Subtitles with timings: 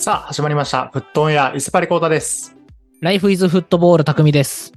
[0.00, 0.88] さあ、始まりました。
[0.88, 2.56] フットオンやイスパリコータです。
[3.02, 4.72] ライフイズフットボール匠です。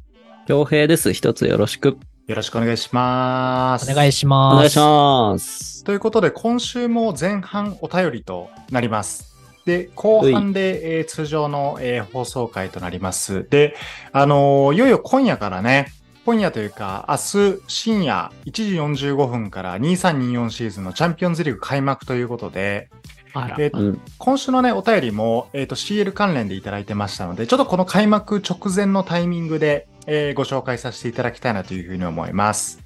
[0.48, 1.14] 恭平です。
[1.14, 1.98] 一つよろしく。
[2.28, 3.90] よろしくお願いします。
[3.90, 4.58] お願いしおます。
[4.58, 5.84] 願いします。
[5.86, 9.34] ということで、今週も前半お便りとなります。
[9.66, 13.48] で、後半で、えー通常の、えー放送回となります。
[13.50, 13.76] で、
[14.12, 15.88] あのーいよいよ今夜からね、
[16.26, 22.90] 今夜というか、明日深夜1時45分から2324シーズンのチャンピオンズリーグ開幕ということで、
[23.34, 23.56] あら。
[23.60, 24.02] えーうん。
[24.18, 32.80] 今週のね、お便りも、えっ、と、CL 関連でいただいてましたので、ちょっとこの開幕直前のタイミングで、えーご紹介させていただきたいなというふうに思います。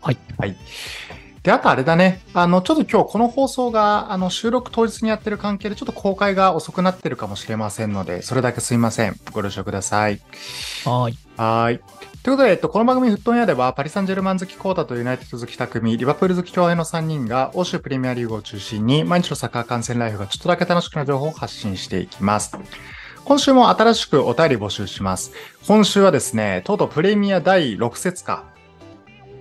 [0.00, 0.16] はい。
[0.38, 0.56] はい。
[1.46, 9.14] で、あとあれだね、あの、ちょっと今日この放送が、あの、収録当日にやってる関係で、ちょっと公開が遅くなってるかもしれませんので、それだけすいません。
[9.30, 10.20] ご了承ください。
[10.84, 11.18] はーい。
[11.36, 11.78] はーい。
[12.24, 22.58] ということで、えっと、この番組、フットンヤでは、パリ・サンジェルマン好きコータとユナイテッド好き匠、リバプール好き共平の3人が、欧州プレミアリーグを中心に、毎日のサッカー観戦ライフがちょっとだけ楽しくなる情報を発信していきます。
[23.24, 25.30] 今週も新しくお便り募集します。
[25.68, 28.55] 今週はですね、とうとうプレミア第6節か。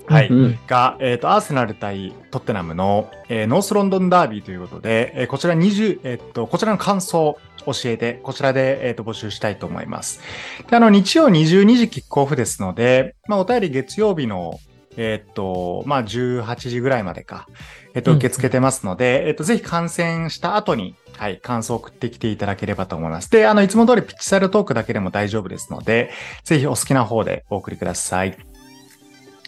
[0.08, 0.28] はい。
[0.30, 0.59] うん。
[0.67, 10.22] が、えっ、と、アーセナル対トッテナムの、えーノースロンドンダービーということで、えーこちら20、えっ、と、こちらの感想教えて、こちらで、えっ、と、募集したいと思います。
[10.70, 14.59] で、あの、日曜22時キックオフですので、まあ、お便り月曜日の、
[14.97, 17.47] えっ、と、まあ、18時ぐらいまでか、
[17.94, 23.30] えっ、と、うん受け付けてますので、えっ、と、ぜひ観戦した後に、はい、感想を送ってきていただければと思います。
[23.31, 26.12] で、あの、いつも通りピッチサイドトークだけでも大丈夫ですので、
[26.44, 28.55] ぜひお好きな方でお送りください。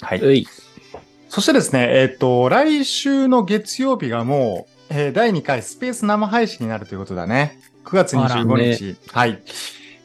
[0.08, 0.22] はい。
[0.22, 0.47] うい。
[1.27, 7.59] そしてですね、えっ、と、来週の月曜日がもう、えー第2回スペース生配信になるということだね。
[7.83, 8.95] 9月25日。
[9.11, 9.41] はい。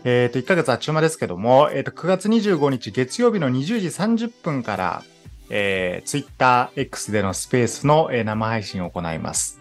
[0.03, 5.05] えっ、と、1ヶ月あっちゅう間ですけども、えっ、と、9月25日月曜日の20時30分から、
[5.51, 6.27] えー、
[6.75, 9.61] TwitterX でのスペースの、えー生配信を行います。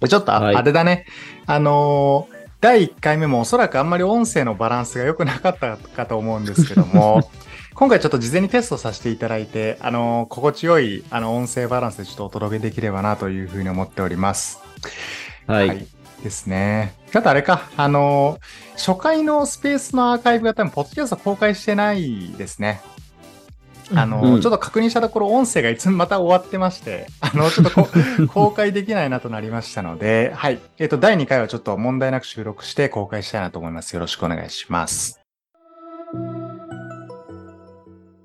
[0.00, 1.06] でちょっとあ、はいあれだね。
[1.46, 7.30] あのー第1回目もおそらくあんまり音声のバランスが良くなかったかと思うんですけども、
[7.74, 14.60] 今回ちょっと事前にテストさせていただいて、あの、心地よい、あの、音声バランスでちょっとお届けできればなというふうに思っております。
[15.48, 15.84] はい。
[16.22, 16.94] ですね。
[17.12, 18.38] あとあれか、あの、
[18.76, 22.80] 初回のスペースのアーカイブが多分、ポッドキャスト公開してないですね。
[23.92, 27.88] あの、うんちょっと確認したところ、音声がいつもまた終わってまして、あの、ちょっとこ
[28.32, 30.60] 公開できないなとなりましたので、はい。
[30.78, 33.94] えっ、と、第2回はちょっと問題なく収録して公開したいなと思います。
[33.94, 35.23] よろしくお願いします。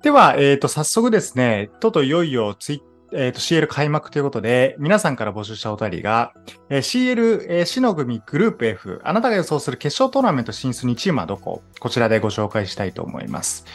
[0.02, 6.32] では、えっ、と、早速ですね、とといよいよツイえっ、と、CL 開幕ということで、皆さんから募集したお便りが、
[6.70, 11.62] えー CL、えー、死の組グループ F、あなたが予想する決勝トーナメント進出2チームはどこ？
[11.80, 13.66] こちらでご紹介したいと思います。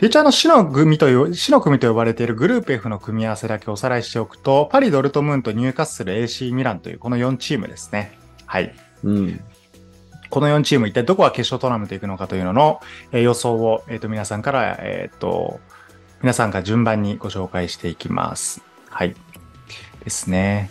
[0.00, 8.18] 一応あの、死の組という、死の組と呼ばれているグループ F の組み合わせだけおさらいしておくと、パリ・ドルトムーンとニューカッスル AC ミランというこの4チームですね。
[8.46, 8.74] はい。
[9.02, 9.40] うん。
[10.30, 12.80] この4チーム一体どこが決勝トーナメント行くのかというのの、
[13.12, 15.60] えー予想を、えっ、と、皆さんから、えっ、と、
[16.22, 18.62] 皆さんが順番にご紹介していきます。
[18.88, 19.14] はい。
[20.04, 20.70] ですね。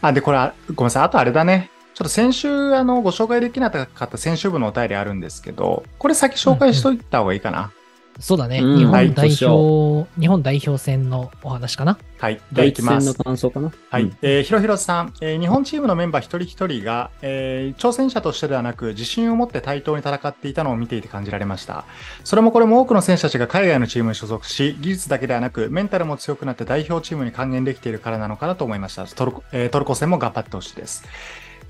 [0.00, 1.02] あ、で、これ、はごめんなさい。
[1.04, 1.70] あとあれだね。
[1.94, 7.72] ちょっと先週、あの、ご紹介できなかった先週部のお便りあるんですけど、これ先紹介しといた方がいいかな。
[8.18, 8.58] そうだね。
[8.58, 11.96] うん日はい本代表、日本代表戦のお話かな。
[12.18, 12.34] はい。
[12.34, 13.24] では第いきます一戦の。
[13.24, 13.72] 感想かな？
[13.88, 14.02] はい。
[14.02, 21.84] うんえーひろひろさん、えー日本チームのメンバー一人一人が、えー挑戦者としてではなく、自信を持って対等に戦っていたのを見ていて感じられました。
[22.24, 29.06] それもこれも多くの選手たちが海外のチームに所属し、技術だけではなく、メンタルも強くなって代表チームに還元できているからなのかなと思いました。
[29.06, 31.04] トルコ,、えートルコ戦も頑張ってほしいです。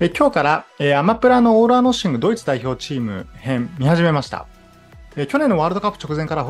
[0.01, 4.47] えー今日から、えーアマプラのオールアノッシングドイツ代表チーム編見始めました。
[5.17, 6.47] えー去年のワールドカップ直前から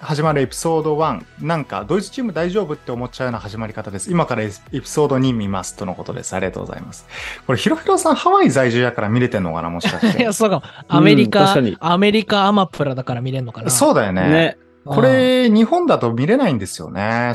[0.00, 4.10] 始まるエピソード1、なんかドイツチーム大丈夫って思っちゃうような始まり方です。
[4.10, 6.34] 今からエピソード2見ますとのことです。
[6.34, 7.06] ありがとうございます。
[7.46, 9.70] これ、ひろひろさんハワイ在住やから見れてんのかな？
[9.70, 10.32] もしかし いてや、。
[10.32, 10.62] そうかも。
[10.88, 13.70] アメリカ、確かにアメリカアマプラだから見れるのかな。
[13.70, 14.28] そうだよね。
[14.28, 14.58] ね。
[14.84, 17.32] これ、日本だと見れないんですよね。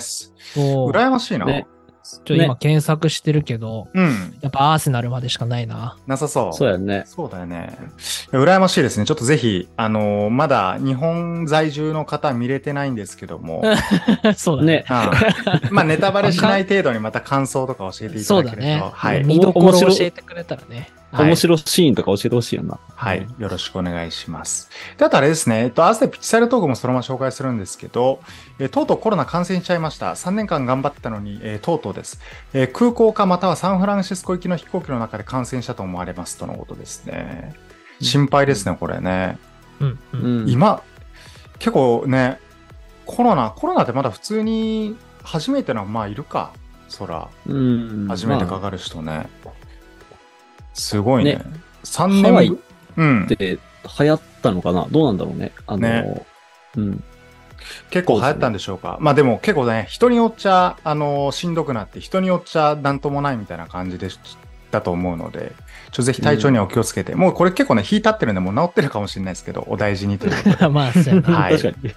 [0.55, 1.45] 羨ましいな。
[1.45, 1.65] ね
[2.23, 4.37] ちょ今検索してるけど、うん。
[4.41, 5.97] やっぱアーセナルまでしかないな。
[6.07, 6.53] なさそう。
[6.53, 7.03] そうやね。
[7.05, 7.77] そうだよね。
[8.31, 9.05] 羨ましいですね。
[9.05, 13.63] ちょっとぜひ、あのーまだ日本在住の方見れてないんですけども、
[14.37, 14.67] そうだね。
[14.67, 14.85] ね。
[14.89, 18.91] うんまあネタバレしない程度にまた感想とか教えていたそうだだけると、ね。
[18.93, 19.23] はい。
[19.23, 20.89] 見どころ教えてくれたらね。
[21.11, 22.79] はい面白いシーンとか教えてほしいよな。
[22.93, 23.25] はい。
[23.37, 24.69] よろしくお願いします。
[24.97, 28.19] で、あとあれですね、えっと、明日でピッチサイドトークもそのまま紹介するんですけど、
[28.59, 30.11] えーとうとうコロナ感染しちゃいました。
[30.11, 32.19] 3年間頑張ったのに、えーとうとうです、
[32.53, 37.55] えー空港かまたはサンフランシスコ行きの飛行機の中で感染したと思われますとのことですね。
[38.01, 39.37] 心配ですね、これね。
[39.79, 39.97] うん、う。
[40.13, 40.49] うんん。
[40.49, 40.83] 今、
[41.59, 42.39] 結構ね、
[43.05, 46.51] コロナ、コロナってまだ普通に初めてのはまあいるか。
[46.89, 48.07] そら、うん。
[48.07, 49.27] 初めてかまあかる人ね。
[50.77, 51.35] すごいね。
[51.35, 51.41] ね
[51.83, 52.59] 3ハワイ年
[52.97, 53.27] うん。
[53.27, 53.59] で
[53.99, 54.87] 流行ったのかな？
[54.89, 55.51] どうなんだろうね。
[55.65, 56.25] あの、ね
[56.75, 57.03] うん。
[57.89, 58.97] 結構流行ったんでしょうか。
[59.01, 64.19] まあでも結構ね、人によっちゃ、あのしんどくなって、人によっちゃなんともないみたいな感じでし
[64.71, 70.67] たと思うので、ちょっとぜひ体調にはお気をつけて、もうこれ結構ね、日立ってるんで、もう治ってるかもしれないですけど、お大事にということで。
[70.69, 71.39] まあ、そうやな。
[71.39, 71.93] はい確かに。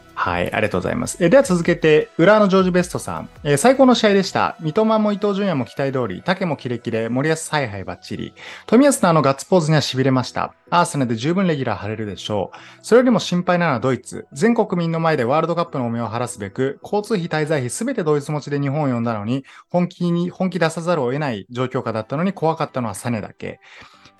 [0.26, 1.18] はい、ありがとうございます。
[1.20, 3.28] えでは続けて、浦和のジョージ・ベストさん。
[3.44, 4.56] え最高の試合でした。
[4.58, 8.34] 三笘も伊東純也も期待通り、竹もキレキレ、森保采配バッチリ。
[8.66, 10.52] 富安のあのガッツポーズには痺れました。
[10.68, 12.58] アーセナルで十分レギュラー張れるでしょう。
[12.82, 14.26] それよりも心配なのはドイツ。
[14.32, 23.60] 全国民の前でワールドカップの汚名を晴らすべく、交通費、滞在費すべてドイツ持ちで日本を呼んだのに、本気に、本気出さざるを得ない状況下だったのに怖かったのはサネだけ。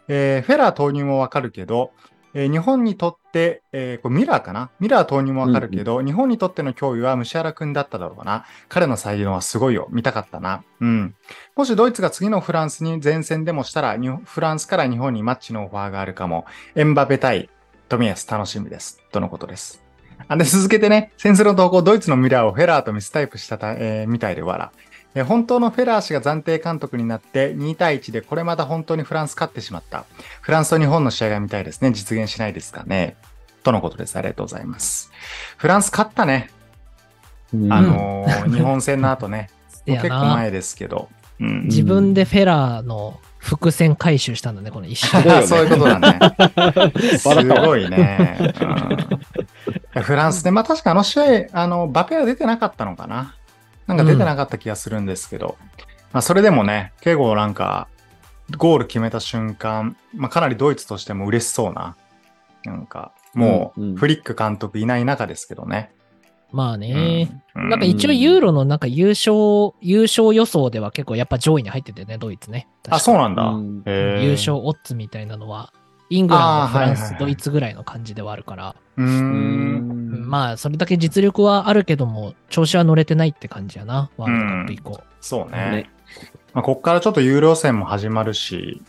[0.07, 1.91] えーフェラー投入もわかるけど、
[2.35, 4.71] えー日本にとって、えーこれミラーかな？
[4.81, 8.45] ミラー投入もわかるけど、日本にとっての脅威は虫原くんだっただろうな。
[8.69, 9.89] 彼の才能はすごいよ。
[9.91, 10.63] 見たかったな。
[10.81, 11.15] うん。
[11.55, 16.47] もしドイツが次のフランスに前線でもしたら、にフランスから日本にマッチのオファーがあるかも。
[16.75, 17.49] エンバペ対
[17.89, 19.01] 富安楽しみです。
[19.13, 19.83] とのことです。
[20.29, 24.71] あで、続けてね、先生の投稿、ドイツのミラーをフェラーとミスタイプしたた、えーみたいで笑。
[25.17, 30.05] えー本当のフェラー氏が暫定監督になって2対1でこれまた本当にフランス勝ってしまった。
[30.43, 31.91] フランスと日本の試合が見たいですね。
[31.91, 33.17] 実現しないですかね。
[33.63, 34.17] とのことです。
[34.17, 35.11] ありがとうございます。
[35.57, 36.51] フランス勝ったね。
[37.55, 39.49] うんあのー日本戦の後ね。
[39.87, 41.09] 結構前ですけど。
[41.41, 41.65] うん。
[41.65, 45.25] 自分でフェラーの伏線回収したんだね、この一瞬。
[45.25, 46.19] ね そういうことだね。
[47.19, 48.53] すごいね。
[49.95, 53.35] うん、フランスで、まあ確かあの試合、あの、バペは出てなかったのかな。
[53.87, 55.57] なんか出てなかった気がするんですけど、
[56.13, 57.89] まあそれでもね、ケゴなんか、
[58.57, 61.97] ゴール決めた瞬間、まあかなりドイツとしても嬉しそうな、
[62.65, 65.93] なんか、もうんううんフリック監督いない中ですけどね。
[66.53, 67.29] まあね。
[67.55, 69.33] うんなんか一応ユーロのなんか優勝、
[69.81, 72.69] 優勝予想では結構やっぱ上位に入っててね、ドイツね。
[72.89, 73.53] あ、そうなんだ。
[74.23, 75.73] 優勝オッズみたいなのは、
[76.11, 85.01] イングランド、フランス、はいはいはいドイツぐらいの感じではあるから、うんんまあそれだけ実力はあるけども、調子は乗れてないって感じやな、ワールドカップ以降。
[85.21, 85.71] そうね。
[85.71, 85.91] ね
[86.55, 88.81] まあ、こっからちょっと有料戦も始まるし、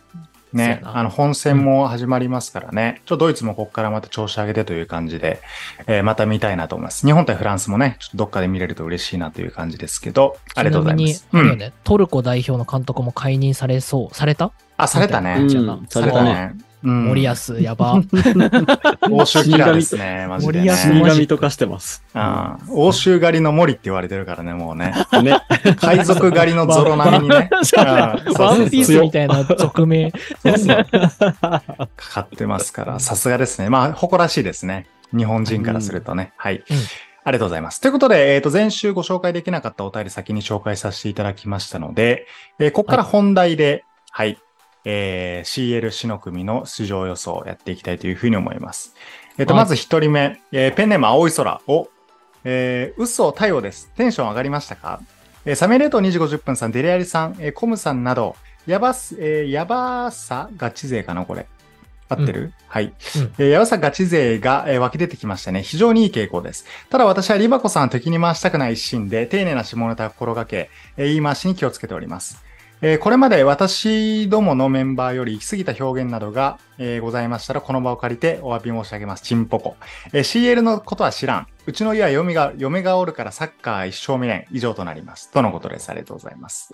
[0.54, 5.42] ね、あの本戦も始まりますからね、ちょっとドイツもここからまた調子上げてという感じで、
[5.88, 7.06] えーまた見たいなと思います。
[7.06, 11.28] 日本対フランスもね、ちょっとどっかで見れると嬉しいなという感じですけど、ありがとうございます。
[11.84, 14.16] トルコ代表の監督も解任されそう。
[14.16, 14.54] された？
[14.78, 15.50] あ、されたね。
[15.90, 16.54] されたね。
[16.84, 18.02] うん、森保、やば。
[19.10, 20.72] 欧州キラーですね、マジで、ね。
[21.08, 22.04] 神とかしてます。
[22.14, 24.94] うん欧州狩りの森って言われてるからね、もうね。
[25.24, 25.40] ね。
[25.82, 27.50] 海賊狩りのゾロ並みにね。
[27.52, 30.12] ワンピースみたいな俗名。
[30.12, 30.20] か
[31.98, 33.70] かってますから、さすがですね。
[33.70, 34.88] まあ、誇らしいですね。
[35.16, 36.34] 日本人からするとね。
[36.38, 36.64] はい。
[37.24, 37.82] ありがとうございます。
[37.82, 42.26] ということで、えっ、と、前週ご紹介できなかったお便り先に紹介させていただきましたので、
[42.60, 44.38] えーここから本題で、はい、
[44.90, 48.96] えー CL 死の組の出場予想をやっていきたいというふうに思います。
[49.38, 51.90] えっ、と、はいまず一人目、えーペンネーム青い空を、
[52.46, 53.92] えー、嘘太陽です。
[53.98, 55.02] テンション上がりましたか？
[55.46, 61.48] えーサメレート2時50分さん、デレアリさん、えーコムさんなど、やばす、えー、やばさガチ勢かな、これ。
[62.10, 62.86] 合ってる、はい。
[62.86, 62.92] うん
[63.38, 65.64] えー、やばさガチ勢が、えー湧き出てきましたね。
[65.64, 66.66] 非常にいい傾向です。
[66.90, 72.42] ただ私はリバコさんを敵に回したくない一心で、丁寧な下ネタを心がけ、えー言い回しに気をつけております。
[72.82, 79.24] えーこれまで私どものメンバーより行き過ぎた表現などが、えーございましたら、この場を借りてお詫び申し上げます。
[79.24, 79.78] チンポコ。
[80.14, 81.48] えー CL のことは知らん。
[81.66, 84.46] うちの家は嫁が、嫁がおるからサッカー一生未練。
[84.52, 85.32] 以上となります。
[85.32, 85.90] とのことです。
[85.90, 86.72] ありがとうございます。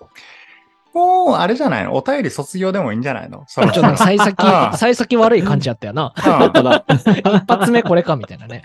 [0.94, 1.96] もう、あれじゃないの？
[1.96, 3.46] お便り卒業でもいいんじゃないの？
[3.48, 4.36] そろちょっと幸 先
[4.78, 6.14] 幸先悪い感じやったよな。
[6.16, 8.62] 一発目これかみたいなね。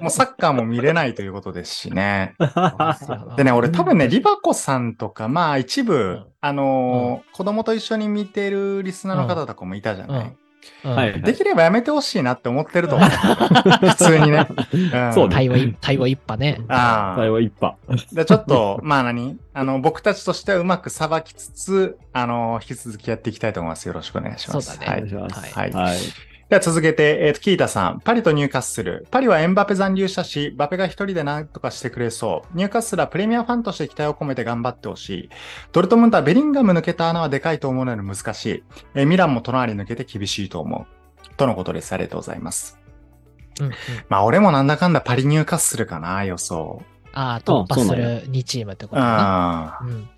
[0.00, 2.34] もうサッカーも見れないということですしね。
[3.36, 6.26] でね、俺多分ね、リバコさんとか、まあ一部、ん。
[6.40, 10.36] あのー子供と一緒に見てるリスナーの方とかもいたじゃない、うん
[10.82, 13.08] はいできればやめてほしいなって思ってると思う。
[13.88, 14.40] 普通にね。
[14.40, 14.46] ん
[15.14, 16.60] そうね対話一対話一派ね。
[16.68, 17.78] あ最後一派。
[17.88, 18.14] あ。
[18.14, 19.38] で、ちょっと、 まあ何？
[19.54, 23.86] あの、僕たちとしてはうまくさばきつつ、あの、引き続きやっていきたいと思います。
[23.86, 24.70] よろしくお願いします。
[24.70, 25.02] そうだね。
[25.30, 25.98] はいはい。
[26.52, 28.00] では続けて、えっ、と、キータさん。
[28.00, 29.06] パリとニューカッスル。
[29.10, 32.54] パリはエンバペ残留したし、バペが一人で何とかしてくれそう。
[32.54, 35.28] ニューカッスルはプレミアファンとして期待を込めて頑張ってほしい。
[35.72, 38.64] ドルトムントはベリンガム抜けた穴はでかいと思うので難しい。
[38.94, 41.34] えーミランも隣抜けて厳しいと思う。
[41.36, 41.94] とのことです。
[41.94, 42.78] ありがとうございます。
[43.58, 43.72] うんうん
[44.10, 46.82] まあ、俺もなんだかんだパリニューカッスルかな、予想。
[47.14, 49.86] ああ、突破する2チームってこうとかな。
[49.86, 49.90] ん。
[49.90, 50.08] うん。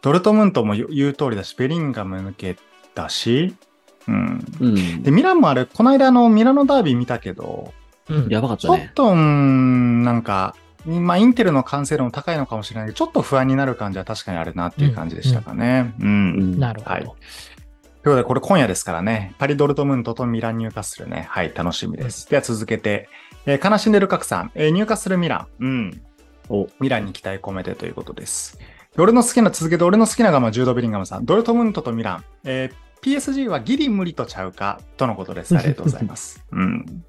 [0.00, 2.56] ドルトムントも言う言う通りだし、ベリンガム抜け
[2.94, 3.56] たし、
[4.08, 4.44] うん。
[4.60, 5.10] うんで、。
[5.10, 7.72] ミランもあれ、この間あの、ミラノダービー見たけど、
[8.08, 8.28] うん。
[8.28, 8.78] やばかったね。
[8.78, 10.54] ちょっと、うん、なんか、
[10.86, 15.94] まあ、インテルの完成度も高いのかもしれないけど、ちょっと不安になる感じは確かにあるなっていう感じでしたかね。
[16.00, 16.06] うん。
[16.06, 16.10] う
[16.56, 16.90] んなるほど。
[16.92, 17.10] はい
[18.06, 22.30] ということで、これ今夜ですからね、パリ・ドルトムントとミラン・ニューカッスルね、はい、楽しみです。
[22.30, 23.08] では続けて、
[23.46, 26.02] えー悲しんでる角さん、えーニューカッスル・ミラン、うん、
[26.48, 28.60] お、ミランに期待込めてということです。
[28.96, 35.56] 俺の好きな、続けて俺の好きなガムはジュード・ビリンガムさん、ドルトムントとミラン、えー PSG はギリ無理とちゃうかとのことです。
[35.56, 36.44] ありがとうございます。
[36.50, 37.04] うん。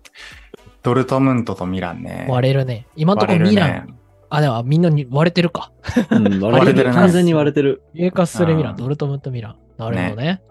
[0.84, 2.28] ドルトムントとミランね。
[2.30, 2.86] 割れるね。
[2.96, 3.70] 今のところミラン。
[3.70, 3.86] ね
[4.30, 5.72] あ、でもみんなに割れてるか。
[6.12, 6.90] うん、割れてる。
[6.94, 7.82] ね完全に割れてる。
[7.96, 9.56] エーカッスルミラン、ドルトムントミラン。
[9.78, 10.42] なるほどね。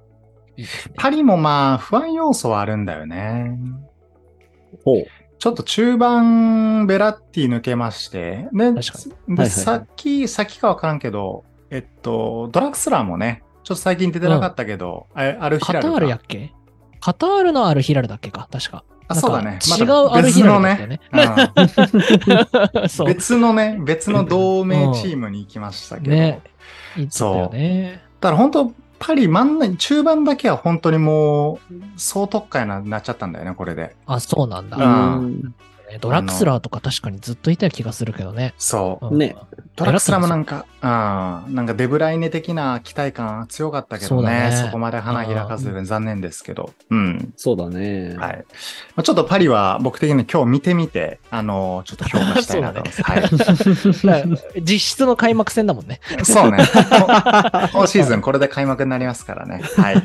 [0.56, 3.56] ねパリもまあ、不安要素はあるんだよね。
[4.84, 5.04] ほう。
[5.38, 16.52] ちょっと中盤、ベラッティ抜けまして、ね、確かで、はいはいさっき、先かわからんけど、えっと、ドラクスラーもね、ちょっと最近出てなかったけど、あアルヒラルがカタールやっけ？
[17.00, 18.30] カタールのアルヒラルだっけ？
[18.30, 18.85] か確か。
[19.08, 19.58] あ、そうだね。
[19.76, 21.00] 違うアルヒラルだったよね。
[22.80, 23.08] うん そう。
[23.08, 26.42] 別のね、別の同盟チームに行きましたけど、ね。
[26.96, 28.02] いいっつったよね。
[28.20, 33.96] だから本当、パリ真ん中、中盤だけは本当にもう、総特会ななっちゃったんだよね、これで。
[34.06, 34.76] あ、そうなんだ。
[34.76, 35.54] うん
[35.96, 38.54] ねドラクスラーとか確かにずっといた気がするけどね。
[38.58, 39.08] そう。
[39.08, 39.36] うんね
[39.76, 47.34] ドラクスラもなんか、うん、なんかデブライネ的な期待感強かったけどね、そねこまで花開かず残念ですけど、うん。
[47.36, 48.16] そうだね。
[48.16, 48.36] はい。
[48.96, 53.02] まあ、ちょっとパリは僕的に今日見てみて、あのちょっと評価したいなと思います。
[53.02, 54.62] はい。
[54.62, 56.00] 実質の開幕戦だもんね。
[56.22, 56.58] そうね。
[57.72, 59.60] 今シーズンこれで開幕になりますからね。
[59.76, 59.96] はい。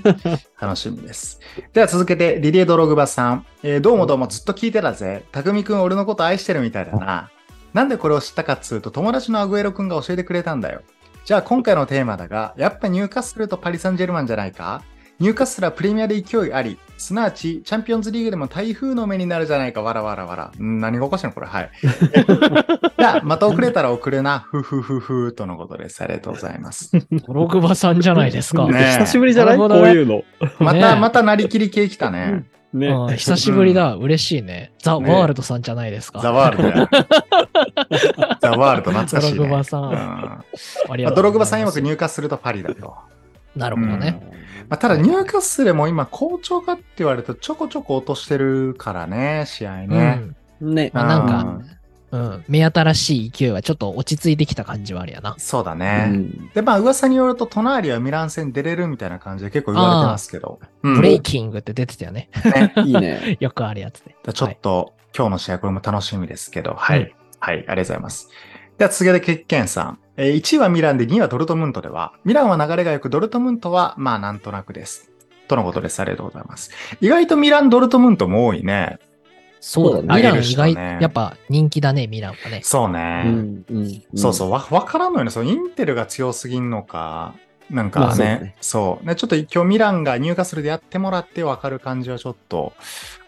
[0.60, 1.40] 楽しみです。
[1.72, 3.46] では続けて、リリエ・ドログバさん。
[3.64, 5.24] えーどうもどうもずっと聞いてたぜ。
[5.32, 7.30] たくみくん俺のこと愛してるみたいだな。
[7.74, 10.82] なんでこれを知ったかっつうと、友達のアグエロくんが教えてくれたんだよ。
[11.24, 14.84] じゃあ今回のテーマだが、やっぱニューカッスルとパリ・サンジェルマンじゃないか？
[15.20, 20.52] ニューカッスルはプレミアで勢いあり、すなわちチャンピオンズリーグでも台風の目になるじゃないか、わらわらわら。
[20.60, 21.70] ん何がおかしいのこれ、はい。
[22.98, 26.04] じゃあ、また遅れたら送るな、ふふふふとのことです。
[26.04, 26.92] ありがとうございます。
[27.28, 28.68] ドログバさんじゃないですか。
[28.68, 29.60] ね久しぶりじゃない？
[29.60, 30.24] ねういうの。
[30.60, 32.46] また、ねまたなりきり系来たね。
[32.74, 32.88] ね。
[32.88, 33.96] うん久しぶりだ。
[33.96, 34.72] 嬉しいね。
[34.80, 36.20] ザ・ワールドさんじゃないですか。
[36.20, 36.90] ザワールドや。
[38.42, 39.38] ザワールド懐かしい、ね。
[39.38, 42.96] ドログバさんうんあドログバさん曰く入荷するとパリだと。
[43.56, 44.22] なるほどね。
[44.70, 50.22] まあ、ただ、ニューカッスルも今、好調かって言われると、ちょこちょこ落としてるからね、試合うね。
[50.62, 50.74] ん。
[50.74, 50.92] ね。
[50.94, 51.62] まあなんか
[52.12, 52.46] うんうん。
[52.48, 55.32] 目新しい勢いはちょっと落ち着いてきた感じはあるやな。
[55.32, 56.06] うそうだね。
[56.06, 60.60] んで、まあ、噂によると、隣はミラン戦出れるみたいな感じで結構言われてますけど。
[60.84, 62.30] うんブレイキングって出てたよね。
[62.44, 63.38] ね いいね。
[63.40, 64.16] よくあるやつで。
[64.24, 67.02] だちょっと、今日の試合、これも楽しみですけど、はい。
[67.02, 67.12] うん
[67.44, 68.30] はい、ありがとうございます。
[68.78, 70.00] では、続けて、ケッケンさん。
[70.18, 75.12] えー1位はミランで2位はドルトムントでは、ミランは流れが良く、ドルトムントは、まあ、なんとなくです。
[75.48, 76.00] とのことです。
[76.00, 76.72] ありがとうございます。
[77.02, 79.00] 意外とミラン、ドルトムントも多いね。
[79.62, 82.62] そうだそうだミラン意外、やっぱ人気だね、ミランはね。
[82.64, 83.24] そうね。
[83.28, 85.32] うんうんそうそう、わ、わからんのよね。
[85.32, 87.36] そのインテルが強すぎんのか、
[87.70, 89.16] なんかね、まあそうだねそうね。
[89.16, 92.74] ちょっと今日ミランが入荷するでやってもらってわかる感じはちょっと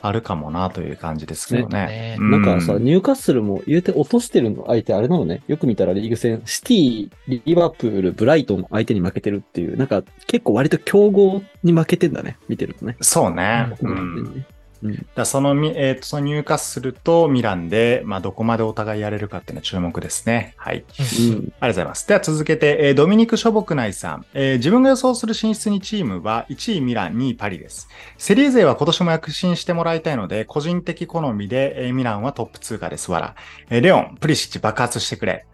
[0.02, 1.86] あるかもなという感じですけどね。
[1.86, 5.44] ねうなんかさ、ニューカッスルも言うて落としてるの相手あれなのね。
[5.48, 12.38] よく見たらリーグ戦、シティ、リバプール、ブライトンの相手に負けてるっていう、なんか結構割と強豪に負けてんだね。
[12.50, 12.98] 見てるとね。
[13.02, 13.74] そうね。
[13.82, 14.44] う
[14.84, 15.06] うん。
[15.16, 20.54] だそのみ、えっ、と、その入荷するとミランで、まあ、どこまでお互いやれるかっていうのは注目ですね。
[20.58, 20.80] はい。
[20.80, 20.84] うん。
[20.84, 22.08] ありがとうございます。
[22.08, 27.88] では続けて、えードミニク・ショボクナイさん、えー自分が予想する進出2チームは1位ミラン、2位パリです。
[28.18, 33.12] セリー勢は今年も躍進してもらいたいので、個人的好みで、えーミランはトップ通過です。
[33.12, 33.36] わら。
[33.70, 35.46] えーレオン、プリシッチ爆発してくれ。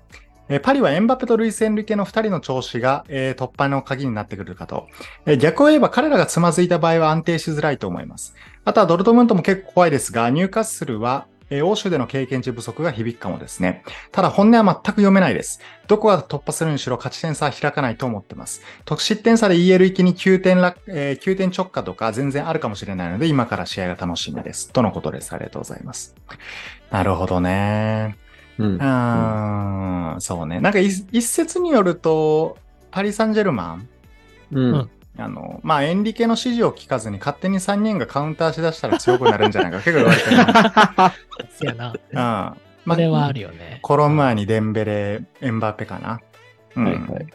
[0.49, 4.87] えーパリはエンバペとルイス・エンリケの2人の調子が、えー突破の鍵になってくるかと。
[5.25, 8.35] えー逆を言えば彼らがつまずいた場合は安定しづらいと思います。
[8.69, 13.81] あとはドルトムントも結構怖いですが、ニューカッスルは、えー欧州での経験値不足が響くかもですね。
[14.11, 15.59] ただ本音は全く読めないです。
[15.87, 18.61] どこが突破するにしろ勝ち点差は開かないと思ってます。
[18.85, 24.71] 得失点差で EL 行きに9点ら、えー9点直下とか全然あるかもしれないので、今から試合が楽しみです。
[24.71, 25.33] とのことです。
[25.33, 26.13] ありがとうございます。
[26.91, 28.19] なるほどね。
[28.59, 28.77] うんう。
[28.77, 30.59] ーん、そうね。
[30.59, 32.59] なんか一一説によると、
[32.91, 33.87] パリ・サンジェルマン、
[34.51, 34.89] うん。
[35.19, 39.77] うんあの、まあ、エンリケの指示を聞かずに勝手に3人がカウンターしだしたら強くなるんじゃないか。
[39.83, 41.13] 結構言われてるな。
[41.49, 41.93] せやな。
[41.93, 42.15] うん。
[42.85, 43.79] まこれはあるよね。
[43.81, 46.21] コロムアニ、デンベレ、エンバペかな。
[46.75, 46.85] うん。
[46.85, 47.27] はいはい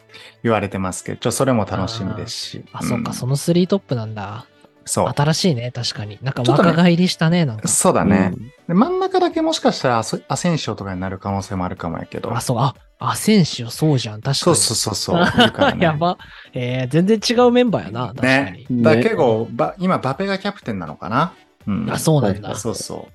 [0.43, 2.65] 言われてますけど、ちょ、それも楽しみですし。
[2.73, 4.47] あ、そっか、んその3トップなんだ。
[4.85, 5.13] そう。
[5.15, 6.19] 新しいね、確かに。
[6.23, 7.69] なんかちょっとね若返りしたね、なんか。
[7.69, 8.33] そうだね。
[8.69, 12.35] で真ん中だけもしかしたらアセンシオとかになる可能性もあるかもやけど。
[12.35, 14.35] あ、そう、あ、アセンシオ、そうじゃん、確かに。
[14.37, 15.17] そうそうそうそう。
[15.77, 16.19] ねやば。
[16.53, 18.67] えー、全然違うメンバーやな、確かに。
[18.71, 18.83] ね。
[18.83, 21.33] だ結構、ば今、バペがキャプテンなのかな
[21.67, 22.49] うんあ、そうなんだ。
[22.49, 23.09] はいそうそ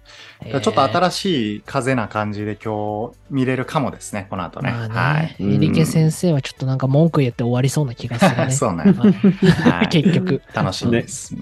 [0.46, 0.62] う。
[0.62, 4.72] ちょっと新しい風な感じで今日見れるかもですね、この後ね。
[4.72, 5.36] まあね、はい。
[5.40, 8.52] うんエリケ先生はちょっとなんか文句言って終わりそうな気がするね。
[8.52, 8.84] そうね。
[8.84, 10.42] はいはい 結局。
[10.54, 11.36] 楽しみです。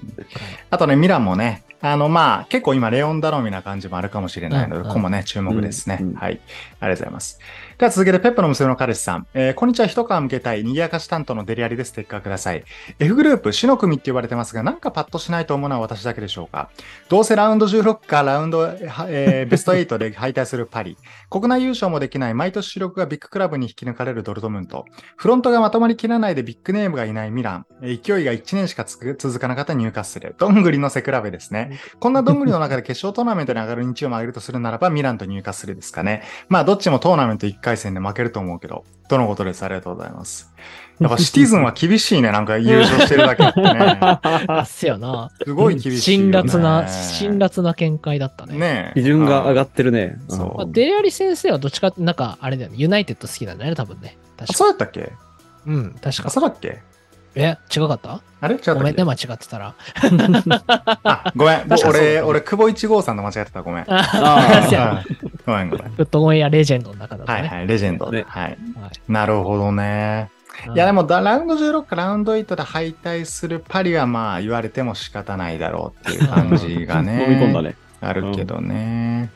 [0.70, 5.98] あとね、ミランもね、あの、まあ、結構今、レオン頼みな感じもあるかもしれないので、うんうんここもね、注目ですね。
[6.00, 6.40] うんうんはい。
[6.80, 7.38] ありがとうございます。
[7.78, 9.28] では続けて、ペップの娘の彼氏さん。
[9.34, 12.64] えーこんにちは、一皮向けたい、賑やかし担当のデリアリでステッカーください。
[12.98, 16.70] F グループ、死の組って言われてますが、なんかパッとしないと思うのは私だけでしょうか？
[17.08, 20.96] どうせラウンド16かラウンド、えー ベスト8で敗退するパリ。
[21.30, 24.84] 国内優勝もできない毎年主力がビッグクラブに引き抜かれるドルトムント。
[25.16, 27.66] フロントがまとまりきらないでビッグネームがいないミラン。
[27.80, 30.34] 勢いが1年しか続かなかったニューカッスル。
[30.36, 31.78] どんぐりの背比べですね。
[32.00, 36.24] こんなどんぐりの中で決勝トーナメントに上がる日曜も上げるとするならば、ミランとニューカッスルですかね。
[36.48, 39.62] まあ、どっちもトーナメント1回戦で負けると思うけど、とのことです。
[39.64, 40.52] ありがとうございます。
[41.00, 42.32] やっぱシティズンは厳しいね。
[42.32, 43.68] なんか優勝してるだけあってね。
[44.00, 45.30] あっすよな。
[45.44, 46.30] すごい厳しい、ね。
[46.36, 48.58] 辣な、辛辣な見解だったね。
[48.58, 50.16] ね基準が上がっってるね。
[50.28, 54.18] そうまあ、デリアリ先生はどっちかって、なんか、あれだよね、ユナイテッド好きなんだよね、多分ね。
[54.36, 55.12] 確かそうやったっけ？
[55.66, 56.30] うん、確あ、か。
[56.30, 56.80] そうだっけ？
[57.34, 58.20] え、違かった？
[58.40, 58.54] あれ？
[58.54, 59.74] 違ったごめんね、間違ってたら。
[61.04, 61.66] あ、ごめん。
[61.86, 63.62] 俺、ね俺、久保一号さんと間違ってた。
[63.62, 63.84] ごめん。
[63.88, 65.92] あそうやうんごめんごめん。
[65.92, 67.38] フットゴンやレジェンドの中だとね。
[67.40, 68.18] はいはい、レジェンドで。
[68.18, 68.42] ねはい。
[68.80, 70.30] はいなるほどね。
[70.74, 77.26] いや、でも、だラウンド16かラウンド8で敗退するパリはまあ言われても仕方ないだろうっていう感じがね。
[77.30, 77.76] 飲み込んだね。
[78.00, 79.30] あるけどね。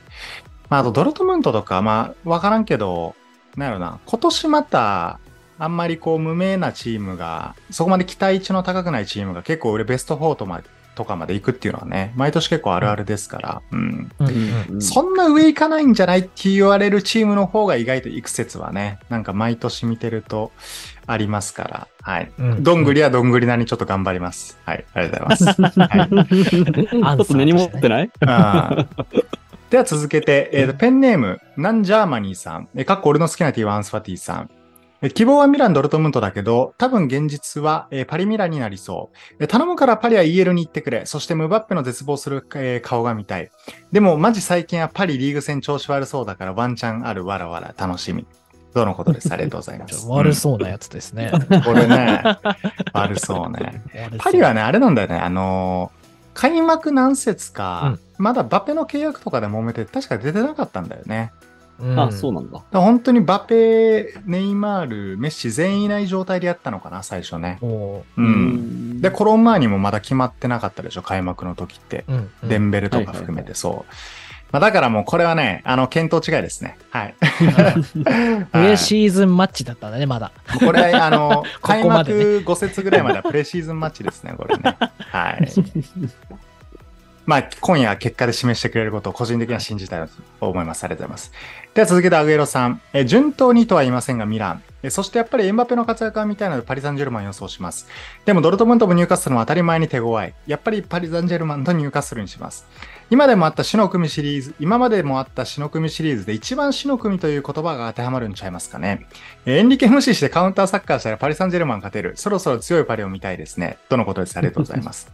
[0.68, 3.14] まあ、あとドルトムントとか、まあ、わからんけど、
[3.56, 5.18] なんやろな、今年また、
[5.62, 10.60] あんまりこう無名なチームが、そこまで期待値の高くないチームが結構俺ベスト4とま
[10.94, 14.10] とかまで行くっていうのはね、毎年結構あるあるですから、うん。
[14.18, 14.28] うん
[14.74, 20.50] うんそんな上行かないんじゃないって言われるチームの方が意外と行く説はね、なんか毎年見てると
[21.06, 22.32] ありますから、はい。
[22.38, 24.58] うんどんぐりはどんぐりなりにちょっと頑張ります。
[24.66, 25.80] はい、ありがとうございます。
[25.80, 26.08] はい
[27.18, 28.10] ちょっと根に持ってない？
[29.70, 32.68] では続けて、えーとペンネーム、ナンジャーマニーさん。
[32.74, 34.50] えーかっこ俺の好きなティーはアンスファティさん。
[35.02, 39.36] えー希望はミラン、ドルトムントだけど、多分現実は、えーパリミランになりそう。
[39.40, 41.06] えー頼むからパリは EL に行ってくれ。
[41.06, 43.50] そしてムバッペの絶望する、えー顔が見たい。
[43.90, 48.26] でもマジ最近はパリリーグ戦調子悪そうだからワンチャンあるわらわら楽しみ。
[48.74, 49.30] どのことです。
[49.32, 50.06] ありがとうございます。
[50.06, 51.30] と 悪そうなやつですね。
[51.50, 52.22] うんこれね、
[52.92, 53.82] 悪そうね。
[54.18, 55.16] パリはね、あれなんだよね。
[55.16, 56.02] あのー
[56.34, 61.30] 開幕何節か、まだバペの契約とかで揉めて、確か出てなかったんだよね。
[61.78, 62.62] うんあ、そうなんだ。
[62.70, 67.58] だ本当にバペ、ネイマール、メッシ全員いない状態でやったのかな、最初ね。
[67.60, 69.00] もうん。
[69.00, 72.04] で、コロンマーニもまだ決まってなかったでしょ、開幕の時って。
[72.08, 73.94] う、うんうんデンベルとか含めて、そう。
[74.52, 76.76] まあ、だからもうこれはね、あの、見当違いですね。
[76.90, 77.14] はい。
[78.52, 80.30] プレシーズンマッチだったんだね、まだ。
[80.60, 82.10] これ、あの、 こ開幕
[82.44, 84.76] 5節ぐらいまではプレシーズンマッチですね、これね。
[84.78, 85.48] はい。
[87.24, 90.08] まあ、今夜は結果で示してくれることを個人的には信じたい
[90.40, 90.84] と思います。
[90.84, 91.32] ありがとうございます。
[91.74, 92.80] では続けてアグエロさん。
[92.92, 94.62] え順当にとは言いませんが、ミラン。
[94.90, 97.86] そしてやっぱりエンバペの活躍が見たいのでパリ・サンジェルマン予想します。
[98.24, 100.34] でもドルトムントもニューカッスルも当たり前に手強い。
[100.46, 102.66] やっぱりパリ・サンジェルマンとニューカッスルにします。
[103.08, 109.06] 今でもあった死の組シリーズ、今までもあった死の組シリーズで一番死の組という言葉が当てはまるんちゃいますかね。
[109.46, 112.14] エンリケ無視してカウンターサッカーしたらパリ・サンジェルマン勝てる。
[112.16, 113.78] そろそろ強いパリを見たいですね。
[113.88, 114.36] とのことです。
[114.36, 115.12] ありがとうございます。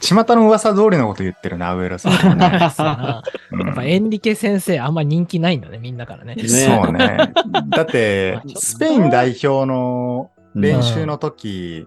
[0.00, 2.58] 巷の噂通りのこと言ってるな、上野さんはね。
[3.64, 6.34] やっぱエンリケ先生、あんま人気ないんだね、みんなからね。
[6.34, 7.32] ねそうね。
[7.70, 11.86] だって、 スペイン代表の練習うんの時、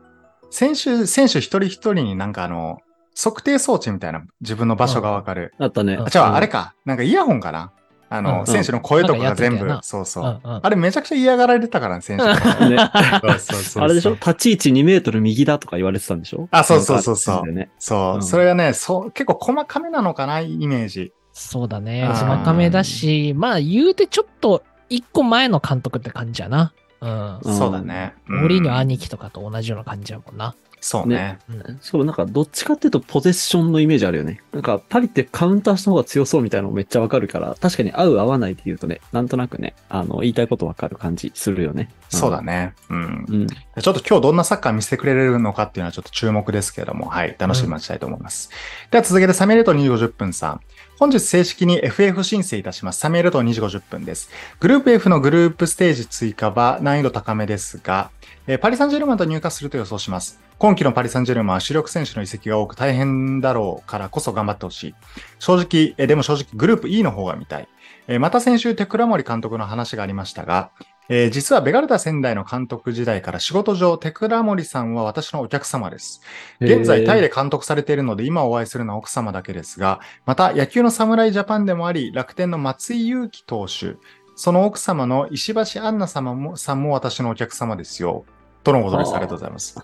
[0.50, 2.80] 選手、選手一人一人になんかあの、
[3.22, 5.54] 測定装置みたいな自分の場所がわかる。
[5.60, 5.96] あったね。
[5.96, 7.72] うんあ、じゃああれか、なんかイヤホンかな
[8.12, 10.24] あの、うん選手の声とかが全部そうそう。
[10.44, 12.34] うんうんあれめちゃくちゃ嫌がられてたからね、選手が。
[12.70, 12.78] ね
[13.22, 14.12] そうそうそうそう あれでしょ？
[14.14, 16.48] 立ち位置2メートル右だとか言われてたんでしょ？
[16.52, 21.14] あそうそうそうそうねそう、うんそれがね、そう、結構細かめなのかな、イメージ。
[21.34, 22.04] そうだね。
[22.10, 26.74] うん細かめだし、まあ言うてちょっと一個前の監督って感じやな。
[27.02, 27.40] うん。
[27.44, 28.14] うんそうだね。
[28.28, 30.56] モーリーニョうん兄貴とかと同じような感じやもんな。
[30.82, 31.40] そうね。
[31.82, 34.42] そう、なんかどっちかっていうとポゼッションのイメージあるよね。
[34.54, 41.90] なんかパリってカウンターした方が強そうみたいなのめっちゃわかるから、確かに合う合わないって言うとね、なんとなくね、あの、言いたいことわかる感じするよね。
[42.10, 42.74] そうだね。
[42.90, 43.26] うん。
[43.28, 43.48] うん。
[43.48, 48.50] ちょっと今日どんなサッカー見せてくれるのかっていうのはちょっと注目ですけれども、はい、楽しみに待ちたいと思います。
[48.92, 50.62] では続けてサミュエルト2時50分さん。
[51.00, 53.00] 本日正式に FF 申請いたします。
[53.00, 54.30] サミュエルト2時50分です。
[54.60, 58.12] グループ F のグループステージ追加は難易度高めですが、
[58.52, 60.42] えーパリ・サンジェルマンと入荷すると予想します。
[60.58, 64.96] 今季のパリ・サンジェルマンは主力選手の移籍が多く大変だろうからこそ頑張ってほしい。
[65.38, 67.68] 正直、えーでも正直グループ E の方が見たい。
[68.08, 70.72] えーまた先週テクラモリ監督の話がありましたが、
[71.10, 76.22] えー実はベガルタ仙台の監督時代から仕事上、テクラモリさんは私のお客様です。
[76.60, 83.98] 現在タイで監督されているので今お会いするのは奥様だけですが、また野球の侍ジャパンでもあり、楽天の松井裕樹投手、
[84.36, 88.26] その奥様の石橋杏奈様もさんも私のお客様ですよ。
[88.64, 89.10] とのことです。
[89.10, 89.78] はあありがとうございます。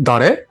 [0.00, 0.46] 誰？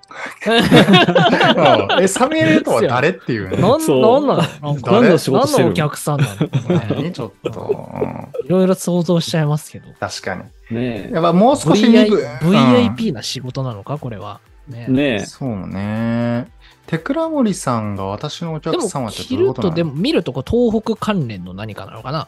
[0.46, 0.50] う
[2.00, 3.58] んえ、サミュエルとは誰っていうね。
[3.58, 5.72] なん、そうなんなのなんか何の仕事して何の？
[5.72, 6.50] お客さんなの
[6.96, 7.12] 何？
[7.12, 9.88] ちょっと、うんいろいろ想像しちゃいますけど。
[10.00, 10.44] 確かに。
[10.78, 13.98] ねやっぱもう少し VIP な仕事なのか？
[13.98, 14.40] これは。
[14.68, 14.92] ねえ。
[14.92, 15.20] ねえ。
[15.20, 16.48] そうね。
[16.88, 22.28] テクラモリさんが私のおでも客様ってど着るういうことなのとでも見るとこう東北関連の何かなのかな？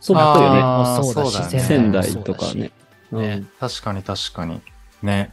[0.00, 0.60] そうだよね。
[0.62, 2.70] あーそうだしそうだね仙台とかね。
[3.18, 4.60] うねん確かに確かに。
[5.02, 5.32] ね。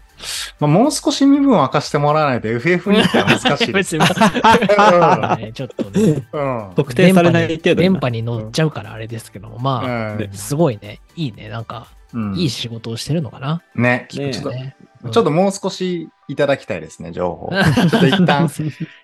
[0.60, 3.98] まあ、もう少し身分を明かしてもらわないと FF にっては難しいです。
[3.98, 6.28] ねちょっとね。
[6.32, 6.72] うん。
[6.76, 11.00] 特定されない程度に電波に乗っちゃうからあれですけども、まあ、うんすごいね。
[11.16, 11.50] いいね。
[11.50, 13.62] なんか、うんいい仕事をしてるのかな？
[13.76, 14.08] ね。
[14.14, 14.76] ねちょっと、ね
[15.12, 17.50] ちょっともう少しいただきたいですね、情報。
[17.90, 18.48] ちょっと一旦、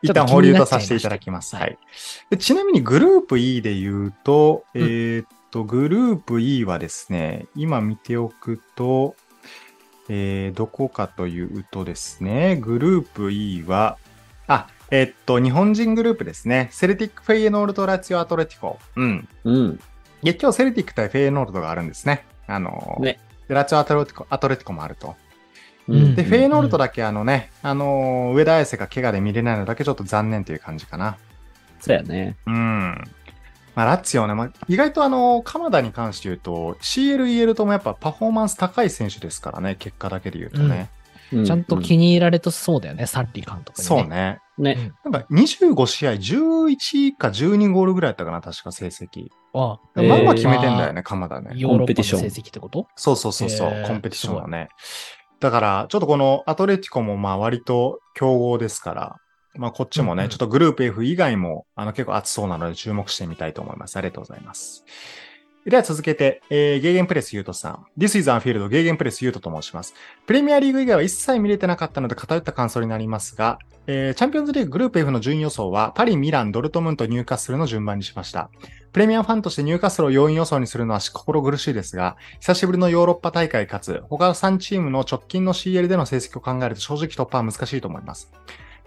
[0.04, 1.56] 一旦保留とさせていただきます。
[1.56, 1.78] はい。
[2.30, 5.28] でちなみにグループ E で言うと、えーっ
[5.58, 9.16] と、グループ E はですね、今見ておくと、
[10.10, 13.98] えーどこかというとですね、グループ E は、
[14.48, 16.70] あ、えーっと、日本人グループですね。
[16.72, 18.80] セルティック・フェイエノールト・ラツィオ・アトレティコ。
[18.96, 19.28] うん。
[19.44, 19.80] うん。
[20.22, 22.24] いや、今日セルティック対フェイエノールトがあるんですね。
[22.46, 25.16] あの、ねでラツィオ・アトレティコアトレティコもあると。
[25.88, 31.18] うんで、フェイエノールトだけあのね、あのー上田綺世が怪我で見れないのだけちょっと残念という感じかな。
[31.80, 32.36] そうやね。
[32.46, 33.04] うん。
[33.78, 40.90] まあ、ラッツィオね、まあ、意外とあの、鎌田に関して言うと、CL、EL ともやっぱパフォーマンス高い選手ですからね、結果だけで言うとね。
[41.32, 43.88] うちゃんと気に入られとそうだよね、サッリー監督に、ね。
[43.88, 44.40] そうね。
[44.58, 44.92] ね。
[45.06, 49.28] なんか25試合11か12ゴールぐらいやったかな、確か成績。
[49.54, 51.52] あえーまあまあ決めてんだよね、鎌田ね。
[51.56, 52.88] ヨーロッパのコンペティション成績ってこと？
[52.96, 54.70] そうそうそうそう、コンペティションはね。
[55.40, 59.16] だから、ちょっとこのアトレティコもまあ割と強豪ですから、
[59.58, 63.98] まあこっちもね、うんうんちょっとグループ F 以外もあの結構熱そうなので注目してみたいと思います。
[63.98, 64.86] ありがとうございます。
[65.66, 67.86] では続けて、えーゲーゲンプレスユートさん。
[67.98, 69.94] This is Unfield ゲーゲンプレスユートと申します。
[70.26, 78.50] プレミアリーグ以外は一切見れてなかったので偏った感想になりますが、えーチャンピオンズリーググループ F の順位予想はパリ、ミラン、ドルトムント、ニューカッスルの順番にしました。
[78.94, 88.32] プレミアムファンとしてニューカッスルを4位予想にするのは心苦しいですが、久しぶりのヨーロッパ大会かつ、他の3チームの直近の CL での成績を考えると正直突破は難しいと思います。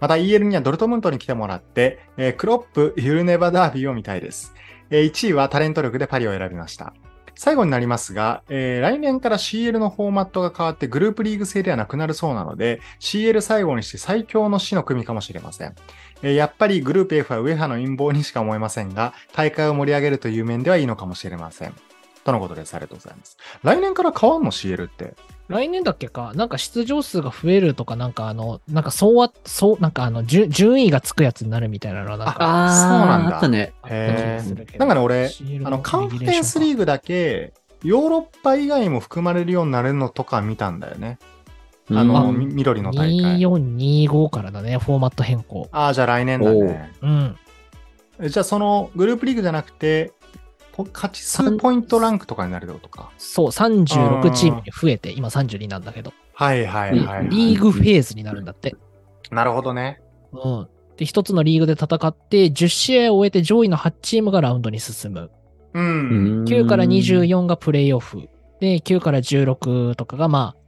[0.01, 4.53] また EL にはドルトムントに来てもらって、えークロップ、ユルネバダービーを見たいです。
[4.89, 6.93] えー1位はタレント力でパリを選びました。
[7.35, 15.75] 最後になりますが、えー来年から CL のフォーマットが変わってグループリーグ制ではなくなるそうなので、CL 最後にして最強の死の組かもしれません。
[16.23, 21.75] えーやっぱりグループ F はウェハの陰謀にしか思えませんが、大会を盛り上げるという面ではいいのかもしれません。
[22.23, 22.73] とのことです。
[22.75, 23.37] ありがとうございます。
[23.63, 25.15] 来年から変わんの？CL って。
[25.51, 33.73] 来年だっけか、なんか出場数が増えるとか、なんかあの、なんかそうは、そう、なんかあの、順順位がつくやつになるみたいなのはなんか、ああ、そうなんだあったね。
[34.77, 35.29] なんかね、俺、
[35.63, 41.19] あの、カンファレンスリーーグだけ、ヨーロッパ以外も含まれるようになるのとか見たんだよね。
[41.89, 43.39] あの、うんみ緑の大会。
[43.39, 45.67] 2425からだね、フォーマット変更。
[45.71, 46.93] ああ、じゃあ来年だね。
[47.01, 47.35] うん。
[48.21, 50.20] えじゃあそのグループリーグじゃなくて、ポ
[50.91, 53.11] 勝ち数ポイントランクとかになるとか。
[53.17, 57.29] そう、36チームに増えて、今32なんだけど、はいはいはい、はい。
[57.29, 58.75] リーグフェーズになるんだって。
[59.31, 60.01] なるほどね。
[60.33, 60.67] うん。
[60.97, 65.31] で、一つのリーグで戦って、10試合を終えて上位の8チームがラウンドに進む。
[65.73, 65.83] うん。
[65.83, 68.29] うん9から24がプレイオフ。
[68.59, 70.61] で、9から16とかがまあ、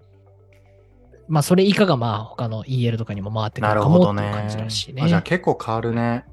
[1.27, 5.03] まあそれ以下がまあ他の EL とかにも回ってくなるかもっていう感じらしいね。
[5.03, 6.25] あじゃあ結構変わるね。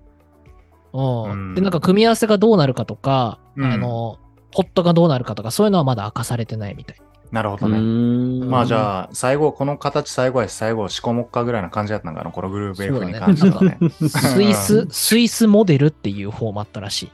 [0.92, 4.18] うんうんで、なんか組み合わせがどうなるかとか、うんあの、
[4.52, 6.96] ポットがどうなるかとか、そういうのはまだ明かされてないみたい。
[6.98, 7.78] うなるほどね。
[7.78, 13.78] んまあじゃあ、最後、この形最後やし、最後仕込もっかぐらいな感じだったんかな、このグループ F に関してはね。
[14.08, 17.10] スイス、スイスモデルっていうフォーマットらしい。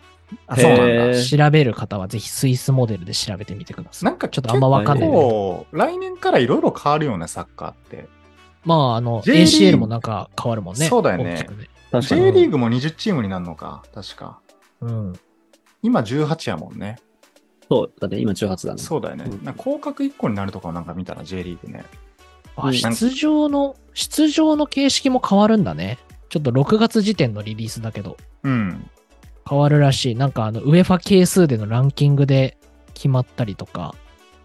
[0.46, 1.22] あ、そうなんだ。
[1.22, 4.04] 調べる方はぜひスイスモデルで調べてみてください。
[4.06, 5.10] なんかちょっとあんまわかんない
[5.72, 8.08] 来年からいろいろ変わるよね、サッカーって。
[8.64, 10.86] まあ、あの、ACL もなんか変わるもんね。
[10.86, 11.46] そうだよねね。
[12.00, 14.40] J リーグも20チームになるのか、確か。
[14.80, 15.12] うん。
[15.86, 16.96] 今18やもんね。
[17.70, 18.82] そうだね、今18だね。
[18.82, 19.24] そうだよね。
[19.24, 21.84] うんなんか広角1個になるとかをなんか見たら J リーグね。
[22.56, 25.98] あ、うん出場の、出場の形式も変わるんだね。
[26.28, 28.90] ちょっと6月時点のリリースだけど、うん。
[29.48, 30.14] 変わるらしい。
[30.16, 32.58] なんかあの、ウェファ係数でのランキングで
[32.94, 33.94] 決まったりとか、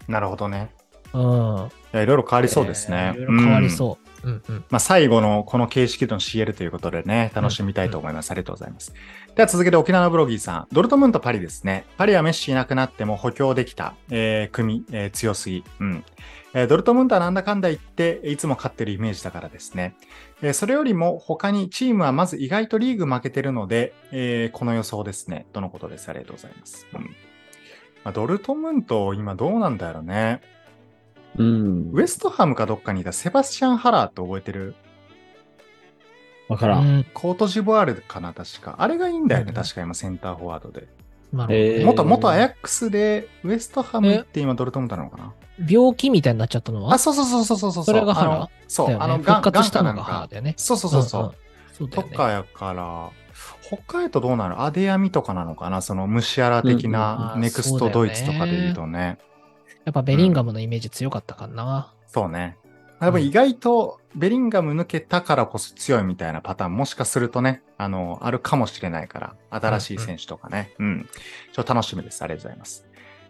[0.06, 0.70] なるほどね。
[1.12, 1.22] うん。
[1.22, 3.14] いや、いろいろ変わりそうですね。
[3.16, 4.06] いろいろ変わりそう。
[4.06, 4.64] うんうん。
[4.70, 8.30] まあ、最後のこの形式での CL ということでね、楽しみたいと思います。
[8.30, 8.94] ありがとうございます。
[9.34, 10.66] では続けて沖縄のブロギーさん。
[10.72, 11.86] ドルトムント、パリですね。
[11.96, 15.64] パリはメッシいなくなっても補強できた、えー組、えー強すぎ。
[15.80, 16.04] うん。
[16.54, 19.94] えードルトムントはなんだかんだ言って、いつも勝ってるイメージだからですね。
[20.42, 25.46] えーそれよりも他にチームはまず意外とリーグ負けてるので、えーこの予想ですね。
[25.52, 26.08] とのことです。
[26.08, 26.86] ありがとうございます。
[26.94, 27.00] うん。
[28.04, 30.40] まあ、ドルトムント、今どうなんだろうね。
[31.36, 31.90] うん。
[31.92, 34.74] ウエストハムかどっかにいたセバスチャン・ハラーって覚えてる？
[36.48, 36.82] わからん。
[36.82, 38.76] うんコートジボワールかな、確か。
[38.78, 40.88] あれがいいんだよね、うん確か今センターフォワードで。
[41.32, 45.32] なるほどえー元、元アヤックスで、ウエストハムって今ドルトムントなのかな？
[45.66, 46.94] 病気みたいになっちゃったのは？
[46.94, 47.84] あ、そうそうそうそうそうそう。
[47.84, 50.52] それがハラそう、あの、ガ活したのがハラだよね。
[50.58, 51.22] そうそうそうそう。
[51.22, 51.30] んん
[51.72, 52.08] そうだと。
[52.10, 53.10] かやから、
[53.70, 54.60] 他へとどうなる？
[54.60, 55.80] アデアミとかなのかな？
[55.80, 59.16] そのムシアラ的うんなうんネクストドイツとかで言うとね。
[59.84, 61.92] やっぱベリンガムのイメージ強かったかな。
[62.06, 62.56] そうね。
[63.00, 70.72] 多分意外とベリンガム抜けたからこそ強いみたいなパターンもしかするとね、あの、あるかもしれないから、新しい選手とかね。
[70.78, 71.08] うん、
[71.52, 72.22] ちょっと楽しみです。
[72.22, 72.86] ありがとうございます。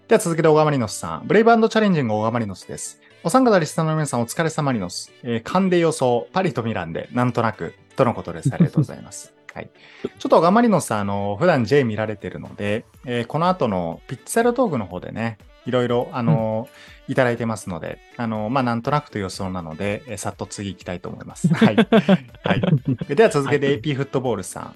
[0.09, 1.27] では続けて、オガマリノスさん。
[1.27, 3.01] ブレイブチャレンジングオガマリノスです。
[3.25, 5.11] お三方リスナーの皆さんお疲れ様リノス。
[5.23, 8.53] えー、勘で予想、パリとミランで、なんとなく、とのことです。
[8.53, 9.33] ありがとうございます。
[9.55, 9.71] はい。
[10.19, 16.69] ちょっとオガマリノスさん、あの、普段 J 見られてるので、えーこの後のピッツァルトークの方でね、いろいろ、あの、
[17.09, 21.49] いただいてますので、あの、まあ、なんとなくという予想なので、えーさっと次行きたいと思います。
[21.55, 21.77] はい。
[21.77, 23.15] はい。
[23.15, 24.75] では続けて AP フットボールさん。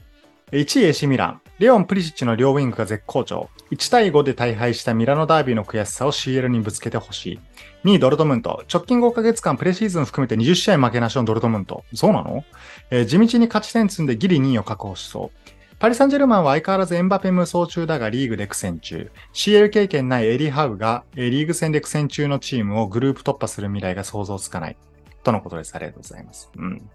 [0.52, 1.40] 1位 AC ミラン。
[1.58, 3.48] レオン・プリシッチの両ウィングが絶好調。
[3.72, 7.40] 1対5で大敗したミラノダービーの悔しさを CL にぶつけてほしい。
[7.84, 8.62] 2位ドルトムント。
[8.72, 11.82] 直近5ヶ月間プレシーズン含めて20試合負けなしのドルトムント。
[11.94, 12.44] そうなの、
[12.90, 15.45] えー地道に勝ち点積んでギリ2位を確保しそう。
[15.78, 19.10] パリ・サンジェルマンは相変わらずエンバペ無双中だがリーグで苦戦中。
[19.34, 24.76] CL 経験ないエリハウがえーリーグ戦で苦戦中のチームをグループ突破する未来が想像つかない。
[25.22, 25.74] とのことです。
[25.74, 26.50] ありがとうございます。
[26.56, 26.88] うん。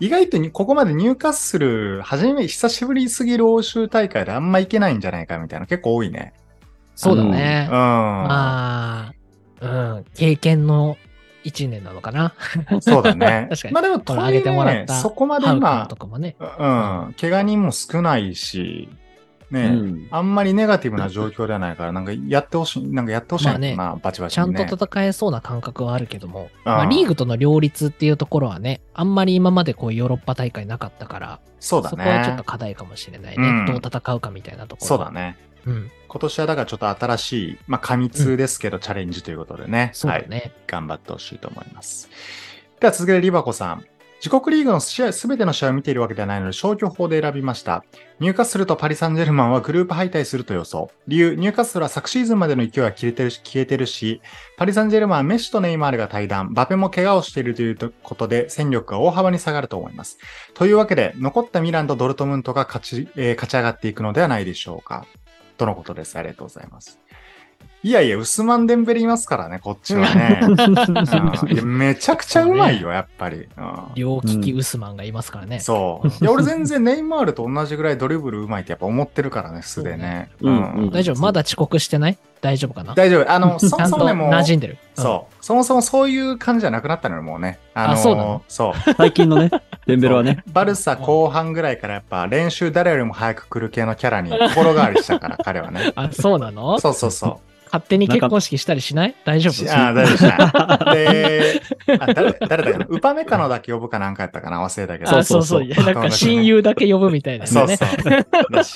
[0.00, 6.34] 意外とにここまで入荷する、はじめ、久しぶりすぎる欧州大会であんまいけないんじゃないかみたいな結構多いね。
[6.94, 7.72] そうだねうん。。
[7.72, 9.14] まあ、
[9.60, 9.66] う
[10.00, 10.96] ん、経験の
[11.44, 12.34] 一年なのかな？
[12.80, 16.36] そうだね確かにまあでも、これ上げてもらったそこまで今と、かもね。
[16.40, 18.88] うん、怪我人も少ないし、
[19.50, 24.52] ね、うんあんまりネガティブな状況ではないから、なんかやってほしい、なんかやってほしいな、まバチバチちゃん。
[24.52, 31.96] と戦えそうな感覚はあるけども、ああまあ、リーグとの両立っていうところはね、あんまり今までこうヨーロッパ大会なかったから、そうだね。
[31.96, 33.48] そこはちょっと課題かもしれないね。
[33.48, 34.86] うんどう戦うかみたいなところ。
[34.86, 35.10] そうだ。
[35.10, 35.38] ね。
[35.64, 35.90] うん。
[36.08, 39.78] 今年はだからちょっと新しい、まあ、過密ですけど、チャレンジということでね。
[39.78, 39.90] はい。
[39.92, 40.52] そうだね。
[40.66, 42.08] 頑張ってほしいと思います。
[42.80, 43.84] では続けてリバコさん。
[44.20, 47.84] 自国リーグの試合、すべての試合を見ているわけではないので消去法で選びました。
[48.18, 50.90] 入荷するとパリ・サンジェルマンはグループ敗退すると予想。
[51.06, 54.20] 理由、入荷するは昨シーズンまでの勢いは消えてるし、消えてるし、
[54.56, 60.18] パリ・サンジェルマンはメッシとネイマールが対談、バペも怪我をしているということで戦力が大幅に下がると思います。
[60.54, 65.06] というわけで、残ったミランとドルトムントが勝ち、えー勝ち上がっていくのではないでしょうか。
[65.58, 66.16] とのことです。
[66.18, 66.98] ありがとうございます。
[67.82, 70.40] いやいや、ウスマン・デンベルいますからね、こっちはね。
[70.42, 73.36] うんいやめちゃくちゃうまいよ、やっぱり。
[73.36, 75.60] うん両利きウスマンがいますからね。
[75.60, 76.08] そう。
[76.08, 80.30] いや、俺全然ネイマールと同じぐらいドリブルうまいってやっぱ思ってるからね、素でね。
[80.92, 81.20] 大丈夫？
[81.20, 82.18] まだ遅刻してない？
[82.40, 82.94] 大丈夫かな？
[82.94, 83.30] 大丈夫。
[83.30, 84.78] あの、そ ちゃんともそもね、もう、馴染んでる。
[84.96, 85.34] そう。
[85.44, 87.58] そもそもそういう感じじゃなくなったのよ、もうね。
[87.74, 88.42] あのあそうなの？
[88.48, 88.94] そう。
[88.96, 89.50] 最近のね、
[89.88, 90.44] デンベルはね。
[90.52, 95.92] バルサ後半ぐらいからやっぱ練習誰よりも早く来る系のキャラに心変わりしたから、彼はね。
[95.96, 96.04] うん。
[96.04, 96.78] あ、そうなの？
[96.78, 97.36] そうそうそう。
[97.64, 99.14] 勝手に結婚式したりしない？
[99.24, 99.52] 大丈夫？
[99.52, 100.84] しあー、大丈夫した。
[100.94, 101.62] で、
[102.00, 105.16] あ誰誰だっけな、ウパメカノだけ呼ぶかなんかやったかな、忘れたけど。
[105.18, 105.64] あ、そうそう。
[105.64, 107.50] いやなんか親友だけ呼ぶみたいなね。
[107.50, 108.52] そうそう。
[108.52, 108.74] だし、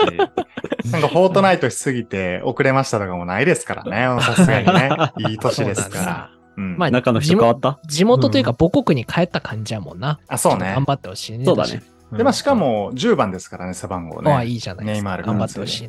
[0.91, 4.91] なんかフォートナイトしすぎて遅れましたとかもないですからね、さすがにね。
[5.31, 6.31] いい年ですから。
[6.57, 6.77] うん。
[6.79, 7.79] まあ中の人変わった？
[7.87, 10.21] 地元というか母国に帰った感じやもんな。
[10.29, 10.85] あ、そうね頑。
[10.85, 11.45] 張ってほしいね。
[11.45, 11.83] そうだね。
[12.13, 14.31] で、まあしかも10番ですからね、背番号ね。
[14.31, 14.97] ああ、いいじゃないですか。
[14.97, 15.89] ネイマール頑張ってほしい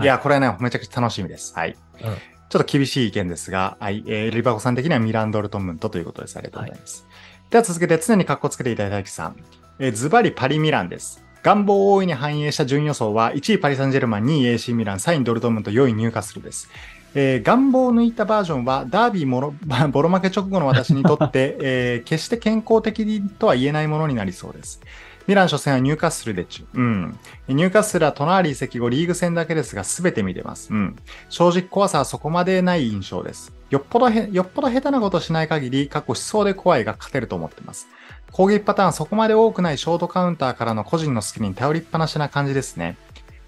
[0.00, 1.54] いいや、これはね、めちゃくちゃ楽しみです。
[1.54, 1.76] はい。
[2.04, 2.14] うん
[2.52, 6.36] ちょっと厳しい意見ですが、はい、えーリバコさん的にはミランドルトムントということです。
[6.36, 7.06] ありがとうございます。
[7.48, 9.36] では続けて、常にカッコつけていただいたさん。
[9.78, 11.24] えーズバリパリミランです。
[11.42, 16.68] 願望を大いに反映した順位予想は、1位パリ・サンジェルマン、2位 AC ミラン、3位ドルトムント、4位ニューカッスルです。
[17.14, 19.54] えー願望を抜いたバージョンは、ダービーもろ
[19.90, 24.80] ボロ負け直後の私にとって、 えー決して健康的とは言えないものになりそうです。
[25.26, 26.64] ミラン初戦はニューカッスルで中。
[26.74, 27.18] うん。
[27.46, 30.68] ニューカッスルはトナーリ移籍後リーグ戦だけですが全て見てます。
[30.72, 30.96] うん。
[31.28, 33.52] 正直怖さはそこまでない印象です。
[33.70, 37.86] よっぽどへ、よっぽど下手なことしない限り、過去思想で怖いが勝てると思ってます。
[38.32, 42.96] 攻撃パターンそこまで多くないショートカウンターからの個人のスキルに頼りっぱなしな感じですね。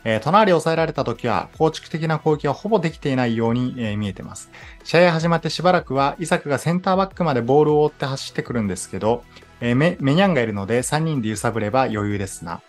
[0.05, 4.51] えー隣を抑えられた時は、構築的な攻撃はほぼできていないように、えー見えてます。
[4.85, 9.25] 試合始まってしばらくは、イサクがセンターバックまでボールを追って走ってくるんですけど、
[9.61, 12.61] えーメメニャンがいるので3人で揺さぶれば余裕ですな。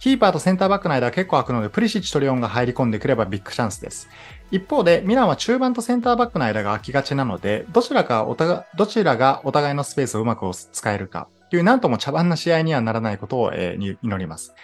[0.00, 4.08] キーパーとセンターバックの間は結構空くので、プリシッチとレオンが入り込んでくればビッグチャンスです。
[4.50, 14.54] 一方で、ミランは中盤とセンターバックの間が空きがちなので、どちらかお互い、どちらがお互いのスペースをうまく使えるか、というなんとも茶番な試合にはならないことを、えー祈ります。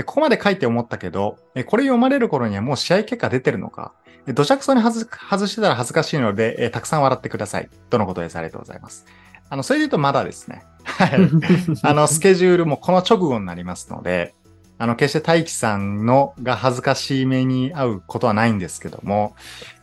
[0.00, 3.92] えここまで書いて思ったけど、えこれ読まれる頃にはもう試合結果出てるのか？
[4.26, 7.68] え土着層に外外してたら恥ずかしいので、えたくさん笑ってください。
[7.90, 8.36] とのことです？
[8.36, 9.04] ありがとうございます。
[9.50, 10.64] あの、それで言うとまだですね。
[10.84, 11.10] はい。
[11.82, 14.34] あの、スケジュールもこの直後になりますので、
[14.78, 19.34] あの、決して大輝さんのが恥ずかしい目に遭うことはないんですけども、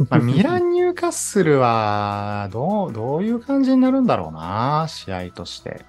[0.10, 5.86] まあ、 ミラン・ニューカッスルは、どう、どういう感じになるんだろうな、試合として。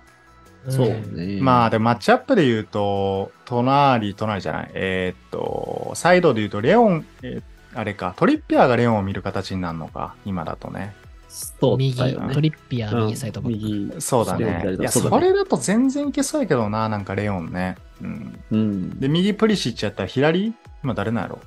[0.68, 1.40] そうね。
[1.40, 7.42] まあ、でもマッチアップで言うと、隣、隣じゃない、えーっと、サイドで言うと、レオン、えー
[7.74, 10.94] あれか、トリッピアーがレオンを見る形になるのか、今だとね。
[11.28, 11.96] そう右。
[11.98, 13.62] トリッピアー、右サイドバック。
[13.62, 14.00] 右。
[14.00, 14.76] そうだね。
[14.80, 17.76] いや、それだと全然いけそうやけどな、なんかレオンね。
[18.02, 18.40] うん。
[18.50, 18.98] うん。
[18.98, 20.54] で、右プリシッチやったら左？
[20.82, 21.40] 今誰なんやろ？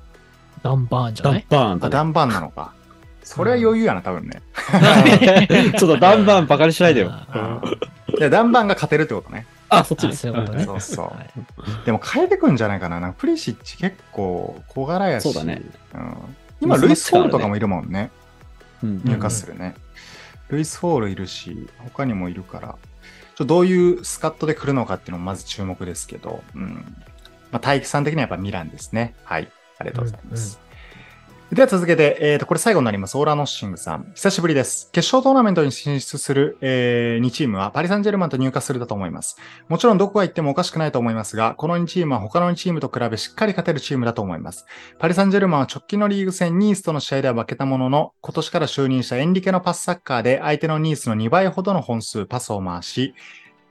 [0.62, 1.45] ダンバーンじゃダない？
[1.50, 1.91] あ、ンバーンだね。
[1.91, 2.74] ダンバンなのか。
[3.36, 4.41] それは余裕やな、多分ね。
[5.80, 7.12] ちょっとダンバーンバカにしないでよ。
[7.32, 7.62] あ
[8.20, 9.46] で、ダンバンが勝てるってことね。
[9.70, 10.15] あ、そっちあね。
[10.15, 10.65] そういうことね。
[10.65, 13.00] そうそうはいでも変えてくんじゃないかな。
[13.00, 15.24] なんかプリシッチ結構小柄やし。
[15.24, 15.62] そうだね。
[15.94, 16.15] うん、
[16.60, 18.12] 今、ルイス・ホールとかもいるもんね。
[18.84, 19.76] うんニューカッスルね。
[20.50, 22.76] ルイス・ホールいるし、他にもいるから、
[23.36, 26.96] ちょどういうスカッドで来るのかっていうのもまず注目ですけど、うん。
[27.52, 29.15] まあ、大輝さん的にはやっぱミランですね。
[29.24, 29.50] はい。
[29.78, 30.60] ありがとうございます。
[31.52, 33.18] では続けて、えっ、と、これ最後になります。
[33.17, 34.10] All or Nothing さん。
[34.16, 34.90] 久しぶりです。
[34.94, 39.36] 決勝トーナメントに進出する、え2チームはパリ・サンジェルマンとニューカッスルだと思います。
[39.68, 44.66] もちろんどこが行ってもおかしくないと思いますが、この2チームは他の2チームと比べしっかり勝てるチームだと思います。
[44.98, 53.14] パリ・サンジェルマンは直近のリーグ戦ニースとの試合では負けたものの、今年から就任したエンリケのパスサッカーで相手のニースの2倍ほどの本数パスを回し、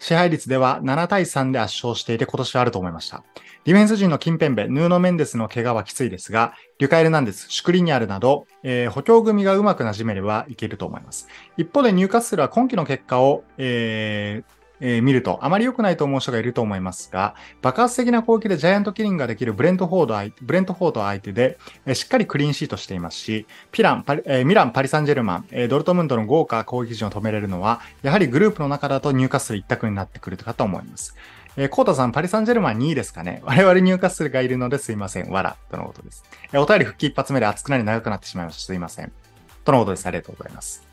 [0.00, 3.22] 支配率では7対3で圧勝していて今年はあると思いました。
[3.64, 11.28] ディフェンス陣のキンペンベ、ヌーノ・メンデスの怪我はきついですが、リュカエルナンデス、シュクリニアルなど、えー補強組がうまくなじめればいけると思います。
[11.58, 31.14] 一方でニューカッスルは今季の結果を、えーえー見るとあまり良くないと思う人がいると思いますが、爆発的な攻撃でジャイアントキリングができるブレントフォード相ブレントフォード相手で、えーしっかりクリーンシートしていますし、ピラン、パリえーミラン、パリ・サンジェルマン、えドルトムントの豪華攻撃陣を止めれるのは、やはりグループの中だとニューカッスル一択になってくるかと思います。
[31.56, 33.42] えー、コータさん、パリ・サンジェルマン2位ですかね？
[33.44, 35.30] 我々ニューカッスルがいるのですいません。
[35.30, 35.56] わら。
[35.70, 36.24] とのことです。
[36.52, 38.62] えーお便り復帰一発目で熱くなり長くなってしまいました。
[38.66, 39.12] すいません。
[39.64, 40.06] とのことです。
[40.06, 40.84] ありがとうございます。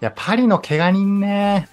[0.00, 1.68] いや、パリの怪我人ね。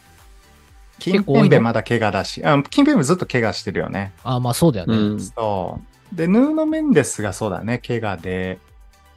[1.00, 4.14] キンペンベまだ怪我だし、うん、キンペンベずっと怪我してるよね。
[4.24, 4.96] あ、まあそうだよね。
[4.96, 5.20] うん。
[5.20, 5.80] そ
[6.14, 6.16] う。
[6.16, 8.60] で、ヌーノ・メンデスがそうだね、怪我で。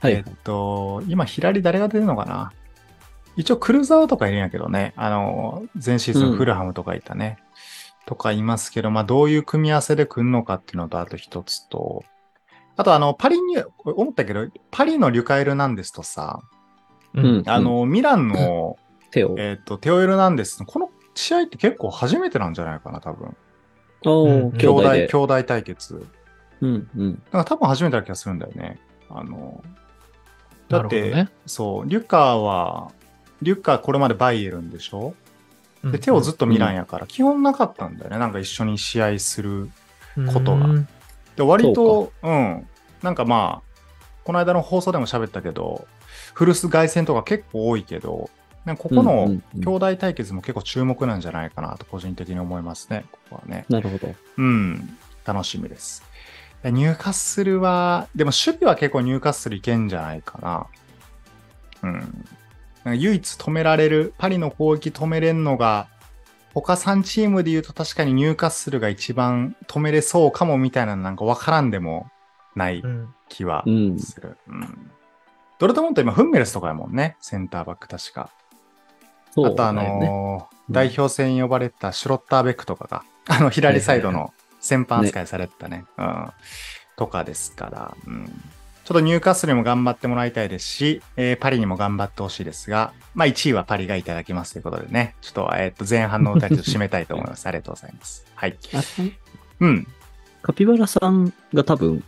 [0.01, 0.25] はいえっ。
[0.43, 2.53] と、今、左誰が出るのかな？
[3.37, 4.93] 一応、クルザーとかいるんやけどね。
[4.97, 7.39] あの、前シーズンフルハムとかいたね。
[8.05, 12.05] とかいますけど、まあ、どういう組み合わせで来るのかっていうのと、あと一つと、
[12.77, 16.41] あと、あの、パリに、思ったけど、パリのリュカエルなんですとさ、
[17.15, 17.43] うん。
[17.47, 18.77] あの、ミランの、
[19.13, 19.37] 手を。
[19.39, 23.37] えっと、テオエルなんですの、この試合って結構初めてなんじゃないかな、多分。
[24.05, 26.07] おうんー、兄弟、兄弟対決。
[26.61, 26.89] うん。
[26.97, 27.23] うん。
[27.33, 28.79] なんか多分初めてな気がするんだよね。
[29.09, 29.63] あの、
[30.69, 31.29] だって、ね。
[31.47, 32.91] そう、リュカは、
[33.43, 35.15] リュカこれまでバイエルンでしょ？
[35.85, 38.19] で、手をずっとミランやから、基本なかったんだよね。
[38.19, 39.71] なんか一緒に試合する。
[40.33, 40.89] ことがうん
[41.37, 42.69] で、割と、うん、
[43.03, 43.81] なんかまあ、
[44.25, 45.89] この間の放送でも喋ったけど、
[46.35, 48.29] 古巣凱旋とか結構多いけど、
[48.65, 53.05] なんかここうんのうんうん兄弟対決も結構注目なんじゃないかなと個人的に思いますね。
[53.11, 53.65] ここはね。
[53.69, 54.15] なるほど。
[54.39, 56.03] うん、楽しみです。
[56.63, 60.67] でニューカッスルは、でも守備は結構ニューカッスルいけんじゃないかな。
[61.83, 61.93] うん。
[61.93, 62.05] なん
[62.85, 65.89] か唯一止められる、パリの攻撃止めれんのが、
[66.55, 72.11] 他3チームで言うと確かにニューカッスルが一番止めれそうかもみたいなのなんかわからんでも
[72.55, 73.99] ないうん気はうん。
[73.99, 74.37] する。
[74.47, 74.91] うん。
[75.59, 78.31] ドルトムント今フンメルスとかやもんね、センターバック確か。
[79.37, 79.73] あとあ。
[79.73, 85.85] のーうん代表戦に呼ばれたシュロッターベックとかが、 あの、左サイドの先般扱いされてたね。
[85.99, 86.31] うん。
[86.97, 88.27] とかですから、うん。
[88.27, 97.47] ちょっとニューカッスルにも頑張ってもらいたいですし、えーパリにも頑張ってほしいですが、まあ1位はパリがいただきますということでね、ちょっと、えっ、と、前半の歌にちょ締めたいと思います。
[97.47, 98.27] ありがとうございます。
[98.35, 98.59] はい。
[98.75, 98.81] あ
[99.61, 99.87] うん。
[100.43, 102.03] カピバラさんが多分、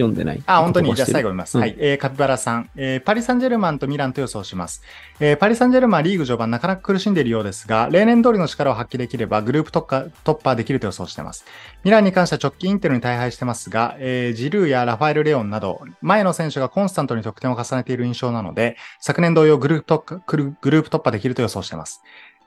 [0.00, 0.42] 読んでない。
[0.46, 0.94] あ、本当に？
[0.94, 1.56] じゃあ最後見ます。
[1.56, 1.74] うんはい。
[1.78, 4.82] えーカピバラさん、えーパリ・サンジェルマンとミランと予想します。
[5.20, 11.44] えーパリ・サンジェルマンはリーグ序盤なかなか苦しんでいるようですが、例年通りの力を発揮できればグループ突破突破できると予想しています。
[11.84, 20.36] ミランに関しては直近インテルに大敗してますが、えージルーやラファエル・レオンなど、前の選手がコンスタントに得点を重ねている印象なので、昨年同様グループ突破グ
[20.70, 22.02] ループ突破できると予想しています。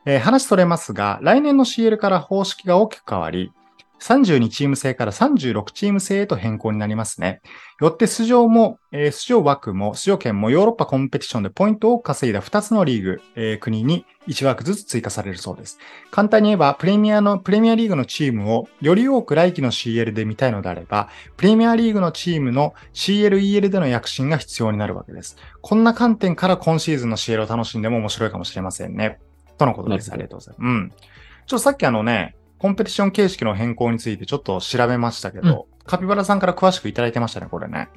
[0.06, 3.52] えー話それますが、来年の CL から方式が大きく変わり、
[4.02, 7.42] 32チーム制から36チーム制へと変更になりますね。
[7.82, 15.80] よって出場も、えー出場枠も出場権もヨーロッパコンペティションでポイントを稼いだ2つのリーグ、えー国に1枠ずつ追加されるそうです。
[16.12, 25.36] 簡単に言えば、プレミアの、プレミアリーグのチームをより多く来季の CL で見たいのであれば、プレミアリーグのチームの CL、EL での躍進が必要になるわけです。
[25.62, 29.20] こんな観点から今シーズンの CL を楽しんでも面白いかもしれませんね。
[29.58, 30.12] とのことです。
[30.12, 30.68] ありがとうございます。
[30.68, 30.90] うん。
[30.90, 37.90] ちょっとさっきあのね、コンペティション形式の変更についてちょっと調べましたけど、カピバラさんから詳しくいただいてましたね、これね。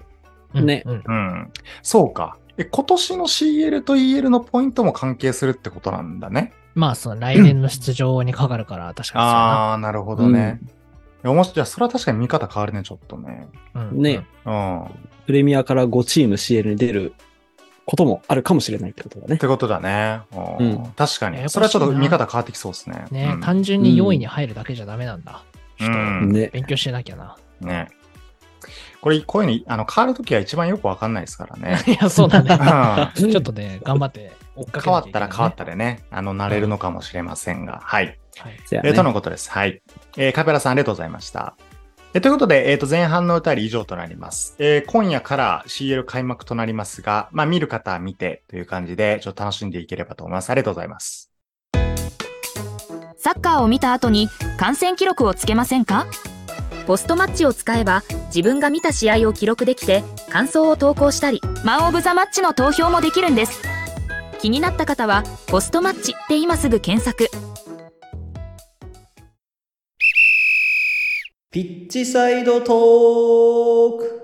[0.54, 1.52] うんねうんうん。
[1.82, 2.38] そうか。
[2.56, 6.52] え、今年の CL と EL のポイントも関係するってことなんだね。
[6.74, 10.60] まあ、その来年の出場にかかるから、確かにそうやあー、なるほどね。
[10.62, 13.48] いやおもしじゃあ、それは確かに見方変わるね、ちょっとね。
[13.74, 13.84] な。
[13.84, 14.26] うんね。
[14.44, 14.84] うん。
[14.84, 14.90] っ
[15.26, 17.14] プレミアから5チーム CL に出る
[17.84, 19.38] こともあるかもしれないってことだね。
[19.38, 20.20] てことだね。
[20.32, 21.48] うんうん確かに。
[21.48, 23.04] それはちょっと見方変わってきそうですね。
[23.10, 25.42] ね、うん単純に4位に入るだけじゃダメなんだ。
[25.80, 26.32] うん。
[26.32, 27.36] 勉強しなきゃな。
[27.60, 27.88] ね。
[29.00, 31.82] これ、こういうのい、あの、変わるときは一番よくわかんないですからね。
[31.88, 32.56] いや、そうだね。
[33.16, 37.80] うんちょっとね、頑張って追っかけ変わったら変わったでね、あの、慣れるのかもしれませんが。
[37.82, 38.18] はい。
[38.38, 39.50] はいえーとのことです。
[39.50, 39.82] はい。
[40.16, 41.54] えーカペラさんありがとうございました。
[42.14, 44.54] えということで、えっ、と、前半の歌り以上となります。
[44.58, 50.50] えー今夜から CL 開幕となりますが、まあ、見る方は見てという感じで、ちょっと楽しんでいければと思います。
[50.50, 51.30] ありがとうございます。
[53.16, 56.06] サッカーを見た後に観戦記録をつけませんか？
[56.86, 63.62] ポストマッチを使えば自分が見た試合を記録できて感想を投稿したりマン・オブ・ザ・マッチの投票もできるんです
[64.40, 67.28] 気になった方は「ポストマッチ」で今すぐ検索
[71.52, 74.22] ピッチサイドトーク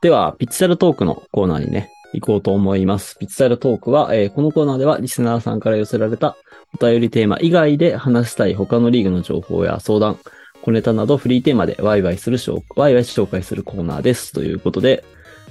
[0.00, 3.18] では、ピッチサイドトークのコーナーにね、行こうと思います。
[3.18, 6.34] ピッチサイドトークは、えーこのコーナーではリスナーさんから寄せられた
[6.80, 10.18] お便りテーマ以外で話したい他のリーグの情報や相談、
[10.62, 14.32] 小ネタなどフリーテーマでワイワイする紹ワイワイ紹介するコーナーです。
[14.32, 15.04] ということで、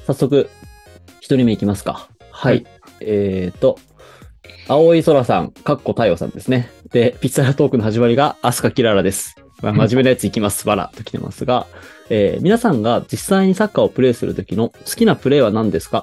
[0.08, 0.50] 早速、
[1.20, 2.10] 一人目いきますか。
[2.32, 2.66] はい。
[3.02, 3.78] えーと、
[4.68, 6.72] 青い空さん、かっこ太陽さんですね。
[6.96, 9.36] で、ピッチサイドトークの始まりがアスカキララです。
[9.62, 10.66] まあ、 真面目なやついきます。
[10.66, 11.68] わらと来てますが、
[12.10, 16.02] えー皆さんが実際にサッカーをプレイするときの好きなプレーは何ですか？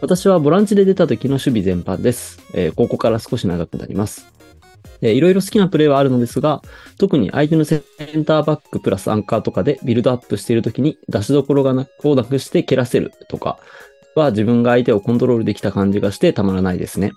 [0.00, 2.40] 私はボランチで出た時の守備全般です。
[2.52, 4.26] えーここから少し長くなります。
[5.02, 6.62] えーいろいろ好きなプレーはあるのですが、
[6.98, 7.76] 特に相手のセ
[8.16, 13.58] ンターバックプラスアンカーとかでビルドアップしている時に出しどころがなくをなくして蹴らせるとか
[14.16, 17.12] は自分が相手をコントロールできた感じがしてたまらないですね。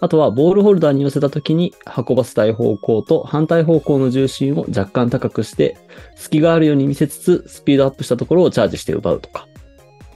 [0.00, 5.76] あとは、ボールホルダーに寄せた時に運ばせたい方向と反対方向の重心を若干高くして、
[6.16, 9.46] 隙があるように見せつつ、スピードアップしたところをチャージして奪うとか。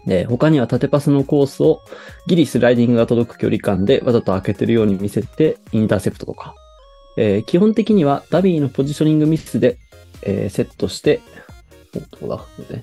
[0.07, 1.83] で他には縦パスのコースを
[2.27, 6.55] ギリスライディングが届く距離感でわざと開けてるように見せてインターセプトとか。
[7.19, 9.79] えー基本的にはダビーのポジショニングミスで、
[10.23, 11.21] えーセットして、
[11.93, 12.37] どこだ、
[12.75, 12.81] ね、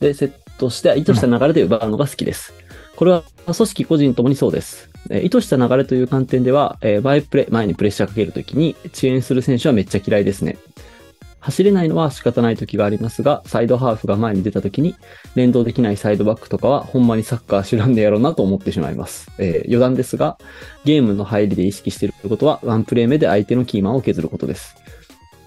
[0.00, 2.52] で、セットして意図した流れで奪うのが好きです。
[2.98, 4.90] これは組織個人ともにそうです。
[5.08, 10.58] え意図した流れという観点では、えー前プレ、前にプレッシャーかけるときに遅延する選手はめっちゃ嫌いですね。
[11.38, 14.96] 走れないのは仕方ない時がありますが、サイドハーフが前に出た時に
[15.36, 19.30] 連動できないサイドバックとかはほんまにサッカー知らんでやろうなと思ってしまいます。
[19.38, 20.36] えー余談ですが、
[20.84, 24.74] ゲームの入りで意識していることはワンプレー目で相手のキーマンを削ることです。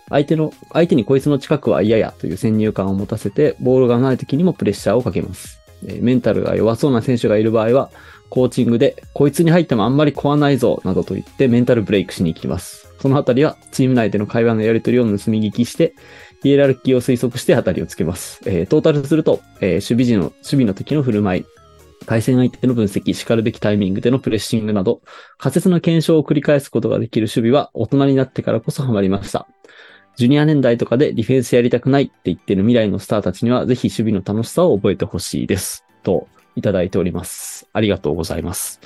[0.08, 5.61] 相手の、相手にこいつの近くは嫌やという先入観を持たせて、ボールがない時にもプレッシャーをかけます。
[5.88, 7.92] えメンタルが弱そうな選手がいる場合は、
[8.30, 12.88] コーチングで、こいつに入ってもあんまり怖ないぞ、などと言ってメンタルブレイクしに行きます。
[13.00, 15.94] そのあたりは、チーム内での会話のやり取りを盗み聞きして、
[16.42, 18.42] ヒエラルキーを推測して当たりをつけます。
[18.46, 21.46] えートータルすると、えー守備時の、守備の時の振る舞い、
[22.06, 25.02] 対戦相手の分析、叱るべきタイミングでのプレッシングなど、
[25.38, 29.48] 仮説の検証を繰り返すことができる守備は大人になってからこそハマりました。
[30.16, 35.86] ジュニア年代とかでディフェンスやりたくないって言ってる未来のスターたちには、ぜひ守備の楽しさを覚えてほしいです。
[36.04, 37.68] と、いただいております。
[37.74, 38.80] ありがとうございます。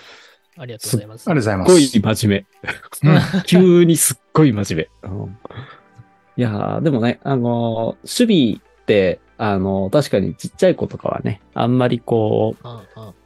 [0.57, 1.30] ありがとうございます。
[1.30, 2.01] ありがとうございすっます。
[2.01, 2.45] ごい真面
[3.03, 3.43] 目。
[3.45, 5.09] 急にすっごい真面目。
[5.09, 5.38] うん
[6.38, 12.80] いやーでもね、あのー守備って、あのー確かにちっちゃい子とかはね、あんまりこう、うんうん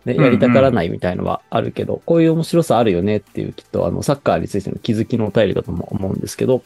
[0.06, 6.62] ね、うんうんやりたがらないみたいのはあるけど、こういう面白さあるよねっていうきっとあのサッカーについての気づきのお便りだとも思うんですけど、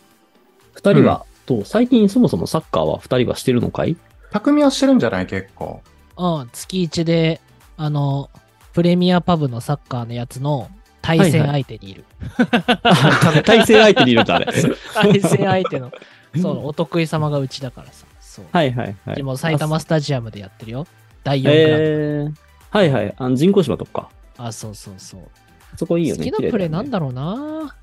[0.73, 3.95] 二人はと、最近そもそもサッカーは二人はしてるのかい？
[4.31, 5.25] 匠はしてるんじゃない？
[5.27, 5.81] 結構。
[6.17, 7.41] うん、月1で、
[7.77, 8.29] あの、
[8.73, 10.69] プレミアパブのサッカーのやつの
[11.01, 12.05] 対戦相手にいる。
[13.45, 14.45] 対戦相手にいるんだ、あれ。
[14.93, 15.91] 対戦相手の、
[16.41, 18.05] そう、 お得意様がうちだからさ。
[18.21, 18.45] そう。
[18.51, 19.15] はいはいはい。
[19.15, 20.87] でも埼玉スタジアムでやってるよ。
[21.23, 21.59] 第4クラブ。
[21.61, 22.31] えー、
[22.71, 23.13] はいはい。
[23.17, 24.09] あの人工芝とか。
[24.37, 25.21] あ、そうそうそう。
[25.77, 26.31] そこいいよね。
[26.31, 27.75] 好きなプレーなんだだろうな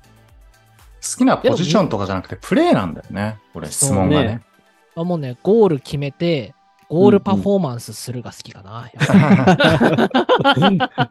[1.17, 3.39] きなポジションとかじゃなくて、プレーなんだよね。
[3.53, 4.41] これ、質問がね。
[4.95, 6.53] あもうね、ゴール決めて、
[6.89, 8.89] ゴールパフォーマンスするが好きかな。
[8.93, 9.01] や
[10.85, 11.09] っぱ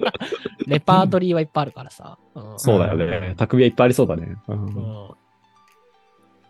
[0.66, 2.18] レパートリーはいっぱいあるからさ。
[2.34, 3.34] うんそうだよね。
[3.38, 4.36] 匠はいっぱいありそうだね。
[4.48, 5.10] ううんん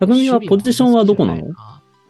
[0.01, 1.45] 匠はポジションはどこなの？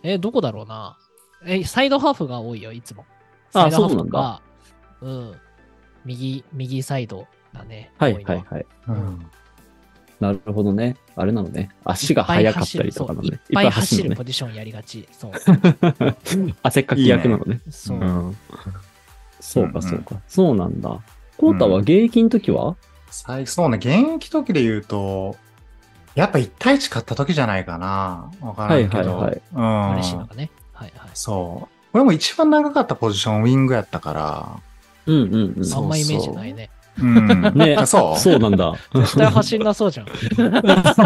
[0.03, 0.97] え、どこだろうな。
[1.45, 3.05] え、サイドハーフが多いよ、いつも。
[3.53, 4.41] あサイドハーそうなんだ
[5.01, 5.35] フが、うん。
[6.07, 7.91] 右、右サイドだね。
[7.99, 8.67] はいはいはい。
[8.89, 9.27] うん
[10.21, 10.97] なるほどね。
[11.17, 11.71] あれなのね。
[11.85, 13.29] 足が速かったりとかのね。
[13.29, 15.09] いっぱい走いっるポジションやりがち。
[15.13, 15.33] そう。
[16.63, 17.61] 汗っかき役なのね。
[17.71, 17.99] そう。
[17.99, 18.37] うん。
[19.41, 20.17] そううんうんかそうか。
[20.29, 21.01] そうなんだ。
[21.39, 22.77] コータは現役の時は？
[23.11, 25.37] 最そうね、現役時で言うと、
[26.15, 28.31] やっぱ1対1勝った時じゃないかな。
[28.41, 29.03] わからんけど。
[29.03, 29.93] はいはいはいうん。
[29.95, 30.51] 嬉しいのがね。
[30.73, 31.11] はいはい。
[31.15, 31.75] そう。
[31.93, 34.61] 俺も一番長かったポジションウィングやったから。
[35.07, 35.65] うんうんうん。
[35.65, 36.71] そあんまイメージないね。
[37.01, 37.53] うん。
[37.55, 38.19] ねそう？
[38.19, 38.75] そうなんだ。
[38.95, 40.07] 絶対走んなそうじゃん。
[40.07, 40.11] い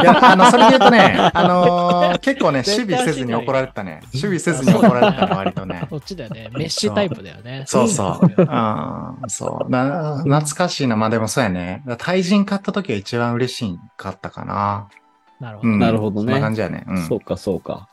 [0.04, 4.00] や、あの、それで言うとね、あのー結構ね、守備せずに怒られてたね。
[4.12, 5.86] 守備せずに怒られてたね、割とね。
[5.90, 6.48] そっちだよね。
[6.52, 7.64] メッシュタイプだよね。
[7.66, 8.34] そうそう。
[8.36, 9.70] うん、そう。
[9.70, 10.96] な懐かしいな。
[10.96, 11.82] まあでもそうやね。
[11.98, 14.88] 対人勝った時は一番嬉しかったかな。
[15.40, 15.68] なるほど。
[15.68, 15.78] うん。
[15.78, 16.84] なるほどねそんな感じやね。
[16.88, 17.06] うん。
[17.06, 17.88] そうかそうか。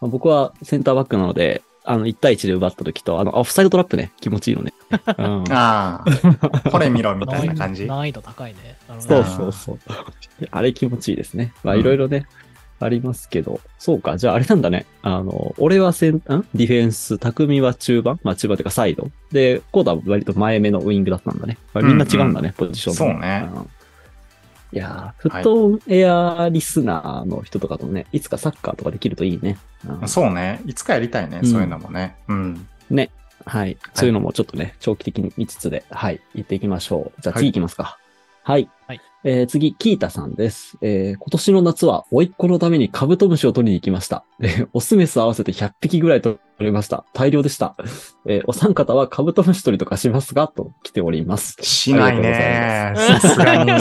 [0.00, 4.74] まあ僕はセンターバックなので、あの、1対1で奪った時と、あの、オフサイドトラップね、気持ちいいのね。
[5.18, 7.86] うん ああ、これ見ろみたいな感じ。
[7.88, 8.76] 難易度高いね。
[9.00, 9.78] そうそうそう。
[10.50, 11.52] あれ気持ちいいですね。
[11.64, 12.26] まあ、うんいろいろね、
[12.80, 13.60] ありますけど。
[13.78, 14.16] そうか。
[14.18, 14.86] じゃあ、あれなんだね。
[15.02, 16.20] あの、俺はセン、ん？
[16.20, 18.20] ディフェンス、匠は中盤？
[18.22, 19.10] まあ、中盤というかサイド。
[19.32, 21.58] で、コーダは割と前目のウイングだったんだね。
[21.74, 23.70] まあみんな違うんだね、ポジションそうねん
[24.72, 29.58] いやー、フットエアリスナーの人とかとね、いつかサッカーとかできるといいね。
[29.86, 30.60] うんそうね。
[30.66, 31.40] いつかやりたいね。
[31.42, 32.16] うんそういうのもね。
[32.28, 32.66] うん。
[32.90, 33.10] ね。
[33.46, 33.78] はい。
[33.94, 37.22] そういうのもちょっとね、長期的に見つつで、はい、行っていきましょう。
[37.22, 37.98] じゃあはい次行きますか。
[38.42, 38.68] はい。
[38.86, 40.76] はいえー次、キータさんです。
[40.82, 44.24] えー今年の夏は、甥っ子のためにカブトムシを取りに行きました。
[44.40, 47.04] えーオスメス合わせて100匹ぐらい取れました。
[47.14, 47.76] 大量でした。
[48.26, 51.56] えーお三方はカブトムシ取りとかしますかと来ております。
[51.62, 52.94] しないね。
[52.96, 53.80] さすがに。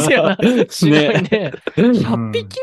[0.70, 1.52] しないね。
[1.78, 2.58] うん100匹？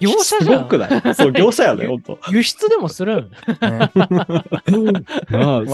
[0.00, 0.58] 業者じゃん。
[0.58, 1.14] すごくない？
[1.14, 2.18] そう、業者やね、ほんと。
[2.30, 3.30] 輸出でもする
[3.62, 3.86] ワ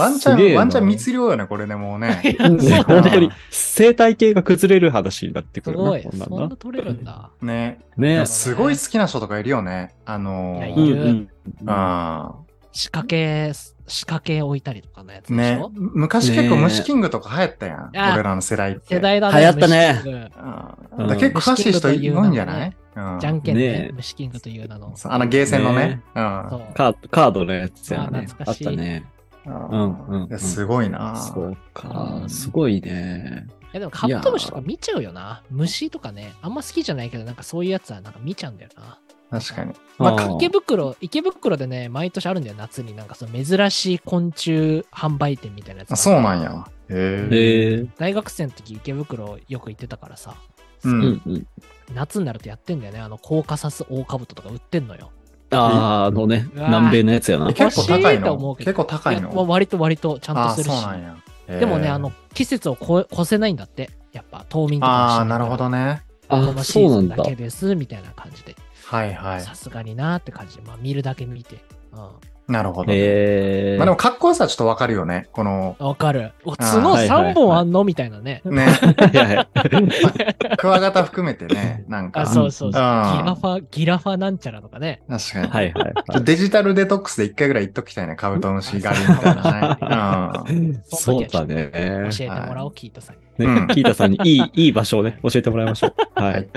[0.09, 2.37] ンチャン、ワンチャン密漁よね、これでもうね。
[2.85, 5.83] 本当に、生態系が崩れる話になってくるな。
[5.83, 6.03] すごい。
[6.03, 7.31] こんなんなそんな取れるんだ。
[7.41, 7.79] ね。
[7.97, 9.95] ねすごい好きな人とかいるよね。
[10.05, 11.29] あのーいやいるうん
[11.65, 12.35] あ
[12.71, 13.51] 仕掛け、
[13.87, 15.71] 仕掛け置いたりとかのやつでしょ？
[15.73, 17.97] 昔結構虫キングとか流行ったやん。
[17.97, 18.95] あ俺らの世代って。
[18.95, 19.39] 世代だね。
[19.39, 20.31] 流行ったね
[20.97, 22.75] うんだ結構詳しい人いるんじゃない？
[22.95, 23.91] うんじゃんけんねねえ。
[23.93, 24.93] 虫キングという名の。
[25.03, 26.01] あのゲーセンのねね。
[26.15, 28.19] うんそうカード、カードのやつやね。
[28.19, 29.05] あ懐かしいあったね。
[29.45, 31.15] うんうんすごいな。
[31.15, 32.25] そうかう。
[32.25, 33.47] んすごいね。
[33.73, 35.43] いやでもカブトムシとか見ちゃうよな。
[35.49, 36.33] 虫とかね。
[36.41, 38.99] あんま好きじゃないけど、なんかそういうやつはなんか見ちゃうんだよな。
[39.31, 39.73] 確かに。
[39.97, 42.95] まあまあ、池袋、池袋でね、毎年あるんだよ、夏に。
[42.95, 46.67] なんかその珍しい昆虫販売店みたいなやつがあそうなんや。
[46.89, 47.85] へえ。
[47.97, 50.35] 大学生の時池袋よく行ってたからさ。
[50.83, 50.89] う。
[50.89, 51.47] うんんうん。
[51.95, 52.99] 夏になるとやってんだよね。
[52.99, 55.11] あの、コーカサスオオカブトとか売ってんのよ。
[55.51, 57.53] あー、あのね、南米のやつやなえ。
[57.53, 58.33] 結構高いの？
[58.51, 59.47] うけど結構高いの？
[59.47, 60.81] 割と割とちゃんとあするし。
[60.81, 61.15] そうなんや。
[61.47, 63.89] へえでもね、あの、季節を越え越せないんだって。
[64.11, 66.03] やっぱ、冬眠とかああ、なるほどね。
[66.27, 67.29] こあの、シそうなんだーズンだ。
[67.29, 68.57] けです、みたいな感じで。
[68.91, 69.41] はいはい。
[69.41, 71.63] さすがになーって感じで、まあ見るだけ見て。
[72.47, 73.77] なるほどえ。
[73.77, 75.29] まあでも、かっこよさはちょっとわかるよね。
[75.31, 75.87] この、うん。
[75.87, 76.33] わかる。
[76.43, 78.41] おー角はいはいはい3本あんのみたいなね。
[78.43, 78.67] ね、
[79.13, 79.47] いやいや
[80.57, 82.21] クワガタ含めてね、なんか。
[82.21, 82.81] あ、そうそうそう。
[82.81, 85.01] ギうんラファ、ギラファなんちゃらとかね。
[85.09, 85.47] 確かに。
[85.47, 88.17] はいはいちょデジタルデトックスで一回ぐらい言っときたいね。
[88.17, 90.81] カブトムシ狩りみたいなね。
[90.83, 91.69] そうだね。
[91.71, 93.20] 教えてもらおう、キートさんに。
[93.37, 95.93] ねうんキータさんにいい、 いい場所をね、教えてもらいましょう。
[96.15, 96.47] は はいい。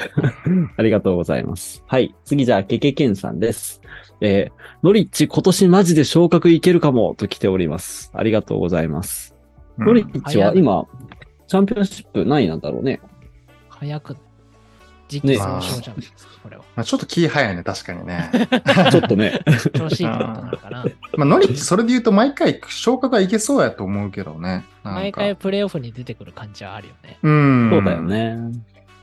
[0.76, 1.82] ありがとうございます。
[1.86, 2.14] はい。
[2.24, 3.80] 次じゃあ、ケケケンさんです。
[4.20, 4.52] えー、
[4.82, 8.10] ノリッチ今年マジで昇格いけるかもと来ております。
[8.14, 9.34] ありがとうございます。
[9.78, 10.86] うんノリッチは今、
[11.48, 13.00] チャンピオンシップ何位なんだろうね。
[13.68, 14.16] 早く、
[15.08, 16.64] 時期尚早じゃないですか、これは。
[16.76, 18.30] まあ、ちょっと気早いね、確かにね。
[18.90, 19.40] ちょっとね。
[19.76, 20.84] 調子いいってことなのかな。
[21.16, 24.64] まあ、ノリッチ、それで言うと毎回昇格はいけそうやと思うけどね。
[24.82, 27.18] 毎回プレイオフに出てくる感じはあるよね。
[27.22, 27.70] うん。
[27.70, 28.02] そうだよ。
[28.02, 28.38] ね。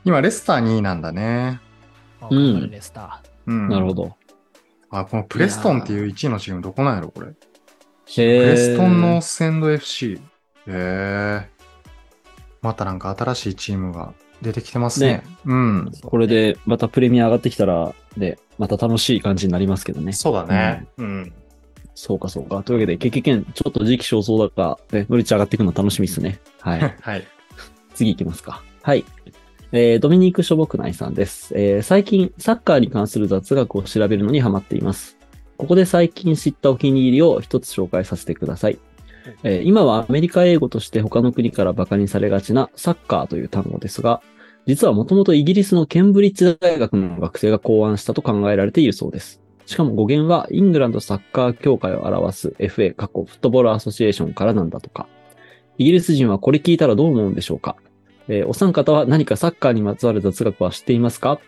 [0.04, 1.60] 今、レスター2位なんだね。
[2.20, 3.68] まあうんレスタうん。
[3.68, 3.94] なるほ。
[3.94, 4.16] ど。
[4.90, 7.28] あ、このプレストンっていう1位のチームどこなんやろ、これ。
[7.28, 10.14] プへレストンノーンド FC。
[10.14, 10.18] へ
[10.68, 11.48] え。
[12.60, 14.12] またなんか新しいチームが
[14.42, 15.06] 出てきてますね。
[15.06, 15.92] ねうん。
[16.02, 20.12] これでまたプレミア上がってきたら、で、また楽しい感じになりますけどね。
[20.12, 20.86] そうだね。
[20.98, 21.32] うん。
[21.94, 22.62] そうかそうか。
[22.62, 26.40] というわけで、経験ちょっと時期尚早だから、ね、乗り値上がっていくの楽しみですね。
[26.60, 26.80] はい。
[27.00, 27.26] はい。
[27.94, 28.62] 次行きますか。
[28.82, 29.04] はい。
[29.72, 31.54] えー、ドミニク・ショボクナイさんです。
[31.56, 35.16] えー、最近、サッカーに関する雑学を調べるのにハマっています。
[35.56, 38.78] ここで最近知ったお気に入りを一つ紹介させてください。
[39.44, 44.20] えー今はアメリカ英語として他の国から馬鹿にされがちなサッカーという単語ですが、
[44.66, 49.40] 実はもともとイギリスのケンブリッジ大学の学生が考案したと考えられているそうです。
[49.66, 55.08] しかも語源はイングランドサッカー協会を表す FA、過去フットボールアソシエーションからなんだとか。
[55.78, 57.76] イギリス人はこれ聞いたらどう思うんでしょうか
[58.28, 61.40] えーお三方は何かサッカーにまつわる雑学は知っていますか？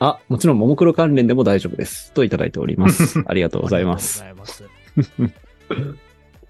[0.00, 2.12] あ、もちろん、ももクロ関連でも大丈夫です。
[2.12, 3.22] といただいております。
[3.26, 4.22] ありがとうございます。
[4.22, 6.07] ありがとうございます。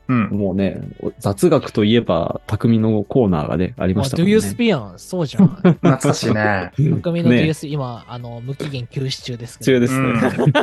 [0.09, 0.29] うん。
[0.31, 0.81] もうね、
[1.19, 4.33] 雑学といえば、匠のコーナーがね、ありましたも Do んね。
[4.33, 5.49] you speak やんそうじゃん。
[5.63, 6.73] 懐かしいね。
[6.77, 9.73] 匠のね DS、今、あの、無期限休止中ですけど。
[9.73, 10.13] 中ですね。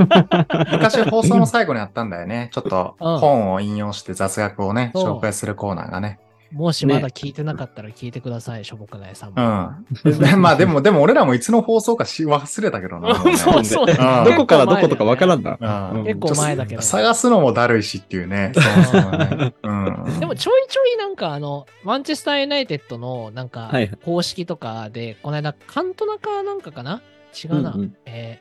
[0.72, 2.50] 昔放送の最後にあったんだよね。
[2.52, 6.20] ちょっとうん本を引用して雑学をね、紹介するコーナーがね。
[6.56, 9.76] もしまだ聞いてなかったら聞いてください、しょぼくないさんも。
[10.06, 10.16] うん。
[10.20, 13.10] でまあでも、でも俺らもいつの放送かし忘れたけどな。
[13.14, 13.84] もうねそうそう。
[13.84, 13.88] ん
[14.24, 15.91] どこからどことかわからんな。
[15.93, 16.82] うん結構前だけど。
[16.82, 18.53] 探すのもだるいしっていうね。
[18.53, 27.01] でもちょいちょいなんかあの、マンチェスターユナイテッドのなんかはい公式とかで、この間カントナかなんかかな？
[27.43, 27.74] 違うな。
[27.74, 28.39] うんうんえ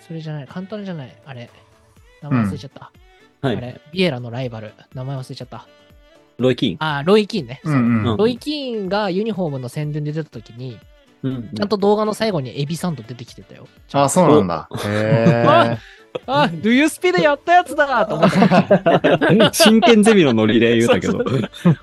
[0.00, 1.50] ー、それじゃない、カントナじゃない、あれ。
[2.22, 2.92] 名前忘れちゃった。
[3.42, 3.56] はい。
[3.56, 5.66] あれ、ビエラのライバル、名前忘れちゃった。
[6.40, 6.76] ロイキーン。
[6.80, 7.60] あー、ロイ・キーンね。
[8.16, 10.78] ロイ・キーンがユニフォームの宣伝で出た時に、
[11.22, 13.68] うんちゃんと動画の最後にエビサンド出てきてたよ。
[13.92, 14.68] あ、そうなんだ。
[14.84, 15.78] へえ。
[16.26, 18.38] あ、Do You Speed でやったやつだと思って。
[19.52, 21.22] 真剣ゼミのノリで言うたけど。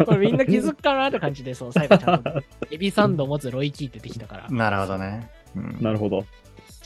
[0.05, 2.31] これみんな気づくかなって感じで、そう、最後ちゃんと、
[2.71, 5.29] エビサンドを持つロイ・キーンって出てきたから、なるほどね。
[5.55, 5.77] うん。
[5.81, 6.25] なるほど。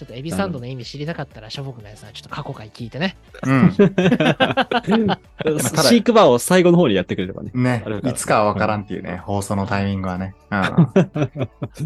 [0.01, 3.15] ちょっとエビサンドの意味知りたかったら、しょぼくないさん、ちょっと過去回聞いてね。
[3.45, 3.71] うん。
[3.77, 7.51] シークバーを最後の方にやってくれればね。
[7.53, 10.33] ねいつかはわからんっていうね、放送のタイミングはね。
[10.49, 10.59] うん。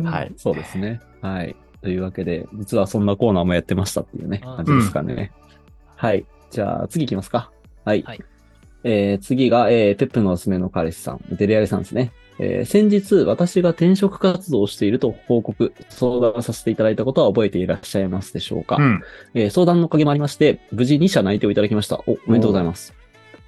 [0.06, 0.32] はい。
[0.38, 1.02] そうですね。
[1.22, 1.58] はい。
[1.82, 5.34] というわけで、実はそんなコーナーもやってましたっていうね、うん感じですかね。
[5.98, 6.26] はい。
[6.52, 7.52] じゃあ、次行きますか。
[7.84, 8.04] はい。
[8.04, 8.24] はい
[8.86, 12.14] えー、次が、えー、ペップのおすすめの彼氏さん、デレアレさんですね。
[12.40, 19.02] えー、先日、私が転職活動をしていると報告、相談させていただいたことは覚えていらっしゃいますでしょうか、うん。
[19.34, 22.02] えー相談のおかげもありまして、無事2社内定をいただきました。
[22.08, 22.94] お、おめでとうございます。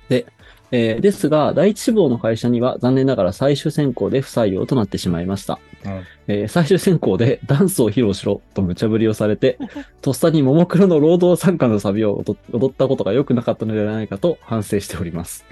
[0.10, 0.26] で、
[0.72, 5.60] えーですが、第一志望の会社には残念ながら最終選考で不採用となってしまいました。
[5.86, 9.58] うんえー最終選考でダンスを披露しろと無茶ぶりをされて、
[10.02, 15.46] とっさにももクロの労働参加のサビを踊踊ったことが良くなかったのではないかと反省しております。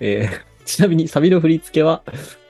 [0.00, 2.02] えーちなみにサビの振り付けは、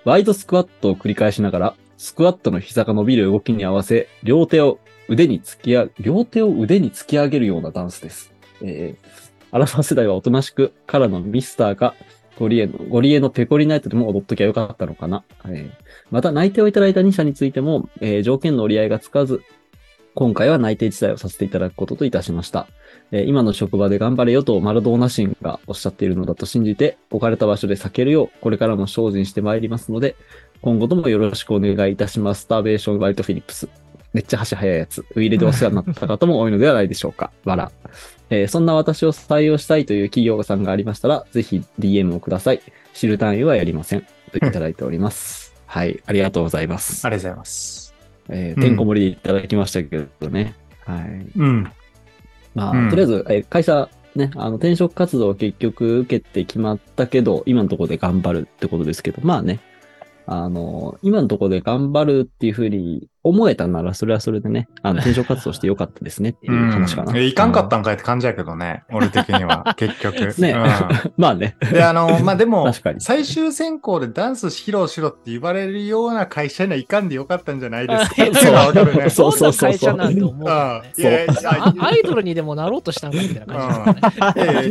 [0.05, 8.33] ワイドスクワットを繰り返しながら、スクワットの膝が伸びる動きに合わせ、両手を腕に突き上げ、両手を腕に突き上げるようなダンスです。
[8.63, 11.95] えーアラファ世代はおとなしく、からのミスターか、
[12.41, 15.23] ゴリエの、ゴリエのペコリナイトでも踊っときゃよかったのかな。
[15.47, 15.71] えー
[16.11, 19.43] また、内定をいただいた2社についても、えー条件の折り合いがつかず、
[20.15, 22.69] 今回は内定自体をさせていただくことといたしました。
[23.11, 30.15] えー今の職場で頑張れよとマラドーナシンがおっしゃっているのだと信じて、置かれた場所で避けるよう、これからも精進してまいりますので、
[30.63, 32.43] 今後ともよろしくお願いいたします。
[32.43, 33.69] スターベーション・ワイト・フィリップス。
[34.13, 35.05] めっちゃ足早いやつ。
[35.17, 37.33] ウィーレでお世話になった方も多いのではないでしょうか。
[37.45, 37.73] わら。
[38.31, 42.63] えーそんな私を採用したいという企業さんがありましたら、ぜひ DM をください。
[42.93, 44.07] 知る単位はやりません。
[44.31, 45.55] といただいております。
[45.67, 46.01] はい。
[46.07, 47.11] ありがとうございますあ。
[47.11, 47.84] りがとうございます。
[48.29, 50.55] えー、てんこ盛りでいただきましたけどね。
[50.87, 51.39] はい。
[51.39, 51.73] うん。
[52.55, 59.61] まあ、うんとりあえず、えー会社、ね、あの、転職活動を結局受けて決まったけど、今のところで頑張るってことですけど、まあね、
[60.27, 67.11] あの、今のところで頑張るっていうふうに思えたなら、それはそれでね、あの、転職活動してよかったですねっていう 話かな。
[67.11, 68.85] うんえいかんかったんかいって感じやけどね。
[68.93, 69.75] 俺的には。
[69.79, 70.15] 結局。
[70.41, 70.65] ねうん
[71.17, 71.57] まあね。
[71.73, 79.11] で、あの、まあ、でも最終選考でダンス披露しろって言われるような会社にはいかんでよかったんじゃないですか？
[79.11, 80.83] そうそうそうそうな会社なんて思うア
[81.97, 84.35] イドルにでもなろうとしたんかみたいな感じね。
[84.37, 84.69] え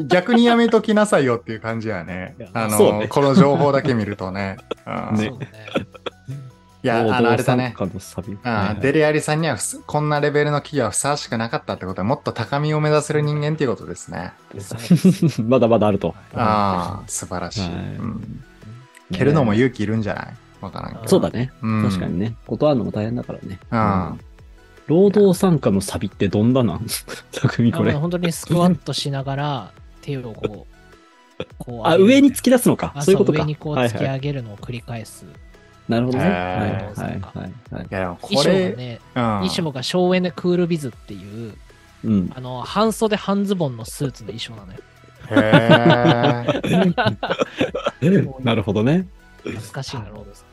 [0.00, 2.34] え逆にやめときなさいよっていう感じやね。
[2.52, 4.56] あの、ねこの情報だけ見るとね。
[4.86, 5.48] うんねそうね。
[6.84, 7.74] いや、あの、あれだね。
[7.78, 8.32] 労働参加のサビ
[8.74, 9.56] うんデレアリさんには
[9.86, 14.32] こんなレベルの企業はふさわしくなかったってことはもっと高みを目指せる人間っていうことですね。
[15.42, 16.14] まだまだあると。
[16.34, 17.60] ああ、素晴らしい。
[17.62, 18.44] はいうん
[19.12, 20.34] 蹴るのも勇気いるんじゃない？
[20.62, 21.08] わからんけど。
[21.08, 21.52] そうだね。
[21.62, 22.34] うん確かにね。
[22.46, 23.58] 断るのも大変だからね。
[23.70, 23.76] う
[24.14, 24.20] ん
[24.86, 26.86] 労働参加のサビってどんななん？
[27.32, 27.92] 匠これ。
[27.92, 29.70] 本当にスクワットしながら
[30.02, 30.66] 手をこ
[31.38, 32.92] う、こうあ、上に突き出すのか。
[32.94, 33.38] あそういうことか。
[33.40, 35.24] 上にこうはいはい突き上げるのを繰り返す。
[35.88, 36.24] なるほどね。
[36.24, 36.36] へはいー
[37.00, 37.20] はいはい
[37.74, 37.86] はいい。
[37.90, 39.22] や、でも衣装がこれ、ね、うん。
[39.22, 41.54] 衣装が省エネクールビズっていう、
[42.04, 42.30] うん。
[42.34, 44.78] あの、半袖半ズボンのスーツの衣装なのよ。
[48.44, 49.06] なるほどね。
[49.42, 50.46] 懐かしいな、ロードさん。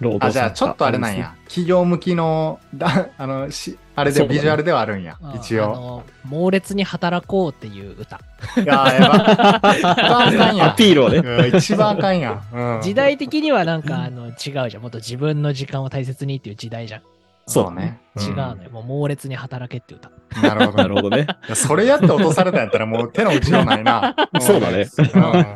[0.00, 1.34] 労働あ、じゃあちょっとあれなんや。
[1.46, 5.16] 企業向きの、だ あの、しあれそうだねでビジュアルではあるんや。
[5.22, 5.64] あ一応。
[5.64, 8.20] あの、猛烈に働こうっていう歌。
[8.56, 9.74] いやー、やば。
[9.74, 11.18] 一番あかんやんアピールをね。
[11.18, 12.42] うん一番あかんやん。
[12.52, 14.82] うん時代的にはなんか、あの、違うじゃん。
[14.82, 17.02] もっと自分の時間を大切にっていう時代じゃん。
[17.46, 18.00] そうね。
[18.16, 18.70] 違うのよ。
[18.70, 20.08] もう猛烈に働けって歌。
[20.08, 20.78] うんなるほど。
[20.78, 21.26] なるほどね。
[21.54, 24.16] それやって落とされたんやったらもう手の打ちようないな。
[24.40, 24.88] そうだね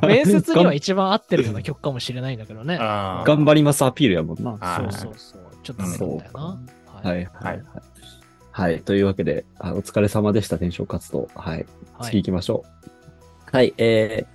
[0.02, 2.78] うん面接には一番合ってるような曲かもしれないんだけどね。
[2.78, 4.52] 頑張りますアピールやもんな。
[4.52, 5.40] はいそうそうそう。
[5.62, 6.58] ちょっとそうだよな。
[7.02, 7.60] はいはいははいい。
[8.52, 8.80] はい。
[8.82, 11.28] というわけで、あお疲れ様でした、転職活動。
[11.34, 11.66] はい。
[11.98, 12.10] はい。
[12.10, 12.88] 次行きましょう。
[13.50, 14.26] はい、え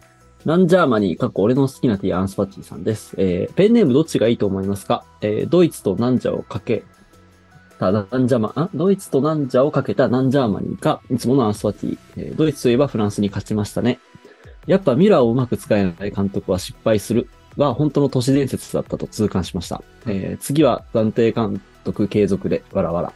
[0.45, 3.16] ー、ナンジャーマニー、かっこ俺の好きなティーアンスパッチーさんです。
[3.18, 5.04] えー、ペンネームどっちがいいと思いますか？
[5.22, 6.84] えー、ドイツとナンジャをかけ
[7.91, 11.97] たナンジャマ、あドイツとナンジャをかけたナンジャーマニーか、いつものアンスパッチー。
[12.17, 13.99] えー、ドイツといえばフランスに勝ちましたね。
[14.65, 17.27] やっぱミラーをうまく使えない監督は失敗する
[17.57, 19.84] は本当の都市伝説だったと痛感しました。
[20.07, 23.13] えー、次は暫定監督継続で、わらわら。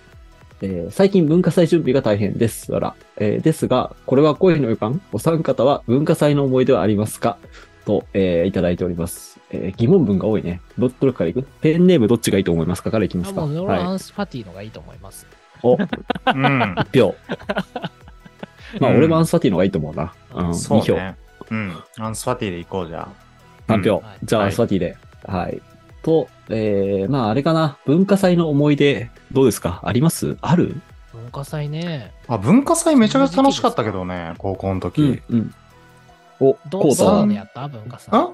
[0.61, 2.71] えー最近文化祭準備が大変です。
[2.71, 2.95] わら。
[3.17, 5.01] えーですが、これは恋の予感？
[5.11, 7.37] お三方は文化祭の思い出はありますか？
[7.85, 9.36] と、えーいただいております。
[9.51, 10.61] えー疑問文が多いね。
[10.77, 11.43] ど、どれからいく？
[11.61, 12.91] ペンネームどっちがいいと思いますか？
[12.91, 13.43] からいきますか？
[13.43, 13.95] あもう、俺はアはい。
[13.95, 15.25] ンスパティのがいいと思います。
[15.63, 16.75] お、うん。
[16.91, 17.15] 一票。
[18.81, 20.13] まあ、うん俺もアンスパティの方がいいと思うな。
[20.33, 20.81] うん、2票。
[20.81, 21.15] そうね。
[21.51, 21.73] うん。
[21.99, 23.07] アンスファティで行こうじゃ
[23.67, 23.71] あ。
[23.73, 23.99] 3票。
[24.05, 24.97] はいじゃあ、はいアンスパティで。
[25.25, 25.61] はい。
[26.03, 27.77] と、えー、まあ、あれかな？
[27.85, 29.81] 文化祭の思い出、どうですか？
[29.83, 30.37] あります？
[30.41, 30.75] ある？
[31.13, 32.11] 文化祭ね。
[32.27, 35.21] あ、文化祭めちゃくちゃ楽しかったけどね、高校の時。
[35.29, 35.53] うん。
[36.39, 37.67] お、コどータはどんなのやった？
[37.67, 38.29] 文化祭あ？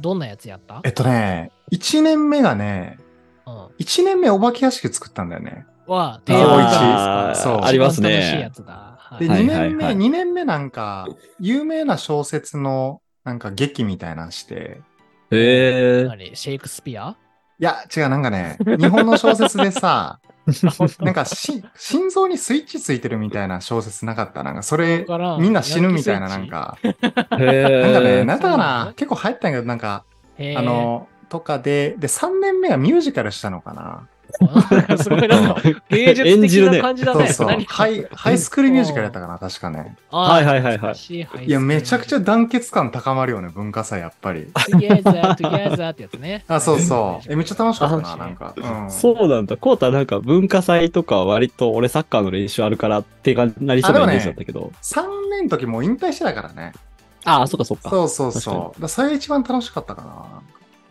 [0.00, 0.80] どんなやつやった？
[0.84, 2.98] えっとね、1年目がね、
[3.46, 3.66] うん。
[3.78, 5.66] 1年目お化け屋敷作ったんだよね。
[5.86, 7.60] は、定番一じゃないですかそう。
[7.64, 8.08] ありますね。
[8.08, 9.96] で、はい2年目、はい。
[9.96, 11.08] 2年目なんか、
[11.40, 14.80] 有名な小説の、なんか劇みたいなのして、
[15.32, 16.08] へー。
[16.08, 17.16] 何シェイクスピア？
[17.58, 20.19] いや、違う、なんかね、日本の小説でさ、
[21.00, 24.42] なんかし、心臓にスイッチついてるみたいな小説なかった？
[24.42, 25.06] なんか、それ
[25.38, 28.24] みんな死ぬみたいな、なんか、へなんかね、ー。
[28.24, 28.92] なんだかな。
[28.96, 30.04] 結構入ったんやけど、なんか、
[30.38, 34.08] あ、の、とかで、で、3年目がミュージカルしたのかな。
[35.02, 35.60] すごいなんか
[35.90, 37.26] 芸術的な演じるね感じだね。
[37.26, 37.46] そうそう。
[37.48, 39.96] 何ハイ、ハイスクールミュージカルやったかな、確かね。
[40.10, 41.44] はいはいはいはいい。
[41.46, 42.20] いや、めちゃくちゃゃ。
[42.20, 44.48] 団結感高まるよね、文化祭、やっぱり。
[44.54, 46.44] together, together ってやつね。
[46.48, 47.26] あ、そうそう。
[47.32, 48.54] え、めっちゃ楽しかったあな、なんか。
[48.56, 48.90] うん。
[48.90, 49.56] そうなんだ。
[49.56, 54.72] コータなんか文化祭とかは割と俺サッカーの練習あるからってかなりそうなイメージだったけど。
[54.82, 56.72] 3年の時もう引退してたからね。
[57.24, 57.90] ああ、そっかそっか。
[57.90, 58.80] そうそうそう。
[58.80, 60.42] だそれが一番楽しかったかな。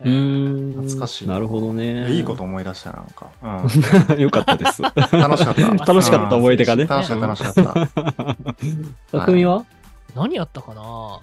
[0.04, 0.72] うーん。
[0.82, 2.10] 懐かしいなるほどね。
[2.12, 4.14] いいこと思い出したな、なんか。
[4.18, 4.82] よかった です。
[4.82, 5.20] うん。
[5.20, 5.62] 楽しかった。
[5.84, 6.86] 楽しかった思い出がね。
[6.86, 7.54] 楽しかった、楽しかっ
[9.12, 9.16] た。
[9.18, 9.64] 匠は？
[10.16, 11.20] 何やったかな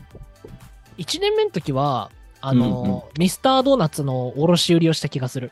[0.98, 2.10] ?1 年目の時は、
[2.40, 5.52] あの、うんうんミスタードーナツの卸売りをした気がする。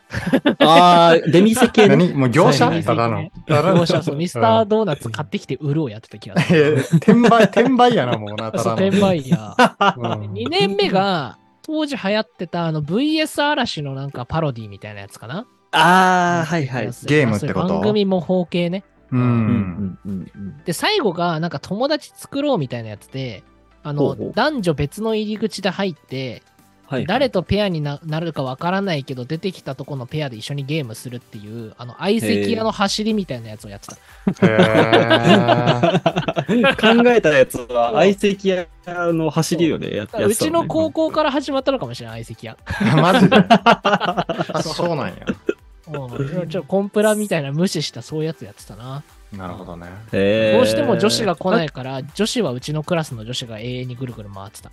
[0.60, 1.96] ああ、デミセ系ね。
[1.98, 2.14] 何？
[2.14, 2.70] もう業者？
[2.84, 3.30] ただの？
[3.48, 6.78] 業者そうミスタードーナツ買ってきて売るをやってた気がすえる。
[6.86, 8.74] ー転売、転売やな、もうな、ただの。
[8.76, 9.96] 転売ヤー。
[9.98, 15.48] うん2年目が、当時流行ってたあの VS 嵐のなんかパロディみたいなやつかな？
[15.72, 16.86] ああ、はいはい。
[17.06, 17.80] ゲームってこと？
[17.80, 18.84] 番組模倣系ね。
[19.12, 19.18] う。
[19.18, 23.44] うんんうんうんで、最後がなんか友達作ろうみたいなやつで、
[23.84, 26.44] あの、ほうほう男女別の入り口で入って、
[26.88, 27.06] はい。
[27.06, 33.96] 誰とペアにななるかわからないけど、出てきたとこのペアで一緒にゲームするっていう、あの、相席屋の走りみたいなやつをやってた。
[36.76, 39.90] 考えたやつは相席屋の走りよね。
[39.90, 42.58] ややつだもんねうちの高校から始まったのかもしれない、相席屋。
[43.02, 43.38] マジで？
[43.50, 44.26] あ、
[44.64, 45.16] そうなんや。
[45.88, 49.04] うん、ちょコンプラみたいな無視したそういうやつやってたな。
[49.32, 49.88] なるほどね。
[50.12, 54.72] どうしても女子が来ないから、女子はうちのクラスの女子が永遠にぐるぐる回ってた。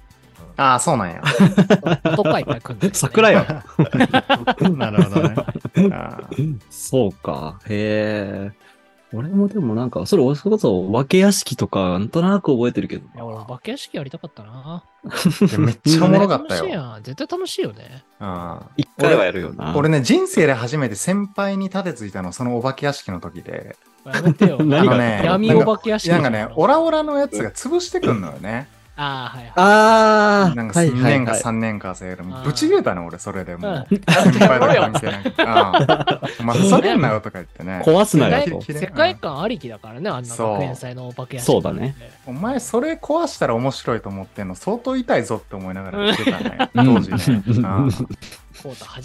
[0.56, 1.22] ああ、そうなんや。
[2.04, 3.44] 男はいっぱい来るんだけどね桜よ。
[4.76, 5.34] なるほどね。
[5.92, 7.58] あーそうか。
[7.68, 8.72] へえ。
[9.14, 14.84] 俺もでもなんか、それ、それこそ、お化け屋敷とか、なんとなく覚えてるけどいや、俺、お化け屋敷やりたかったな。
[15.04, 16.62] いやめっちゃおもろかったよ。
[16.62, 17.02] 楽しいやん。
[17.02, 18.04] 絶対楽しいよね。
[18.20, 19.74] うん一回はやるよな。
[19.76, 23.76] 俺ね、人生で初めて先輩に立てついたの、そのお化け屋敷の時で。
[24.06, 24.56] やめてよ。
[24.60, 28.66] 何があのね闇お化け屋敷なんかね、オラオラのやつが潰してくんのよね。
[28.94, 29.52] ああ、はいはい。
[29.56, 31.40] あー、なんか2はいはい年かはい。
[31.40, 32.18] 3年かせる。
[32.20, 33.86] あーぶち切れたね、俺、それでもう。
[33.90, 35.42] うん先輩とか関係なくて。
[35.42, 36.40] うん。
[36.40, 37.82] お前、ふざけんなよとか言ってね。
[37.84, 38.72] 壊すなよと。
[38.72, 41.94] 世界観ありきだからね、あんなそう学園祭のお化け屋敷そうだね。
[42.26, 46.70] お前、それ壊したら面白いと思ってんの、相当痛いぞって思いながら言ってたね。
[46.74, 47.18] うん当時ね。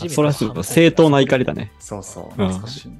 [0.09, 1.71] それはちょっと正当な怒りだね。
[1.79, 2.95] そうそう、うん懐かしいな。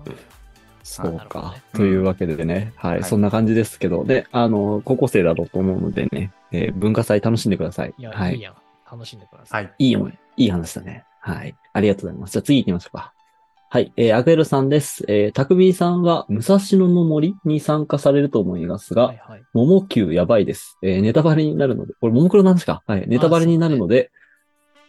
[0.84, 1.62] そうかなるほどね。
[1.74, 7.94] というわけでね、はい、はいそんな感じですけど、で、あの、高校生だろうと思うのでね、えー文化祭楽しんでください。
[7.98, 8.40] いや、、はいい。
[8.40, 8.56] いやん。
[8.90, 9.58] 楽しんでくださ。
[9.58, 9.88] はいい。
[9.90, 11.04] いい思い、いい話だね。
[11.20, 11.56] はい。
[11.74, 12.32] ありがとうございます。
[12.34, 13.14] じゃあ次行きましょうか。
[13.70, 13.92] はい。
[13.98, 15.04] えー、アグエルさんです。
[15.10, 19.42] えー、たくみさんは、武蔵野の森に参加されると思いますが、はいはい。
[19.54, 20.78] 桃球やばいです。
[20.82, 23.04] えーネタバレになるので、これ、桃黒なんですかはい。
[23.08, 24.10] ネタバレになるので、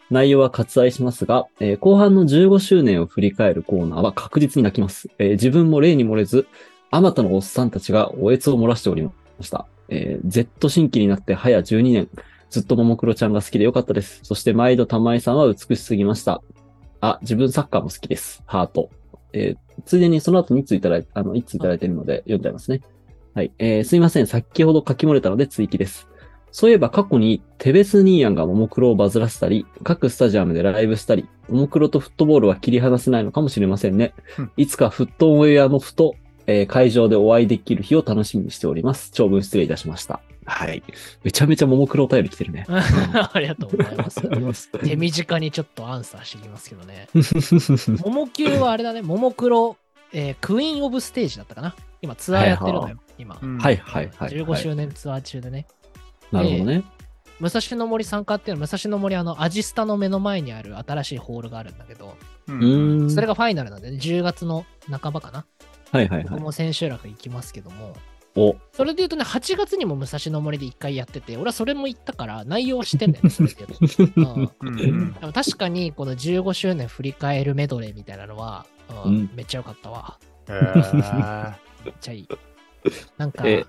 [0.09, 5.09] 内容は割愛しますが、えー後半の15周年を振り返るコーナーは確実に泣きます。
[5.19, 6.47] えー自分も例に漏れず、
[6.89, 9.67] あまたのおっさんたちがおえつを漏らしておりました。
[9.89, 12.09] えー Z 新規になって早12年、
[12.49, 14.21] ずっと桃黒ちゃんが好きでよかったです。
[14.23, 16.41] そして毎度玉井さんは美しすぎました。
[17.01, 18.43] あ、自分サッカーも好きです。
[18.45, 18.89] ハート。
[19.33, 22.81] えーついでにその後2ついただいて、あの、1ついただいているので読んじゃいますね。
[23.33, 23.53] はい。
[23.59, 24.27] えーすいません。
[24.27, 26.09] 先ほど書き漏れたので追記です。
[26.51, 34.51] そういえば過去にテベスニーヤンがももクロをバズらせたり、各スタジアムでライブしたり、ももクロとフットボールは切り離せないのかもしれませんねうん。
[34.57, 36.15] いつかフットウェアのふと、
[36.49, 39.11] えー会場でお会いできる日を楽しみにしております。
[39.11, 40.19] 長文失礼いたしました。
[40.45, 40.81] はい。
[41.23, 42.65] めちゃめちゃももクロお便り来てるね。
[42.67, 44.69] ありがとうございます。
[44.79, 47.07] 手短にちょっとアンサーしていきますけどね。
[48.03, 49.77] 桃球はあれだね、桃黒、
[50.11, 51.75] えークイーンオブステージだったかな。
[52.01, 53.37] 今ツアーやってるのはいよ、今。
[53.39, 54.29] うんはいはいはい。
[54.31, 55.67] 15周年ツアー中でね。
[56.31, 56.83] なるほどね。
[57.39, 62.51] 武蔵野森参加っていうのは、武蔵野森あの、アジスタの目の前にある新しいホールがあるんだけど、う。
[63.05, 63.09] ん。
[63.09, 65.45] それがファイナルなんでね、10月の半ばかな。
[65.91, 66.27] はいはいはい。
[66.29, 67.93] 僕も千秋楽行きますけども、
[68.35, 74.53] お、それで言うとね、8月にも武蔵野森で1回やってて、俺はそれも行ったから内容は知ってんだよね、 それで言うと。
[74.61, 78.65] うんでも確かにこの15周年振り返るメドレーみたいなのは、
[79.05, 80.17] うんうんめっちゃ良かったわ。
[80.47, 80.55] め
[81.91, 82.27] っちゃいい。
[83.17, 83.65] なんか、え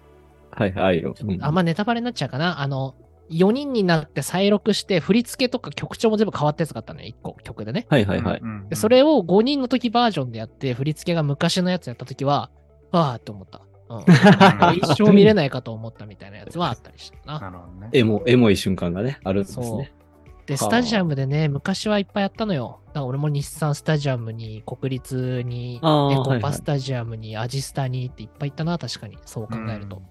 [0.50, 1.14] はいはいよ。
[1.20, 2.60] うんあんまネタバレになっちゃうかな。
[2.60, 2.94] あの、
[3.30, 7.86] 4人になって再録して、振り付けとか曲調も全部変わったやつがあったのよ、1個曲でね。
[7.88, 8.40] はいはいはい。
[8.40, 12.50] うんでそれを5人の時バージョンでやって、振り付けが昔のやつやった時は、
[12.92, 13.62] ああって思った。
[13.88, 14.04] うん、
[14.78, 17.40] 一生見れないかと思ったみたいなやつはあったりしたな。
[17.40, 17.88] なるほどね。
[17.92, 19.92] エモ、エモい瞬間がね、あるんですそうね。。
[20.46, 22.80] で、はあスタジアムでね、昔はいっぱいやったのよ。
[22.88, 29.18] だから俺も日産スタジアムに、国立に、エコパスタジアムに、アジスタにっていっぱい行ったな、確かに。
[29.24, 30.02] そう考えると。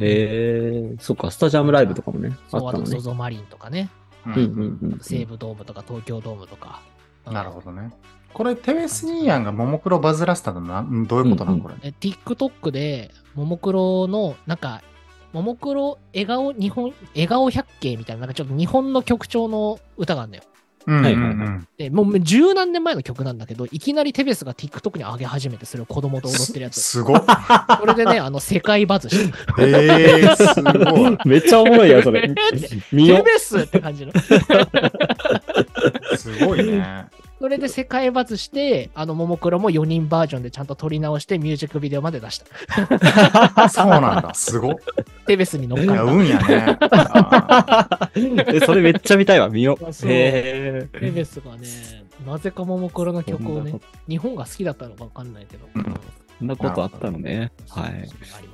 [0.00, 3.00] へえ、そっか、スタジアムライブとかもね、あそう、あと、ったのねゾ。
[3.00, 3.90] ゾマリンとかね、
[4.26, 4.98] うんうんうんうん。
[5.00, 6.82] 西武ドームとか東京ドームとか。
[7.26, 7.90] うんなるほどね。
[8.32, 11.88] これ、テベスニーヤンがももクロバズらせたのな、んどういうことなうんうんのこれ。
[11.90, 14.82] え TikTok で、ももクロの、なんか、
[15.32, 20.44] ももクロ笑顔日本、笑顔百景みたいな、なんかちょっと日本の曲調の歌があるんだよ。
[20.88, 26.80] うんはいはいはいうんで、もう十何年前の曲なんだけど、いきなりテベスが TikTok に上げ始めて、それを子供と踊ってるやつ。
[26.80, 27.24] すごっ。
[27.78, 29.68] それでね、あの、世界バズしてる。
[29.68, 31.18] えー、すごい。
[31.28, 32.22] めっちゃおもろいや、それ。
[32.22, 32.34] テ。
[33.22, 34.12] ベスって感じの。
[36.16, 37.06] すごいね。
[37.40, 43.68] それで世界バズして、あの、ももクロも4人バージョンでちゃんと撮り直してミュージックビデオまで出した。
[43.70, 44.34] そうなんだ。
[44.34, 44.74] すごっ。
[45.26, 46.78] テベスに乗っいや、かっ運やね。
[46.80, 49.84] あ え、それめっちゃ見たいわ、見よう。
[49.84, 51.68] テベスがね、
[52.26, 53.78] なぜかももクロの曲をね、
[54.08, 55.68] 日本が好きだったのかわかんないけど。
[55.74, 55.94] うんうん
[56.38, 57.50] そんなことあったのね。
[57.68, 58.08] はい。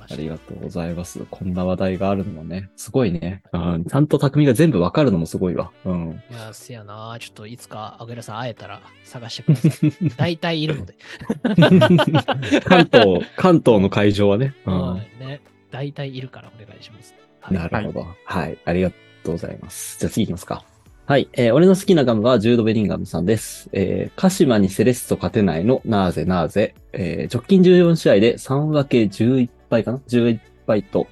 [0.09, 1.25] ありがとうございます。
[1.29, 2.69] こんな話題があるのはね。
[2.75, 3.43] すごいね。
[3.53, 3.85] うん。
[3.85, 5.71] ちゃんと匠が全部わかるのもすごいわ。
[5.85, 6.21] うん。
[6.31, 7.15] いや、せやな。
[7.19, 9.91] ちょっといつか、アグラさん会えたら探してください。
[10.17, 10.95] 大体いるので。
[12.65, 14.55] 関東、関東の会場はね。
[14.65, 14.97] うはん。
[14.97, 15.41] いね。
[15.69, 17.13] 大体いるからお願いします。
[17.41, 18.07] はいなるほど。
[18.25, 18.57] はい。
[18.65, 18.95] ありがと
[19.27, 19.99] うございます。
[19.99, 20.65] じゃあ次行きますか。
[21.07, 21.29] はい。
[21.33, 23.69] えー俺の好きなガムはジュード・ベリンガムさんです。
[23.73, 26.73] えー鹿島にセレッソ勝てないの、なぜなぜ。
[26.93, 31.07] えー直近14試合で3分け11敗かな ?11 敗と、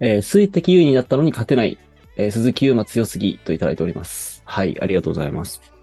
[0.00, 1.76] えー水滴優位になったのに勝てない。
[2.16, 4.42] えー鈴木優馬強すぎといただいております。
[4.46, 4.80] はい。
[4.80, 5.73] ありがとうございます。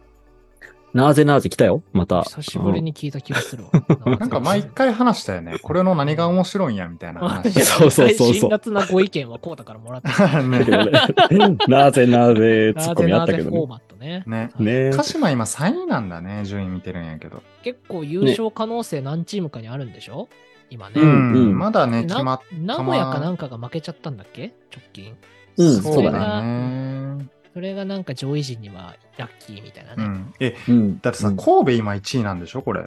[0.93, 1.81] なぜなぜ来たよ？
[1.93, 2.23] また。
[2.23, 3.69] 久しぶりに聞いた気がするわ。
[3.71, 5.57] ーなんか毎回話したよね。
[5.61, 7.51] これの何が面白いんや、みたいな 話。
[7.63, 10.41] そうそうそうそう辛辣なご意見はこうだからもらってた。
[10.43, 10.59] ね
[11.67, 13.51] なぜなぜツッコミあったけどね。
[13.51, 14.23] ぜフォーマットね。
[14.27, 14.49] ね。
[14.59, 16.43] ね鹿島今3位なんだね。
[16.45, 17.41] 順位見てるんやけど。
[17.63, 20.27] 結構優勝可能性何チームかにあるんでしょ？
[20.69, 20.95] 今ね。
[21.01, 24.53] うんうんまだね、な決まっ名古屋かなんかが負けちゃったんだっけ？
[24.75, 25.15] 直近。
[25.57, 27.25] うん、そそうだね。
[27.51, 27.53] ね。
[27.53, 30.03] それがなんか上位陣にはラッキーみたいなね。
[30.03, 30.33] うん。
[30.39, 30.99] え、うん。
[31.01, 32.83] だってさ、うん神戸今1位なんでしょこれ。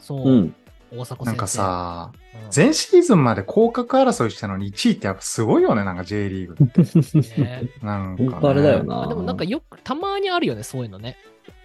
[0.00, 0.54] そう、うん。
[0.92, 1.24] 大迫。
[1.24, 2.20] なんかさ、うん
[2.54, 7.40] 前シーズンまで降格争いしたのに1位ってやっぱすごいよね、なんか J リーグって。
[7.40, 8.30] ね なんか、ね。
[8.42, 9.02] あれだよな。
[9.02, 11.16] あでもなんかよく、たまにあるよね、そういうのね。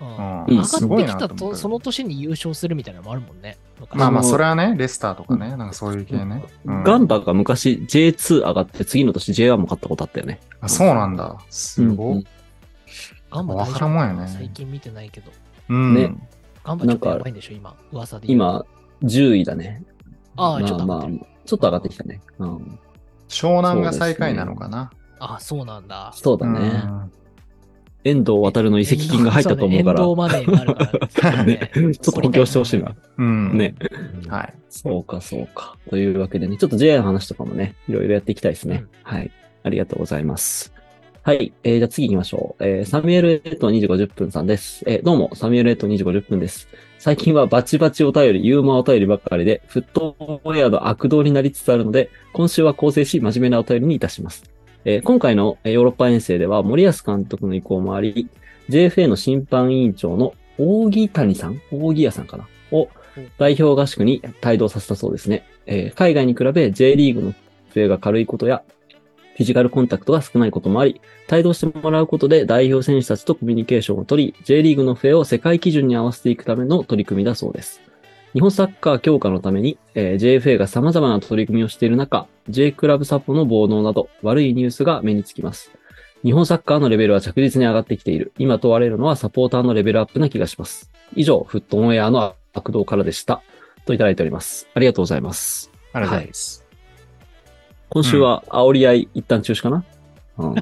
[0.02, 3.58] うん上がってきたと、その年に優勝するみたいなのもあるもんね。
[3.80, 6.44] 昔まあまあ、それはね、レスターとかね、なんかそういう系ね。
[6.66, 10.40] うんガンバが昔 J2 上がって次の年 J1 も勝ったことあったよね。
[10.62, 11.38] あそうなんだ。
[11.50, 12.28] すごうんい。
[13.38, 15.32] わガンバ大丈夫からんもんやね最近見てないけど。
[15.70, 15.96] うん。
[15.96, 16.16] ね
[16.64, 17.76] ガンバちょっとやばいんでしょ、今。
[17.92, 18.32] 噂で。
[18.32, 18.66] 今、
[19.04, 19.84] 10位だね。
[20.36, 22.22] ああ、まちょっと上がまあってる。、ちょっと上がってきたね。
[22.40, 22.80] うん。
[23.28, 24.92] 湘南が最下位なのかな？
[25.20, 26.12] ああ、そうなんだ。
[26.16, 26.60] そうだね。
[26.60, 27.12] うん
[28.06, 29.98] 遠藤航の移籍金が入ったと思うから。
[30.00, 31.72] そうね遠藤マネーがあるから ね。
[31.74, 32.96] ちょっと補強してほしいな。
[33.18, 33.58] うん。
[33.58, 33.74] ね。
[34.28, 34.54] はい。
[34.70, 35.76] そうか、そうか。
[35.90, 38.86] というわけでね、ちょっと JA の話とかもね、いろいろやっていきたいですね。
[38.86, 39.32] うんはい。
[39.64, 40.72] ありがとうございます。
[41.26, 41.54] はい。
[41.64, 42.64] えー、じゃあ次行きましょう。
[42.64, 44.84] えー、サミュエルエット2時50分さんです。
[44.86, 46.68] えー、どうも、サミュエルエット2時50分です。
[47.00, 54.44] 最近はバチバチお便り、ユーモアお便りばっかりで、フットウェアの悪道になりつつあるので、今週は構成し、真面目なお便りにいたします。
[54.86, 58.30] えー今回のえーヨーロッパ遠征では森保監督の意向もあり、
[58.70, 62.90] JFA の審判委員長の大木谷さん大木屋さんかなを
[63.40, 65.48] 代表合宿に帯同させたそうですね。
[65.66, 67.34] えー海外に比べ J リーグの
[67.74, 68.62] 笛が軽いことや、
[69.36, 77.82] フィジカルコンタクトが少ないこともあり、帯同してもらうことで代表選手たちとコミュニケーションを取り、J リーグの笛を世界基準に合わせていくための取り組みだそうです。
[78.34, 85.72] 日本サッカー強化のために、えー JFA が様々な取り組みをしている中、J クラブサポの暴動など悪いニュースが目につきます。
[86.24, 88.32] 日本サッカーのレベルは着実に上がってきている。
[88.38, 90.92] 今問われるのはサポーターのレベルアップな気がします。
[91.16, 93.42] 以上、フットオンエアの悪道からでした。
[93.86, 94.68] といただいております。
[94.74, 95.70] ありがとうございます。
[95.94, 96.65] ありがとうございます。
[97.90, 99.84] 今週は煽り合い一旦中止かな、
[100.38, 100.56] うん、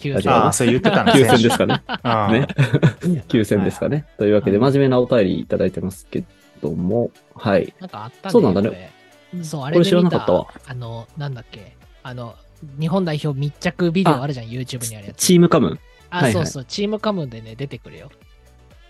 [0.00, 1.12] 急あああ、それ言ってたね。
[1.12, 1.82] 休戦ですかね。
[1.86, 2.46] ああね。
[3.28, 4.06] 休戦ですかね。
[4.18, 6.24] というわけで、真面目なお便りいただいてますけ
[6.62, 7.72] ども、はい。
[7.80, 8.32] なんかあったね。
[8.32, 8.92] そうなんだね。
[9.42, 11.76] そう、あこれ知らなかったわあの、なんだっけ。
[12.02, 12.34] あの、
[12.78, 15.18] 日本代表密着ビデオあるじゃん、YouTube にあるやつ。
[15.18, 15.78] チームカムン。
[16.10, 18.10] あ、はいはいそうそう、チームカムでね、出てくるよ。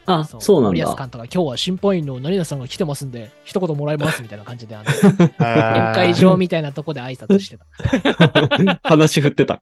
[0.07, 0.97] あ、そうなん森保だ。
[0.97, 8.79] 監督が今日は審判員の成田さんが来てますんで、一言もらえますみたいな感じで、あの、 えー宴会場みたいなとこで挨拶してた。
[8.89, 9.61] 話振ってた。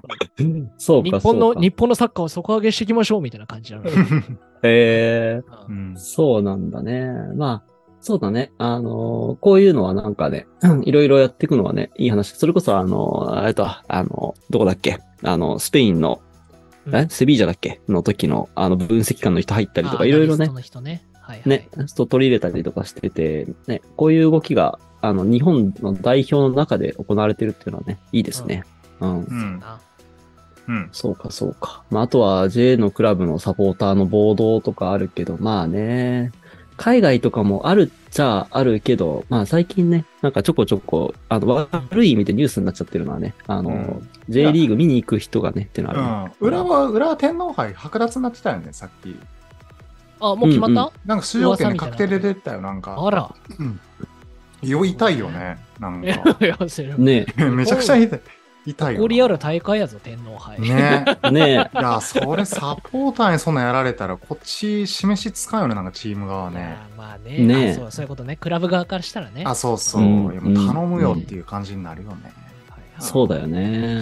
[0.78, 1.60] そう日か、本の、そうか。
[1.60, 3.84] 日本のサッカーを底上げしていきましょうみたいな感じなの。
[4.62, 7.10] えううんそうなんだね。
[7.36, 7.70] まあ、
[8.00, 8.52] そうだね。
[8.58, 10.46] あのーこういうのはなんかね、
[10.84, 12.30] いろいろやっていくのはね、いい話。
[12.32, 14.98] それこそ、あのーあれと、あのどこだっけ？
[15.22, 16.25] あの、スペインの、うん
[16.92, 17.80] えセビージャだっけ？
[17.88, 21.04] の時の、あの、分析官の人入ったりとか、あいろいろねね。
[21.20, 21.48] はいはい。
[21.48, 28.64] ね、と取り入れたりとかしてて、ね、こういう動きが、あの、日本の代表の中で行われてるっていうのはね、いいですね。
[29.00, 29.20] うん。
[29.22, 29.60] うん。
[29.60, 29.80] な
[30.68, 30.88] うん。
[30.92, 31.84] そうか、そうか。
[31.90, 36.32] まあ、あとは J のクラブのサポーターの暴動とかあるけど、まあね、
[36.76, 46.48] 海外とかもあるっちゃあるけど、まあ最近ね、なんかちょこちょこ、あの、悪い意味でニュースになっちゃってるのはね、あの、うん J リーグ見に行く人がね、っていうのうはあるね、ん。
[46.48, 49.16] 裏は、裏は天皇杯剥奪になってたよね、さっき。
[50.18, 52.96] あ、もう決まった、うんなんか出場権確定で出てたよ、なんか。
[52.98, 53.32] あら。
[54.62, 55.58] よ、痛いよね。
[55.78, 56.36] なんか。
[56.98, 58.20] ね めちゃくちゃ痛い。
[58.66, 59.02] 痛いよな。
[59.02, 60.60] 誇りある大会やぞ、天皇杯。
[60.60, 66.76] ね え、ねいや、それサポーターにそんなんやられたら、こっち示しつかんよね、なんかチーム側ね。
[66.98, 68.36] まあねねあそう、そういうことね。
[68.36, 69.44] クラブ側からしたらね。
[69.46, 70.02] あ、そうそう。
[70.02, 72.32] うん頼むよっていう感じになるよね。
[72.98, 74.00] そうだよね。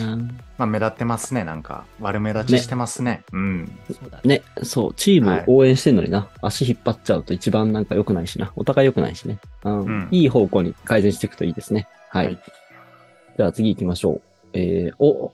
[0.57, 1.85] まあ、目立ってますね、なんか。
[2.01, 3.25] 悪目立ちしてますね。
[3.33, 3.79] うん。
[3.91, 4.37] そうだね。
[4.37, 8.53] ね、そう、チームを応援してんのにな、足引っ張っちゃうと一番なんか良くないしな。
[8.55, 9.41] お互い良くないしね。
[9.65, 9.81] うん。
[9.81, 11.89] うんいい方向に改善していくといいですね。
[12.09, 12.27] はい。
[12.27, 12.39] はい
[13.37, 14.23] じゃあ次行きましょう。
[14.55, 15.33] えー、お、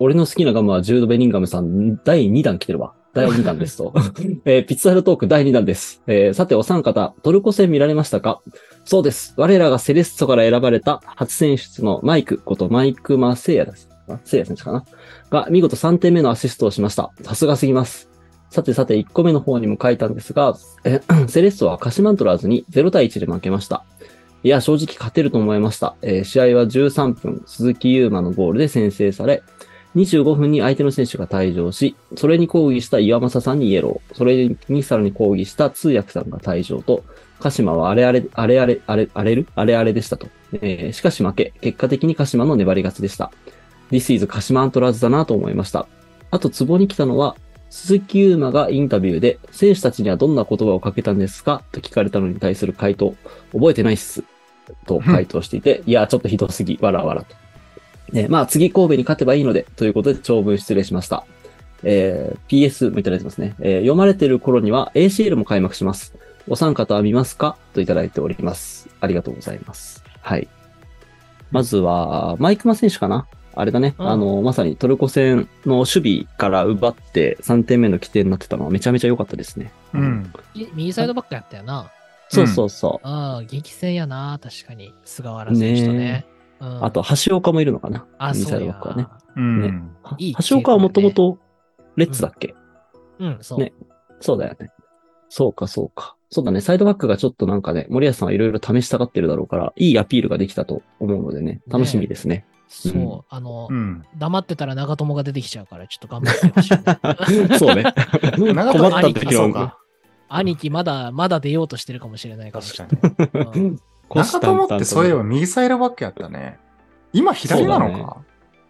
[0.00, 2.92] 俺の好きなガムはジュード・ベリンガムさん、第2弾来てるわ。
[3.12, 3.92] 第2弾ですと。
[4.44, 6.02] えーピッツァルトーク第2弾です。
[6.08, 8.40] えーさてお三方、トルコ戦見られましたか？
[8.84, 9.34] そうです。
[9.36, 13.88] 我らがセレッソから選ばれた初選出のマイクことマイク・マセイヤです。
[14.08, 14.84] あセイヤ選手かな？
[15.30, 17.12] が見事3点目のアシストをしました。
[17.22, 18.10] さすがすぎます。
[18.50, 23.84] さてさて1個目の方にも書いたんですが、え セレッソは鹿島アントラーズに0対1で負けました。
[24.44, 25.96] いや、正直勝てると思いました。
[26.02, 29.42] えー試合は13分、鈴木優馬のゴールで先制され、
[29.96, 37.04] 25分に相手の選手が退場し、それに抗議した岩政さんにイエロー、それにさらに抗議した通訳さんが退場と、
[37.40, 39.46] 鹿島はあれあれ、あれあれ、あれ、あれる？
[39.54, 40.28] あれあれでしたと。
[40.60, 43.32] えーしかし負け、結果的に鹿島の粘り勝ちでした。
[43.90, 45.86] This is 鹿島アントラーズだなと思いました。
[46.30, 47.34] あと、ツボに来たのは、
[47.70, 51.62] 鈴木優馬がインタビューで、選手たちにはどんな言葉をかけたんですか？
[51.72, 53.14] と聞かれたのに対する回答、
[53.52, 54.22] 覚えてないっす。
[54.86, 57.34] と回答していて、いや、ちょっとひどすぎ、わらわらと。
[58.12, 61.24] ね、まあ、次神戸に勝てばいいので、ということで長文失礼しました。
[61.82, 63.54] えー PS もいただいてますね。
[63.60, 66.14] えー読まれてる頃には ACL も開幕します。
[66.48, 67.56] お三方は見ますか？
[67.74, 68.88] といただいております。
[69.00, 70.02] ありがとうございます。
[70.20, 70.48] はい。
[71.50, 73.26] まずは、マイクマ選手かな？
[73.54, 73.94] あれだね。
[73.98, 79.70] うんあの、まさにトルコ戦の守備から奪って3点目の起点になってたのはめちゃめちゃ良かったですね。
[79.92, 80.32] うん。
[80.54, 81.90] い右サイドバックやったよな。
[82.34, 83.06] そうそうそう。
[83.06, 84.92] ああ、激戦やな、確かに。
[85.04, 85.98] 菅原選手とね。
[85.98, 86.26] ね
[86.60, 89.06] うんあと、橋岡もいるのかなあ、そうやイドバックはね。
[89.36, 89.62] うん。
[89.62, 91.38] ねはいい橋岡はもともと
[91.96, 92.54] レッツだっけ、
[93.18, 93.58] うん、そう。
[93.58, 93.72] ね
[94.20, 94.70] そうだよね。
[95.28, 96.16] そうか、そうか。
[96.30, 96.60] そうだね。
[96.60, 102.46] サイドバックがちょっとなんかね、森保さんはいろいろ試したがってるだろうから、いいアピールができたと思うのでね、楽しみですね。
[102.68, 104.02] そう、うんあの、うん。
[104.16, 107.58] 黙ってたら長友が出てきちゃうから、ちょっと頑張ってほしいね。
[107.58, 107.84] そうね。
[108.54, 109.78] 長困友った時はそうか。
[110.36, 112.64] 兄貴、まだ、まだ出ようとしてるかもしれないから。
[112.64, 113.66] 確かに。
[113.66, 113.80] うん。
[114.14, 116.58] 長友ってそういえば右サイドバックやったね。
[117.12, 118.16] 今左なのか？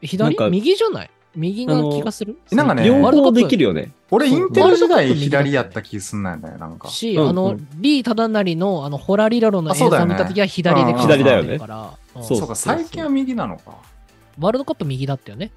[0.02, 0.24] 左？
[0.24, 1.10] なんか右じゃない？
[1.34, 2.38] 右な気がする？
[2.52, 2.84] なんかね。
[2.84, 3.92] 両方できるるよね。
[4.10, 6.88] 俺、インテル時代左やった気すんなんだよ、なんか。
[6.88, 7.68] し、うんあの、うん。
[7.80, 11.58] リー・タダナリの、あの、ホラリラロの映像見たときは左でうん左だよね。
[12.22, 13.72] そうか、最近は右なのか。
[14.38, 15.50] ワールドカップ右だったよね。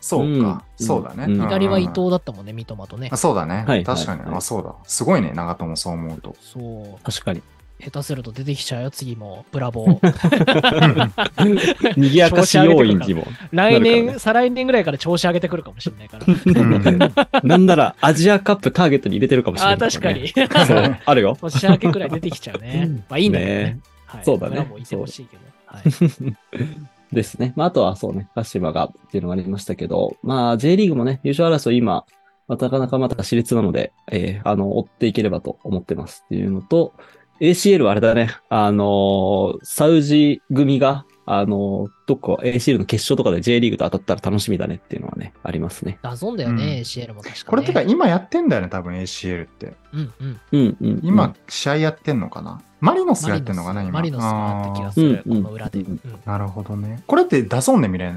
[0.00, 1.24] うんそうか、うんそうだね。
[1.28, 3.16] うん左は伊うん藤だったもんね、三笘とねあ。
[3.16, 3.64] そうだね。
[3.66, 4.74] はい確かに、はいはいあ、そうだ。
[4.84, 6.34] すごいね、長友そう思うと。
[6.40, 7.04] そう。
[7.04, 7.42] 確かに。
[7.80, 9.46] 下手すると出てきちゃうよ、次も。
[9.50, 9.98] ブラボー。
[11.96, 13.26] 賑やかし要因にも。
[13.52, 17.40] 来年、ね再来年ぐらいから調子上げてくるかもしれないから。
[17.42, 20.28] なんならアジアカップターゲットに入れてるかもしれああ、ない、確かに。。
[20.66, 21.36] そう、あるよ。
[21.40, 23.02] 年明けくらい出てきちゃうね。
[23.08, 23.78] まあいいんだけどねね。
[24.06, 25.42] はいそうだねブラボーいてほしいけど。
[25.66, 25.82] はい。
[27.12, 27.52] ですね。
[27.56, 32.04] まあ、あとはそうね、鹿島がっていうのがありましたけど、まあ、J リーグもね、優勝争い今、
[32.48, 36.94] まあなかなかまだ熾烈なので、えーあの、追っていければと思ってますっていうのと、
[37.40, 45.98] ACL はあれだね、あのーサウジ組が、あのーどっか ACL の決勝とかで J リーグと当たったら楽しみだねっていうのはね、ありますね。
[46.02, 47.44] ダゾンだようんね、ACL も確かに。
[47.46, 49.74] これてか、今やってんだよね、多分 ACL って。
[49.92, 50.40] うんうん。
[50.50, 51.00] うん、うん。
[51.04, 52.60] 今、試合やってんのかな？
[52.80, 53.92] マリノスがやってんのかな、今。
[53.92, 55.84] マリノスがあった気がする、この裏で。
[56.24, 57.02] なるほどね。
[57.06, 58.12] これってダゾンで見れ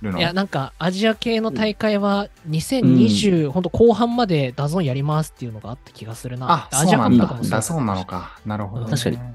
[0.00, 0.18] るの？
[0.18, 6.52] いや、なんか、アジア系の大会は2020、ほんと後半までダゾンやりますっていうのがあった気がするな。
[6.52, 7.62] あ、アジアそうなんだカップとかも。
[7.62, 8.38] そうダゾンなのか。
[8.46, 8.90] なるほど、ね。
[8.90, 9.16] 確かに。
[9.16, 9.34] 確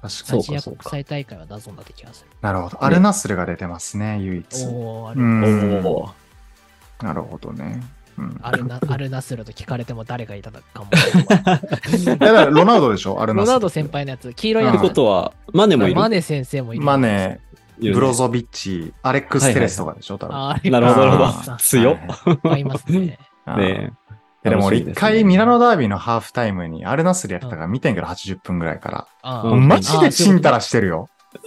[0.00, 0.44] かそうに。
[0.44, 2.30] アジア国際大会はダゾンだって気がする。
[2.40, 2.84] なるほど。
[2.84, 4.66] アルナスルが出てますね、唯一。
[4.66, 5.14] お
[7.02, 7.82] なるほどね。
[8.18, 8.40] うん。
[8.42, 10.86] アルナ アルナスルと聞かれても誰がいたかも。
[11.96, 13.46] いやだからロナウドでしょ、 アルナスル。
[13.46, 14.82] ロナウド先輩のやつ、黄色いやってつ。
[14.82, 15.96] ことは、マネもいる。
[15.96, 16.84] マネ先生もいる。
[16.84, 17.40] マネ、
[17.78, 20.70] ブロゾビッチ、アレックス・テレスとかでしょ、多分。
[20.70, 21.52] なるほど、なるほあど。
[21.52, 21.92] ー強
[22.54, 22.58] っ。
[22.58, 23.18] いますね。
[23.46, 23.92] ね
[24.44, 29.44] でも俺一回ミラノダービーのハーフタイムにアルナスルやってたから見てんけど80分ぐらいから。
[29.54, 31.08] マジでチンタラしてるよ。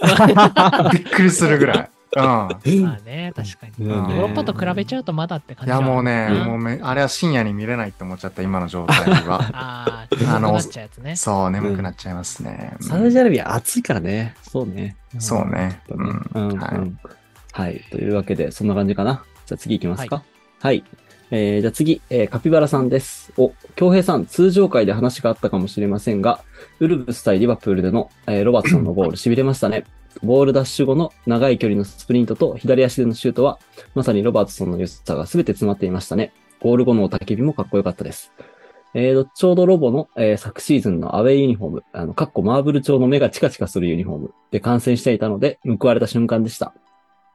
[0.92, 1.90] びっくりするぐらい。
[2.14, 2.22] うん。
[2.22, 3.86] まあね、確かに。
[3.88, 9.40] ヨうんーロッパと比べちゃうとまだって感いじはやもうね、んもうめあれは深夜に見れないって思っちゃった、今の状態は。
[9.52, 11.16] ああ、あのあの、なっちゃうやつね。
[11.16, 12.74] そう、眠くなっちゃいますね。
[12.80, 14.34] うんサウジアラビア暑いからね。
[14.42, 14.96] そうね。
[15.18, 15.80] そうね。
[15.88, 16.30] ううんん。
[16.34, 16.98] うんはいうん
[17.52, 17.80] はい。
[17.90, 19.24] というわけで、そんな感じかな。
[19.46, 20.22] じゃあ次行きますか。
[20.60, 20.84] はい。
[21.30, 23.32] えー、じゃあ次、えー、カピバラさんです。
[23.36, 26.40] お、京平さん、通常回で話があったかもしれませんが、
[26.78, 29.84] ウルブス対リバプールでの、えーロバートソンのゴール、 痺れましたね。
[30.22, 33.58] ボールダッシュ後の長い距離のスプリントと左足でのシュートは、
[33.94, 36.32] まさにロバートソンの良さが全て詰まっていましたね。
[36.60, 38.32] ゴール後の雄たけびもかっこよかったです。
[38.94, 46.72] えーと、ちょうどロボの、えー昨シーズンのアウェイユニフォーム、あの、かっこマーブル調の目がチカチカするユニフォームで観戦していたので、報われた瞬間でした。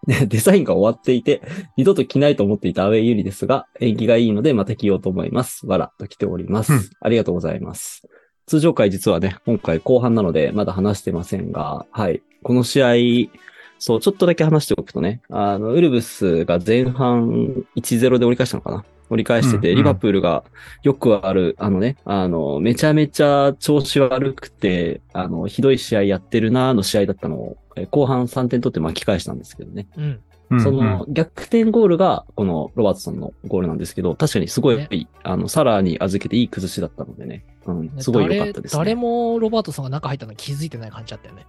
[0.08, 1.42] で デザインが終わっていて、
[1.78, 5.68] 二度と着ないと思っていたアウェイユリですが、縁起がいいのでまた着ようと思います。
[5.68, 6.74] わらと来ております。
[6.74, 8.08] うんありがとうございます。
[8.46, 12.22] 通常回実はね、今回後半なのでまだ話してませんが、はい。
[12.44, 13.32] この試合、
[13.80, 20.44] そう、ちょっとだけ話しておくとね、あの、ウルブスが前半1-0で折り返したのかな折り返してて、うんうんリバプールが
[20.84, 29.88] よくある、あのね、あの、めちゃめちゃ調子悪くて、あの、ひどい試合やってるなーの試合だったのを、え後半3点取って巻き返したんですけどね。
[29.98, 30.04] うん。
[30.52, 34.90] うんその逆転ゴールがこのロバートソンのゴールなんですけど、確かにすごい、ね
[35.24, 38.78] あの、サラーに預けていい崩しだったのでね、うん、すごい良かったです、ね。
[38.78, 41.46] 誰誰もロバートさんが中入ったの気づいてない感じだったよね。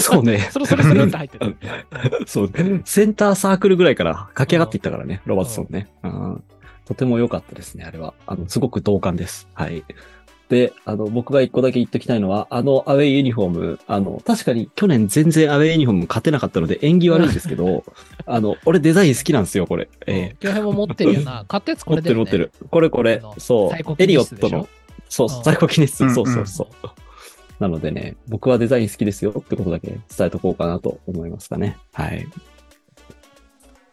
[0.00, 0.38] そうね。
[0.52, 1.56] そろそろそろって入ってる。
[2.26, 2.52] そう、
[2.84, 5.88] センターサークルぐらいから駆け上がっていったからね、ロバートソンね。
[6.04, 6.44] うん
[6.90, 8.14] とても良かったですね、あれは。
[8.26, 9.48] あの、すごく同感です。
[9.54, 9.84] はい。
[10.48, 17.84] で、あの、僕が一個だけ言っときたいのは、あのアウェイユニフォーム、あの、確かに去年全然アウェイユニフォーム勝てなかったので縁起悪いんですけど、
[18.26, 19.88] あの、俺デザイン好きなんですよ、これ。
[20.08, 21.44] ええ京平も持ってるよな。
[21.46, 22.44] 買ったやつこ持ってるれだよね。
[22.44, 22.68] 持ってる。
[22.68, 23.34] これこれあの。
[23.38, 23.94] そう。
[24.02, 24.68] エリオットの。
[25.08, 26.02] そう、うんサイコキネシス。
[26.02, 26.86] うんそうそうそう。
[27.60, 31.78] なのでね、僕はデザイン好きですよってことだけ伝えとこうかなと思いますかね。
[31.92, 32.26] はい。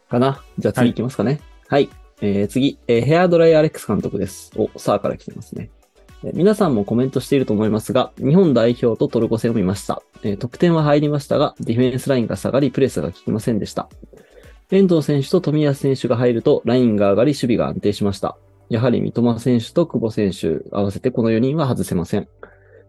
[0.10, 0.42] かな？
[0.58, 1.40] じゃあ次行きますかね。
[1.68, 1.88] はい。
[2.22, 4.52] えー、次、えーヘアドライアレックス監督です。
[4.56, 5.70] お、さあから来てますね。
[6.24, 10.02] え皆さんもコメントしていると思いますが、日本代表とトルコ戦を見ました。
[10.24, 13.88] えー得点は入りましたが、ディフェンスラインが下がり、プレスが効きませんでした。
[14.72, 18.38] 遠藤選手と富安選手が入ると、ラインが上がり、守備が安定しました。
[18.70, 22.28] やはり三笘選手と久保選手、合わせてこの4人は外せません。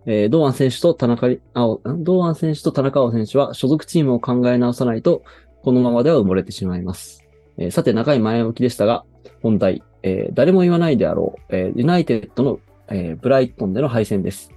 [0.07, 5.23] えー堂安選手と田中り、あお堂安選手と田中碧選手は所属チームを考え直さないと、
[5.63, 7.25] このままでは埋もれてしまいます。
[7.59, 9.05] えーさて、長い前置きでしたが、
[9.43, 14.53] 本題、えー誰も言わないであろう、えーユナイテッドの、えーブライトンでの敗戦です。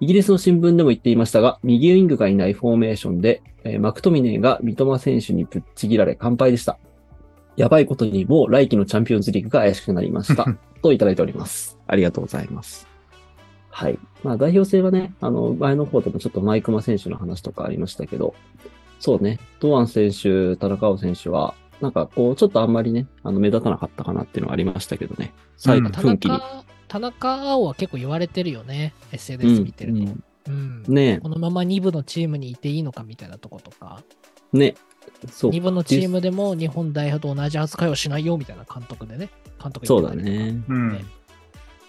[0.00, 6.78] イギリスの新聞でも言っていましたが、右ウィングがいないフォーメーションで、えーマクトミネーが三笘選手にぶっちぎられ完敗でした。
[7.56, 10.46] やばいことにもう来季のチャンピオンズリーグが怪しくなりました。
[10.82, 11.78] といただいております。
[11.86, 12.86] ありがとうございます。
[13.70, 13.98] はい。
[14.22, 18.34] まあ代表戦はね、あの、前の方でもちょっとマイクマ選手の話とかありましたけど、
[19.00, 25.34] そうね、堂安選手、田中碧選手は、なんかこう、ちょっとあんまりね、あの、目立たなかったかなっていうのがありましたけどね。
[25.56, 26.34] 最後、奮起に。
[26.34, 28.94] 中、田中碧は結構言われてるよね。
[29.12, 29.98] SNS 見てると。
[29.98, 30.84] うんうん。
[30.86, 34.02] ねこのまま2部のチームにいていいのかみたいなとことか、
[34.54, 34.74] え、ね
[35.30, 35.50] そう。
[35.50, 39.30] 2部のチームでも日本代表と同じ扱いをしないよみたいな監督でね、
[39.62, 40.64] 監督そうだ言ってたりとかね。
[40.68, 41.04] うんね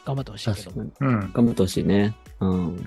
[0.06, 0.72] 頑張ってほしいけど。
[0.72, 0.92] 確かに。
[1.02, 1.20] うん。
[1.34, 2.16] 頑張ってほしいね。
[2.40, 2.76] うん。
[2.76, 2.80] っ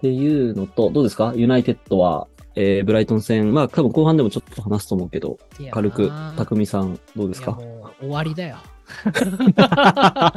[0.00, 1.32] ていうのと、どうですか？
[1.36, 5.38] ユナイテッドは、えーブライトン戦、まあ多分後半でもちょっと話すと思うけど、
[5.70, 7.58] 軽く、匠さん、どうですか？
[8.00, 8.56] 終わりだよ。
[9.56, 10.32] な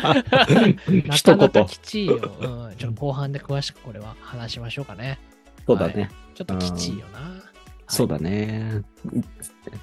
[1.12, 1.66] 一言。
[1.66, 2.16] きちいよ。
[2.16, 2.76] うん。
[2.78, 5.20] ちょっと後半で詳しくこれは話しましょうかね。
[5.68, 6.10] そうだね。
[6.34, 7.20] ちょっときちいよな。
[7.88, 8.84] そうだね。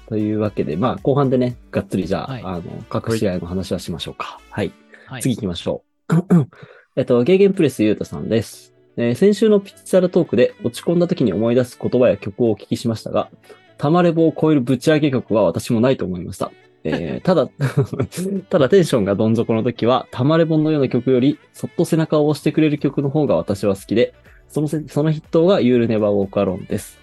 [0.07, 4.39] というわけで、まあ後半でね、がっつりじゃあ、はいあの、各試合の話はしましょうか。
[4.49, 4.71] はい。
[5.07, 5.21] はい。
[5.21, 6.13] 次行きましょう。
[6.95, 8.72] えっと、ゲーゲンプレスゆうたさんです。
[8.97, 13.29] えー先週のピッチャルトークで落ち込んだ時に思い出す言葉や曲をお聞きしましたが、
[13.77, 16.51] タマレボを超えるぶち上げ曲は私もないと思いました。
[16.83, 17.49] えー ただ、
[18.49, 24.13] ただテンションがどん底の時は、タマレボのような曲より、そっと背中を押してくれる曲の方が私は好きで、
[24.47, 26.99] そのせその筆頭が You'll Never Walk Alone です。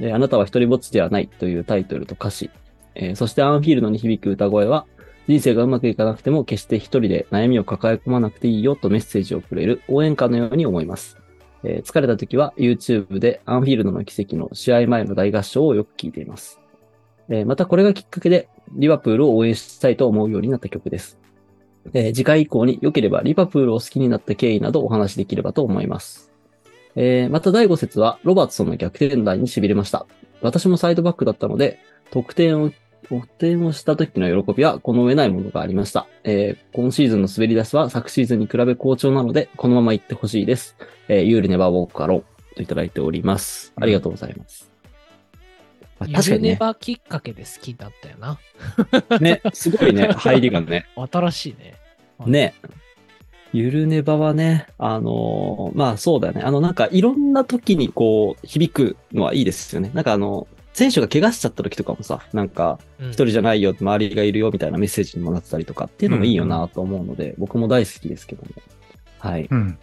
[0.00, 2.50] えーあなたは一人ぼっちではないというタイトルと歌詞、
[2.94, 4.86] えーそしてアンフィールドに響く歌声は、
[5.28, 11.21] 人生がうまくいかなくても決して一人で悩みを抱え込まなくていいよとメッセージをくれる応援歌のように思います。
[11.64, 16.60] えー疲れた時は YouTube でアンフィールドの奇跡の試合前の大合唱をよく聞いています。
[17.28, 21.18] えーまたこれがきっかけでリバプールを応援したいと思うようになった曲です。
[21.94, 26.32] えー次回以降に良ければリバプールを好きになった経緯などお話しできればと思います。
[26.96, 30.06] えーまた第5節はロバーツソンの逆転弾に痺れました。
[30.42, 31.78] 私もサイドバックだったので、
[32.10, 32.70] 得点を
[33.08, 36.06] 得点をした時の喜びはこの上ないものがありました。
[36.24, 40.76] えー今シーズンの滑り出しは昨シーズンに比べ好調なので、このまま行ってほしいです。
[41.08, 42.24] えー、ユールネバーウォークアローン
[42.56, 43.72] といただいております。
[43.76, 44.70] ありがとうございます。
[45.98, 48.38] まあユ確かにね、ルネバきっかけで好きだったよな。
[49.20, 50.86] ね、すごいね、 入りがね。
[51.10, 51.74] 新しいね。
[52.26, 52.54] ね。
[53.52, 56.42] ゆるネバはね、あのーまあそうだよね。
[56.42, 59.90] あのなんかいろんな時にこう響くのはいいですよね。
[59.92, 68.50] なんかあの、選手が怪我しちゃった時とかもさ、なんかうん一人じゃないよ、周りがいるよみたいなメッセージにもなってたりとかっていうのもいいよなと思うので、僕も大好きですけども。
[69.18, 69.46] はい。
[69.50, 69.78] うん。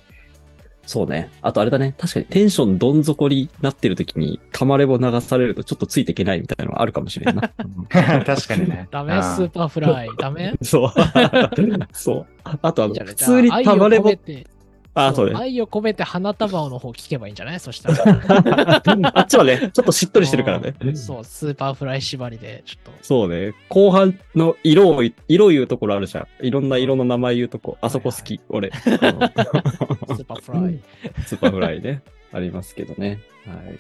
[0.90, 1.30] そうね。
[1.44, 1.94] あとあれだね。
[2.00, 7.52] 確かにテンションどん底になってる時に、たまれぼ流されるとちょっとついていけないみたいなのがあるかもしれんな。
[8.26, 8.88] 確かにね。
[8.90, 10.10] ダメうんスーパーフライ。
[10.18, 10.94] ダメそう。
[11.94, 12.26] そう。
[12.44, 14.48] あとあの、普通にたまれぼ愛を込め、て
[14.96, 15.36] あ、そうね。
[15.38, 17.60] 愛を込めて花束の方聞けばいいんじゃない？
[17.60, 18.04] そしたら。
[19.14, 20.74] あっちはね、ちょっとしっとりしてるからね。
[20.82, 22.92] うんそう、スーパーフライ縛りで、ちょっと。
[23.02, 23.54] そうね。
[23.70, 26.46] 後半の色を、色言うところあるじゃん。
[26.46, 27.78] いろんな色の名前言うとこ。
[27.82, 28.72] あそこ好き、俺。
[28.76, 30.80] スーパーフライ。
[31.26, 32.02] スーパーフライね。
[32.34, 33.20] ありますけどね。
[33.46, 33.78] はい。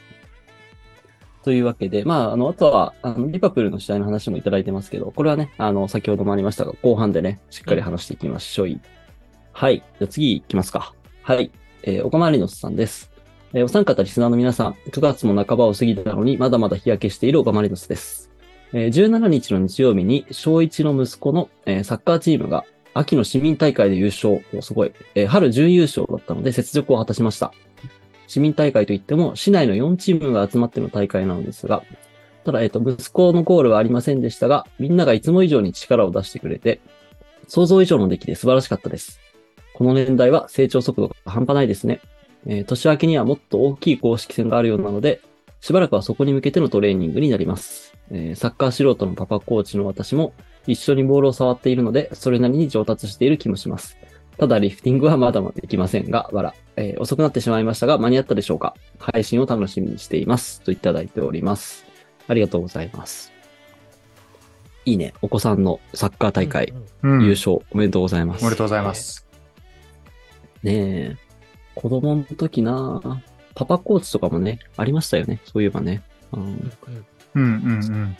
[1.43, 8.79] というわけで、まあ、あの、あとは、あの、リバプールの試合の話もいただいてますけど、これはね、あの、先ほどもありましたが、後半でね、しっかり話していきましょう。
[9.53, 9.77] はい。
[9.77, 10.93] じゃあ次行きますか。
[11.29, 11.51] はい。
[11.83, 13.11] えー、岡マリノスさんです。
[13.53, 18.31] えーお三方リスナーの皆さん、9月も半ばを過ぎたのに、まだまだ日焼けしている岡マリノスです。
[18.73, 22.65] えー17日の日曜日に、小一の息子の、えーサッカーチームが、
[22.95, 27.53] 秋の市民大会で優勝、すごい、えー春準優勝だったので、雪辱を果たしました。
[28.25, 31.83] 市民大会といっても、市内の4チームが集まっての大会なのですが、
[32.43, 36.79] ただ、えっ、と、息子のゴールはありませんでしたが、みんながいつも以上に力を出してくれて、
[37.47, 39.28] 想像以上の出来で素晴らしかったです。
[39.79, 42.01] この年代は成長速度が半端ないですね。
[42.45, 45.21] えー年明けにはもっと大きい公式戦があるようなので、
[45.61, 47.95] しばらくはそこに向けてのトレーニングになります。
[48.11, 50.33] えーサッカー素人のパパコーチの私も
[50.67, 53.97] 一緒にボールを触っているので、それなりに上達している気もします。
[54.37, 56.53] ただ、リフティングはまだまだできませんが、わら。
[56.75, 60.59] えー遅くなってしまいましたが、間に合ったでしょうか配信を楽しみにしています。
[60.59, 61.85] といただいております。
[62.27, 63.31] ありがとうございます。
[64.83, 65.13] いいね。
[65.21, 68.41] お子さんのサッカー大会、うんうんうん優勝おめでとうございます。
[68.41, 69.28] おめでとうございます。
[70.63, 71.17] ねえ。
[71.75, 73.21] 子供の時な
[73.55, 75.39] パパコーチとかもね、ありましたよね。
[75.45, 76.03] そういえばね。
[76.33, 76.73] うん、うん
[77.35, 78.17] うんうんうん。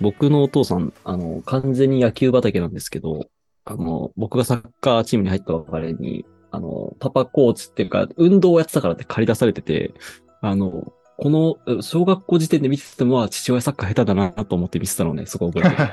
[0.00, 3.28] 僕のお父さん、あの、完全に野球畑なんですけど、
[3.64, 9.94] あの、僕がサッカーチームに入った別れに、あの、パパコーチっていうか、運動をやってたからって借り出されてて、
[10.40, 15.90] あの、この、う小学校時点で見てても、あ父親サッカー下手だなと思って見てたのね、そこ覚えて っ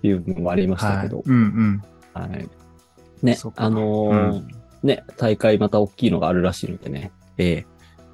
[0.00, 1.02] ていうのもありましたはい。
[1.02, 1.22] けど。
[1.24, 1.82] うんうん。
[2.14, 2.48] はい。
[3.22, 4.42] ねあのー
[4.82, 7.66] ね、大会また大きいのがあるらしいのでね、ええ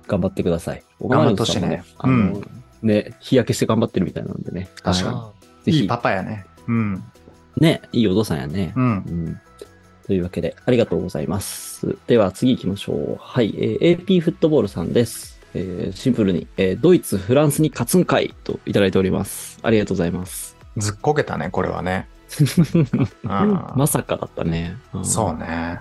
[0.06, 0.82] 頑張ってください。
[1.00, 4.68] 頑張ってほしいね小川さんもねあのね、日焼けして頑張ってるみたいなんでね。
[4.82, 6.46] 確かにはいぜひいいパパやね。
[6.66, 7.02] うん。
[7.58, 8.72] ね、いいお父さんやね。
[8.76, 8.84] うん。
[8.84, 8.86] う
[9.30, 9.40] ん
[10.06, 11.98] というわけで、ありがとうございます。
[12.06, 13.16] では次行きましょう。
[13.20, 15.38] はい、えー AP フットボールさんです。
[15.54, 19.58] えーシンプルに、えードイツ、フランスに勝つんかいといただいております。
[19.62, 20.56] ありがとうございます。
[20.78, 22.08] ずっこけたね、これはね。
[23.26, 24.76] あーまさかだったね。
[24.96, 25.80] んそうね。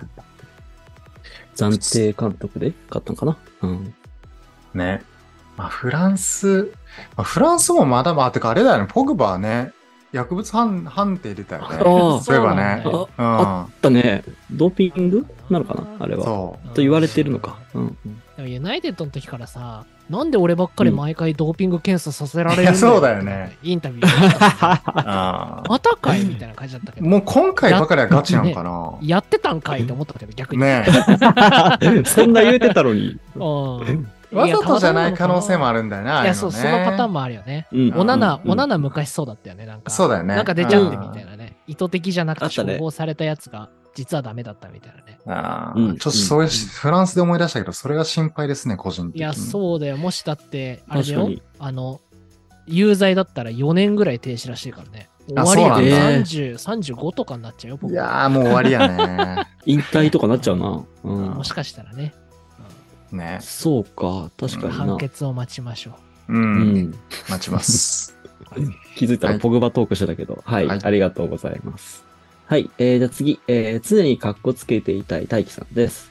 [1.56, 3.36] 暫定監督で勝ったのかな？
[3.62, 3.94] うん。
[4.74, 5.02] ね。
[5.56, 6.72] まあ、フランス、
[7.16, 9.72] まあ、フランスもまだまあ、てかあれだよね、ポグバはね、
[10.12, 11.76] 薬物判判定出たよね。
[11.76, 12.80] ああそういえばね。
[12.84, 13.26] そううん。
[13.26, 14.24] あったね。
[14.50, 15.86] ドーピングなのかな？
[15.98, 16.24] あれは。
[16.24, 16.68] そう。
[16.68, 17.58] と言われてるのか。
[17.74, 17.96] うん。
[18.36, 23.58] でもユナイテッドの時からさ、なんで俺ばっかり毎回ドーピング検査させられるんいやそうだよね。
[23.62, 27.06] インタビューまたかいみたいな感じだったけど。
[27.06, 28.98] ーもう今回ばかりはガチなのかな。
[29.02, 30.62] やってたんかいと思ったけど、逆に。
[30.62, 30.86] ね
[32.06, 33.18] そんな言うてたのに。
[33.34, 34.08] うん。
[34.32, 36.10] わざとじゃない可能性もああるんだよね。
[36.10, 37.66] ああいや、そう、そのパターンもあるよね。
[37.72, 39.90] うんおなな、うんおなな昔そうだったよね、なんか。
[39.90, 40.34] そうだよね。
[40.34, 41.56] なんか出ちゃってうんみたいなね。
[41.66, 43.68] 意図的じゃなくて処方されたやつが、
[43.98, 45.18] 実はダメだったみたいなね。
[45.26, 49.18] あうんーちょっとそれ、フランスで思い出したけど、それが心配ですね、個人的に。
[49.18, 49.96] いや、そうだよ。
[49.96, 51.28] もしだって、あれだよ。
[51.58, 52.00] あの、
[52.68, 55.08] 有罪だったら4年ぐらい停止らしいからね。
[55.36, 56.22] あ終わりやそうなんん。
[56.22, 56.54] 30、
[56.94, 59.46] 35とかになっちゃうよ、僕いやーもう終わりやね。
[59.66, 60.84] 引退とかなっちゃうな。
[61.02, 61.42] うんも。
[61.42, 62.14] しかしたらね。
[63.10, 63.38] ね。
[63.40, 64.30] そうか。
[64.38, 64.96] 確かうんにな判。
[64.98, 65.90] 決を待ちましょ
[66.28, 66.32] う。
[66.32, 66.36] う。
[66.36, 66.94] うんん。
[67.28, 68.16] 待ちます。
[68.94, 70.40] 気づいたらポグバトークしてたけど。
[70.44, 70.66] はい。
[70.68, 72.07] はいありがとうございます。
[72.48, 72.70] はい。
[72.78, 73.38] えー、じゃあ次。
[73.46, 76.10] えー、常に格好つけていたい大輝さんです。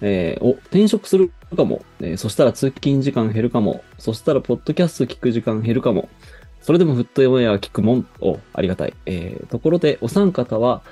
[0.00, 1.84] えー、お、転職するかも。
[2.00, 3.82] えーそしたら通勤時間減るかも。
[3.98, 6.08] そしたらポッドキャスト聞く時間減るかも。
[6.60, 8.06] それでもフットオンエア聞くもん。
[8.20, 8.94] お、ありがたい。
[9.06, 10.82] えー、ところで、お三方は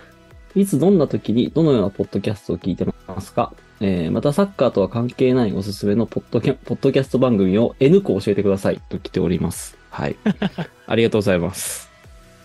[0.57, 3.53] いつどんな時にどのようなポッドキャストを聞いてますか？
[3.81, 9.79] えーまたサッカーとは関係ないおすすめのポッドキャポッドキャスト番組を N 個教えてくださいと来ております。
[9.91, 10.17] はい。
[10.89, 11.90] ありがとうございます。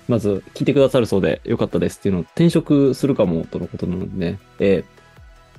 [0.07, 4.95] まず、聞いてくださるそうでよかったですっていうのを転職するかもとのことなのでね、えー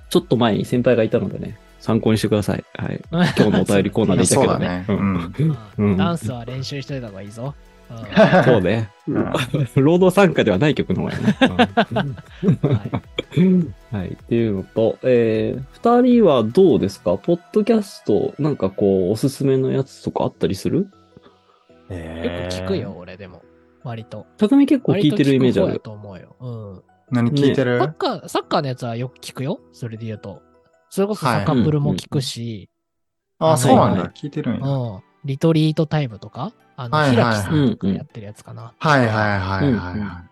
[0.08, 2.64] ちょっと前に先輩がいたのでね、参考にしてください。
[2.74, 3.00] はい。
[3.10, 4.84] 今日のお便りコーナーでいたけどね。
[4.86, 7.54] そうだねうんうんダンスは練習しといた方がいいぞ。
[7.90, 8.88] うんそうね。
[9.74, 11.36] 労働参加ではない曲の方がいいね。
[12.62, 12.80] は
[13.92, 14.08] いはい。
[14.10, 17.16] っていうのと、えー、二人はどうですか？
[17.18, 20.88] ポッドキャスト、なんかこう、おすすめのやつとかあったりする？
[21.88, 22.94] 結構聞くよ、。
[22.96, 23.42] 俺でも。
[23.86, 24.26] 割と。
[24.36, 25.92] 匠結構聞いてるイメージある割と。
[25.92, 26.82] 思うよ。
[27.10, 27.74] 何聞いてる？
[27.74, 27.80] うん。
[27.80, 29.60] サッカー、サッカーのやつはよく聞くよ？
[29.72, 30.42] それで言うと。
[30.90, 32.68] それこそサカプルも聞くし、
[33.38, 34.12] ああ、そうなんだはいは。
[34.14, 34.66] 聞いてるんや。
[34.66, 35.00] うん。
[35.24, 38.74] リトリートタイムとか、あの、はいはい平木さんとかやってるやつかな。
[38.78, 40.24] はいはいはいはいうんうんは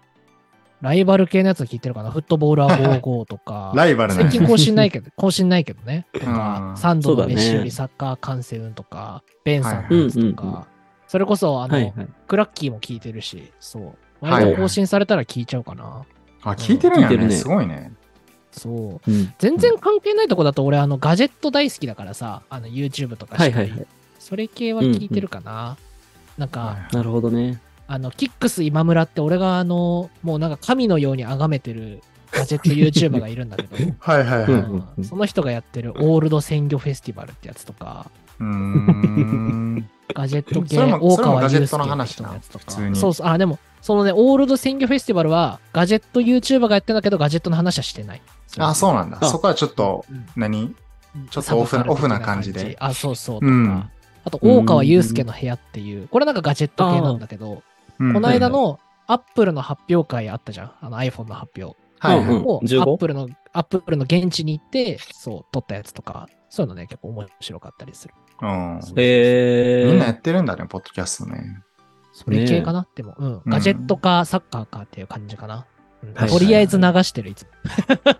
[0.80, 2.10] ライバル系のやつ聞いてるかな？
[2.10, 3.76] フットボールア55とかい。
[3.78, 4.30] ライバルね最。
[4.30, 6.06] 近更新ないけど、 更新ないけどね。
[6.12, 10.68] とかう、んサンドの飯よりサッカー観戦とか、ベンさんのやつとはいはいか、
[11.14, 12.08] それこそ、あの、はいはい。
[12.26, 13.82] クラッキーも聞いてるし、そう。
[14.26, 16.04] はい割と更新されたら聞いちゃうかな。
[16.42, 17.14] あ、聞いてるんやね。
[17.14, 17.92] 聞いてるねすごいね。
[18.50, 19.08] そう。
[19.08, 23.86] うん全然関係ないとこだと俺、あの、ガジェット大好きだからさ、あの、YouTube とかしりはいはいはい。
[24.18, 25.76] それ系は聞いてるかな。
[26.36, 27.60] なんか、なるほどね。
[27.86, 34.50] あの、キックス今村って俺があの、もうなんか神のように崇めてるガジェット YouTuber がいるんだけど、 はいはいはい。
[34.50, 39.88] うんううんその人がやってるオールド鮮魚フェスティバルってやつとか、ーん。
[40.14, 48.22] ガジェット系、大川祐介ガジェットの話なのやつとか普通にそうそう、あ、でも、そのね、オールド鮮魚フェスティバルは、ガジェット YouTuber がやってんだけど、ガジェットの話はしてない。
[48.58, 49.18] あ、そうなんだ。
[49.20, 50.74] あそこはちょっと、うん何？
[51.30, 52.76] ちょっとオフなオフな感じで。
[52.80, 53.40] あ、そうそう
[54.24, 57.62] あと、大川祐介の部屋っていう、これなんかガジェット系なんだけど、
[58.00, 60.72] うんこの間のアップルの発表会あったじゃん。
[60.80, 61.76] あの iPhone の発表。
[62.00, 62.82] はいア 15?
[62.82, 68.14] ップルの、アップルの現地に行って、そう、撮ったやつとか、そういうのね、結構面白かったりする。
[68.44, 68.80] うん。
[68.96, 69.90] えー。
[69.90, 71.62] みんなやってるんだね、ポッドキャストね。
[72.12, 73.42] それ系かな、でも、うん。
[73.46, 75.66] ガジェットかサッカーかっていう感じかな。
[76.28, 77.48] とりあえず流してる、いつも。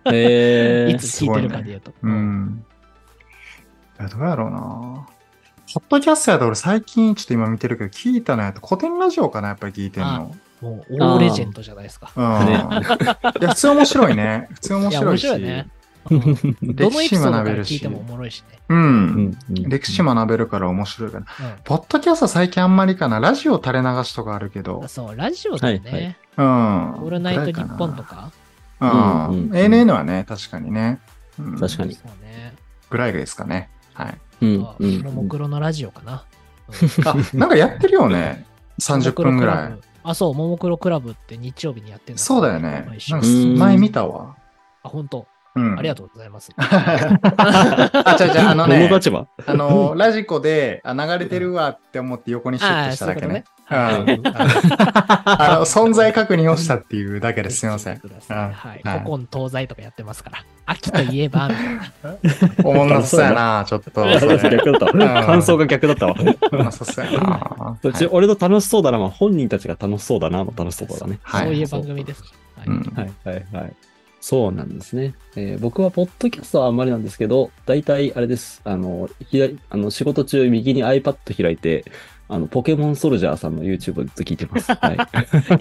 [0.07, 1.93] えー いつ聞いてるかで言うと。
[2.03, 2.11] う。
[2.11, 2.65] ん。
[3.99, 5.07] どうやろうな。
[5.73, 10.35] ポッドキャストやと俺最近ちょっと今見てるけど、聞いたのやと古典ラジオかな、やっぱり聞いてんの。
[10.61, 12.11] もう、大レジェンドじゃないですか。
[12.17, 12.47] うん。
[12.47, 12.53] ね
[13.41, 14.49] いや、普通面白いね。
[14.53, 15.27] 普通面白いし。
[15.27, 15.69] 白いね。
[16.11, 18.59] うんどのエピソードから聞いてもおもろいしね。
[18.69, 18.75] う。
[18.75, 21.27] うんん歴史学べるから面白いかな。
[21.41, 23.21] うんポッドキャスト最近あんまりかな。
[23.21, 24.87] ラジオ垂れ流しとかあるけど。
[24.89, 26.17] そう、ラジオだよはいはいね。
[26.37, 26.45] うん。
[26.47, 28.33] オールナイトニッポンとか。
[28.81, 28.89] うん。
[29.51, 31.01] ANN はね、確かにね。
[31.39, 31.97] うん確かに。
[32.91, 33.71] ぐらいですかね。
[33.95, 34.19] はい。
[34.43, 36.25] うんあうんももクロのラジオかな。
[37.05, 38.47] あ、なんかやってるよね。
[38.81, 39.75] 30分ぐらい。。
[40.03, 42.87] あ、そう、ももクロクラブって日曜日にやってるそうだよね
[43.57, 44.37] 前見たわ。
[44.83, 45.27] あ、本当。
[45.55, 45.79] うん。
[45.79, 46.51] ありがとうございます。
[46.57, 53.45] あ、違う違う、あのね、立場あの、ラジコで、あ、流れてるわって思って横にシュッとしただけね。
[53.49, 57.61] うんあーそういうことねあの、存在確認をしたっていうだけです。
[57.61, 57.99] すいません。
[57.99, 58.83] はい。
[58.87, 60.45] はい古今東西とかやってますから。
[60.67, 62.17] 秋といえば、みたいな。
[62.65, 64.05] おもんなさそうやな、ちょっと。
[64.05, 65.25] 逆だったわ。
[65.25, 66.15] 感想が逆だったわ。
[66.53, 67.79] おもんなさそうやな。
[67.83, 71.19] うち俺の楽しそうだな、まあ本人たちが楽しそうだなの楽しそうだね。
[71.23, 72.23] はいそういう番組です。
[72.57, 72.69] はい
[73.25, 73.75] はいはい。
[74.25, 75.15] そうなんですね。
[75.37, 78.63] えー僕はポッドキャストはあんまりなんですけど、大体あれです。
[78.65, 81.85] あの、左、あの、仕事中右に iPad 開いて、
[82.29, 84.73] あの、ポケモンソルジャーさんの YouTube をずっと聞いてます。
[84.81, 84.97] はい。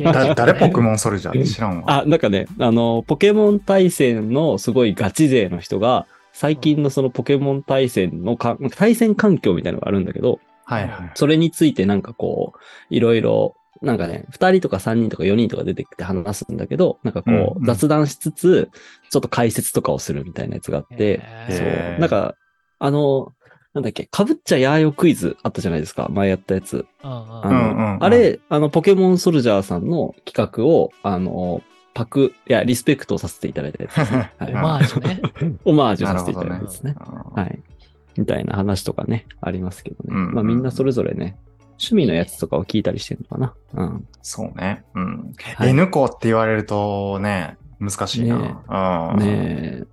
[0.01, 2.03] だ誰ポケモンソルジャーって知らんわ。
[2.03, 11.11] あ、なんかね、あの、ポケモン対戦のすごいガチ勢の人が、最近のそのポケモン対戦のか、対戦環境みたいなのがあるんだけど、はいはい。
[11.15, 12.59] それについてなんかこう、
[12.89, 18.69] いろいろ、なんかね、二人とか三人とか四人とか出てきて話すんだけど、なんかこう雑談しつつ、
[19.09, 21.99] ちょっと解説とかをするみたいなやつがあって、へそう。
[21.99, 22.35] なんか、
[22.79, 23.33] あの、
[23.73, 26.85] なんだっけ、かぶっちゃやーよクイズあったじゃないですか、前やったやつ。
[27.01, 31.61] あの、うんうんうんあれ、あの、ポケモンソルジャーさんの企画を、あの、
[31.93, 34.31] パク、いや、リスペクトさせていただいたやつですね。
[34.37, 35.21] はオいマージュね。
[35.65, 36.95] オマージュなさせていただいたやつですね。。
[36.99, 37.59] うんはい。
[38.17, 40.09] みたいな話とかね、ありますけどね。
[40.09, 41.37] うんうんまあみんなそれぞれね、
[41.79, 43.53] 趣味のやつとかを聞いたりしてるのかな。
[43.73, 44.07] うん。
[44.21, 44.83] そうね。
[44.95, 45.33] うん。
[45.55, 48.37] はい N 子って言われるとね、難しいな。
[48.37, 49.19] ねうん。
[49.19, 49.25] ね
[49.81, 49.83] え。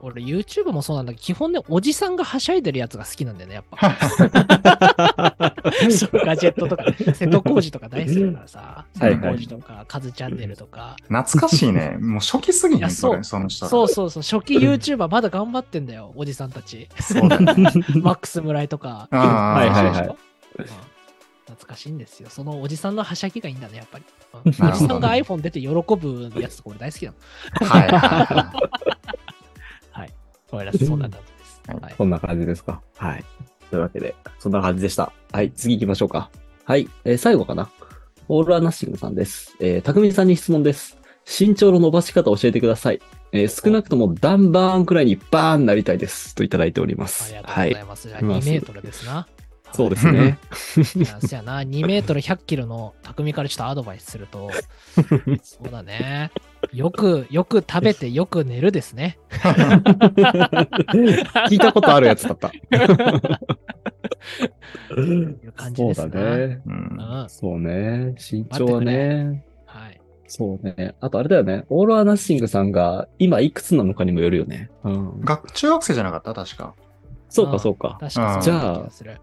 [0.00, 3.78] 俺 YouTube もそうなんだけど、基本ね、おじさんがはしゃいでるやつが好きなんだよね、やっぱ。
[5.90, 6.84] そうガジェットとか、
[7.14, 10.96] 瀬戸康史とか大好きだからさ、 はい瀬戸康史とか、カズチャンネルとか。
[11.08, 11.96] 懐かしいね。
[11.98, 13.70] もう初期すぎいやへんそれ、そうその人ら。
[13.70, 16.86] そうそうそう、初期 YouTuber まだ頑張ってんだよ、おじさんたち。
[17.00, 17.54] そうだね。
[18.02, 19.08] マックス村井とか。
[19.10, 20.16] はいはいはい
[21.54, 22.28] 懐かしいんですよ。
[22.30, 24.04] そのおじさんのはしゃぎがいいんだね、やっぱり。
[24.44, 27.66] おじさんが iPhone 出て喜ぶやつとか俺大好きなの。
[27.68, 28.52] はいはいは
[29.92, 30.12] はい。
[30.50, 31.62] ごめんなさい、そんな感じです。
[31.68, 31.94] はいはい。
[31.96, 32.80] そんな感じですか。
[32.96, 33.24] はい。
[33.70, 35.12] というわけで、そんな感じでした。
[35.32, 36.30] はい、次行きましょうか。
[36.64, 37.70] はい、えー最後かな。
[38.28, 39.54] オールアナッシングさんです。
[39.60, 40.96] えー、たくみさんに質問です。
[41.26, 43.00] 身長の伸ばし方を教えてください。
[43.32, 46.34] えー少なくともダンバーンくらいにバーンなりたいです。
[46.34, 47.30] といただいておりまあす。
[47.30, 47.84] りがとうはいござい。
[47.84, 48.08] ます。
[48.08, 49.26] じゃあいます2メートルですな。
[49.74, 50.38] そうですね。
[50.94, 54.48] いやそやな、2メートル100キロの匠からちょっとアドバイスすると、
[55.42, 56.30] そうだね。
[56.72, 59.18] よく、よく食べてよく寝るですね。
[61.48, 62.48] 聞いたことあるやつだった。
[62.48, 62.52] い
[65.44, 66.08] う感じそうですな。
[66.08, 66.60] だね。
[66.66, 67.28] うんうん。
[67.28, 68.14] そうね。
[68.30, 69.44] 身長はね。
[69.66, 70.00] はい。
[70.26, 70.94] そうね。
[71.00, 71.64] あとあれだよね。
[71.68, 74.70] オールアナッシングさんが今いくつなのかにもよるよね。
[74.84, 75.20] うん。
[75.20, 76.32] 学中学生じゃなかった？
[76.32, 76.74] 確か。
[77.28, 77.96] そうかそうか。
[78.00, 79.20] 確かにそうな気がする。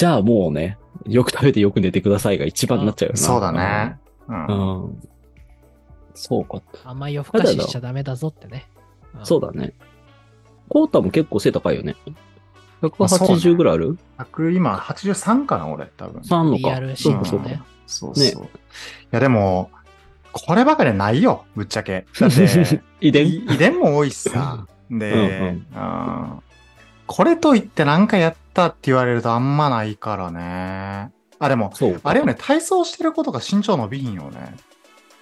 [0.00, 3.18] じゃあもうね、よく食べてよく寝てくださいが一番になっちゃうよな。
[3.20, 3.98] そうだね。
[4.28, 4.32] う。
[4.32, 4.84] うんん。
[4.84, 5.02] うん。
[6.14, 6.62] そうか。
[6.86, 8.66] あんま夜更かししちゃダメだぞってね。
[9.20, 9.74] んそうだね。
[10.70, 11.96] コータも結構背高いよね。
[12.80, 16.22] あそうね180ぐらいある？100今83かな俺多分。
[16.22, 16.96] ?3 のか。
[16.96, 17.60] そうかそうね。
[17.86, 18.44] そうそう。
[18.44, 18.48] い
[19.10, 19.70] やでも、
[20.32, 22.06] こればかりはないよ、ぶっちゃけ。
[22.18, 23.26] だって、 遺伝？
[23.26, 24.66] い遺伝も多いしさ。
[24.90, 26.42] で、うんうんうん
[27.12, 31.10] これといってなんかやったって言われるとあんまないからね。
[31.40, 32.00] あ、でも、そう。
[32.04, 34.54] あれよね、体操してることが身長伸びひんよね。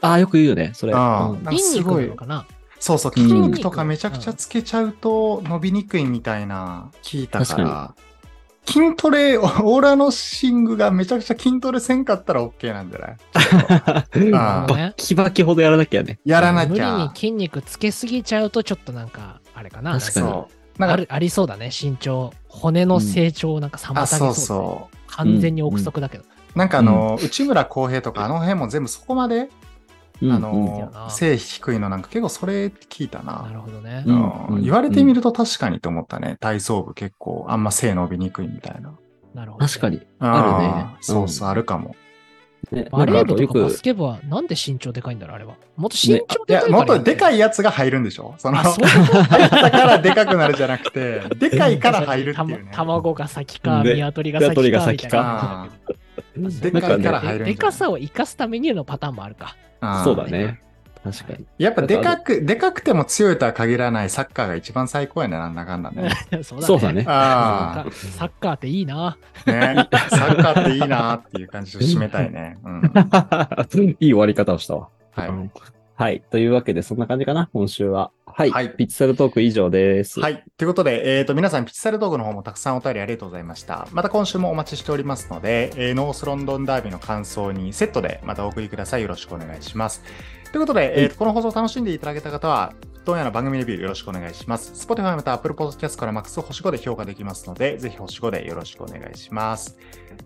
[0.02, 0.92] ああ、よく言うよね、それ。
[0.92, 2.46] うんなんかす筋肉ごないのかな？
[2.78, 7.94] そうそう、うん筋肉とかめちゃくちゃつけちゃうと伸びにくいみたいな聞いたから。
[8.66, 13.16] 筋トレ、 オーラのシングがめちゃくちゃ筋トレせんかったら OK なんじゃない？
[14.30, 16.18] バッキバキほどやらなきゃね。
[16.26, 17.12] やらなき無理にゃ。
[17.14, 19.98] 筋肉つけすぎちゃうとちょっとなんか、あれかな。
[19.98, 22.32] 確かになんか、あるありそうだね、身長。
[22.48, 26.24] 骨の成長をなんか妨げあ、そうだね、そうそ完全に憶測だけど。
[26.24, 26.58] う。
[26.58, 29.48] なんかあの、内村航平とかあの辺も全部そこまで、
[30.20, 33.52] うんあうん低いのなんか結構それ聞いたなな。
[33.52, 34.02] るほどね。
[34.04, 36.36] うんうんうん言われてみると確かにと思ったね。
[36.40, 38.94] 体操部結構あんま背伸びにくいみたいな。
[39.34, 39.66] なるほど。
[39.66, 39.88] 確か。
[39.90, 40.02] に。
[40.18, 41.94] あるねそうそう、うんあるかも。
[42.70, 45.54] ね、バレー部とかバス、ケ部はなんで身長でかいんだろう、あれは。
[45.76, 48.34] もっと身長いや、でかいからもっとでかいいやつが入るんでしょ？
[48.38, 52.54] その、あ、そ入ったからでかくなるじゃなくて、でかいから入るっていうね。
[52.56, 55.68] た ま卵が先か、で鶏が先か、が先か
[56.36, 57.44] でかいから入るんじゃない？
[57.44, 59.56] でかさを生かすためにのパターンもあるか。
[60.04, 60.60] そうだね。
[61.04, 61.46] 確かに。
[61.58, 66.10] やっぱでかく、でかくても強いとは限らないサッカーが一番最高やね、なんだかんだね。
[66.42, 66.66] そうだね。
[66.66, 67.04] そうだね。
[67.06, 69.16] あサッカーっていいな。
[69.46, 69.88] あ、ね。
[70.10, 72.58] サッカーっていいなっていう感じで締めたいね。
[72.64, 72.82] うん。
[74.00, 74.88] いい終わり方をしたわ。
[75.12, 75.50] はい。
[75.98, 76.22] はい。
[76.30, 78.12] というわけで、そんな感じかな、今週は。
[78.24, 78.50] はい。
[78.52, 80.20] はいピッチサルトーク以上です。
[80.20, 80.44] はい。
[80.56, 83.88] ということで、えっ、と、皆さん、ピッチサルトークの方もたくさんお便りありがとうございました。
[83.90, 89.02] また今週もお待ちしておりますので、えーノースロンドンダービーの感想にセットでまたお送りください。
[89.02, 90.04] よろしくお願いします。
[90.52, 94.72] ということで、えーとこの放送を楽しんでいただけた方は、どうやら番組レビューよろしくお願いします。
[94.86, 99.78] Spotify また Apple Podcast から MAX 星5で評価できますので、ぜひ星5でよろしくお願いします。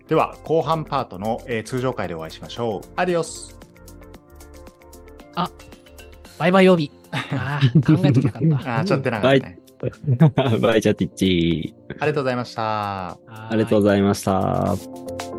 [0.09, 2.89] では、後半パートの、えー通常回でお会いしましょう。
[2.97, 3.59] アディオス
[6.39, 6.91] バイバイ曜日。
[7.13, 8.57] ああ、考えときたかった。
[8.79, 9.59] あー、ちょっと出なかったね。
[10.61, 11.75] バイチャティッチ。
[11.89, 12.63] ありがとうございました。
[13.11, 15.32] あありがとうございました。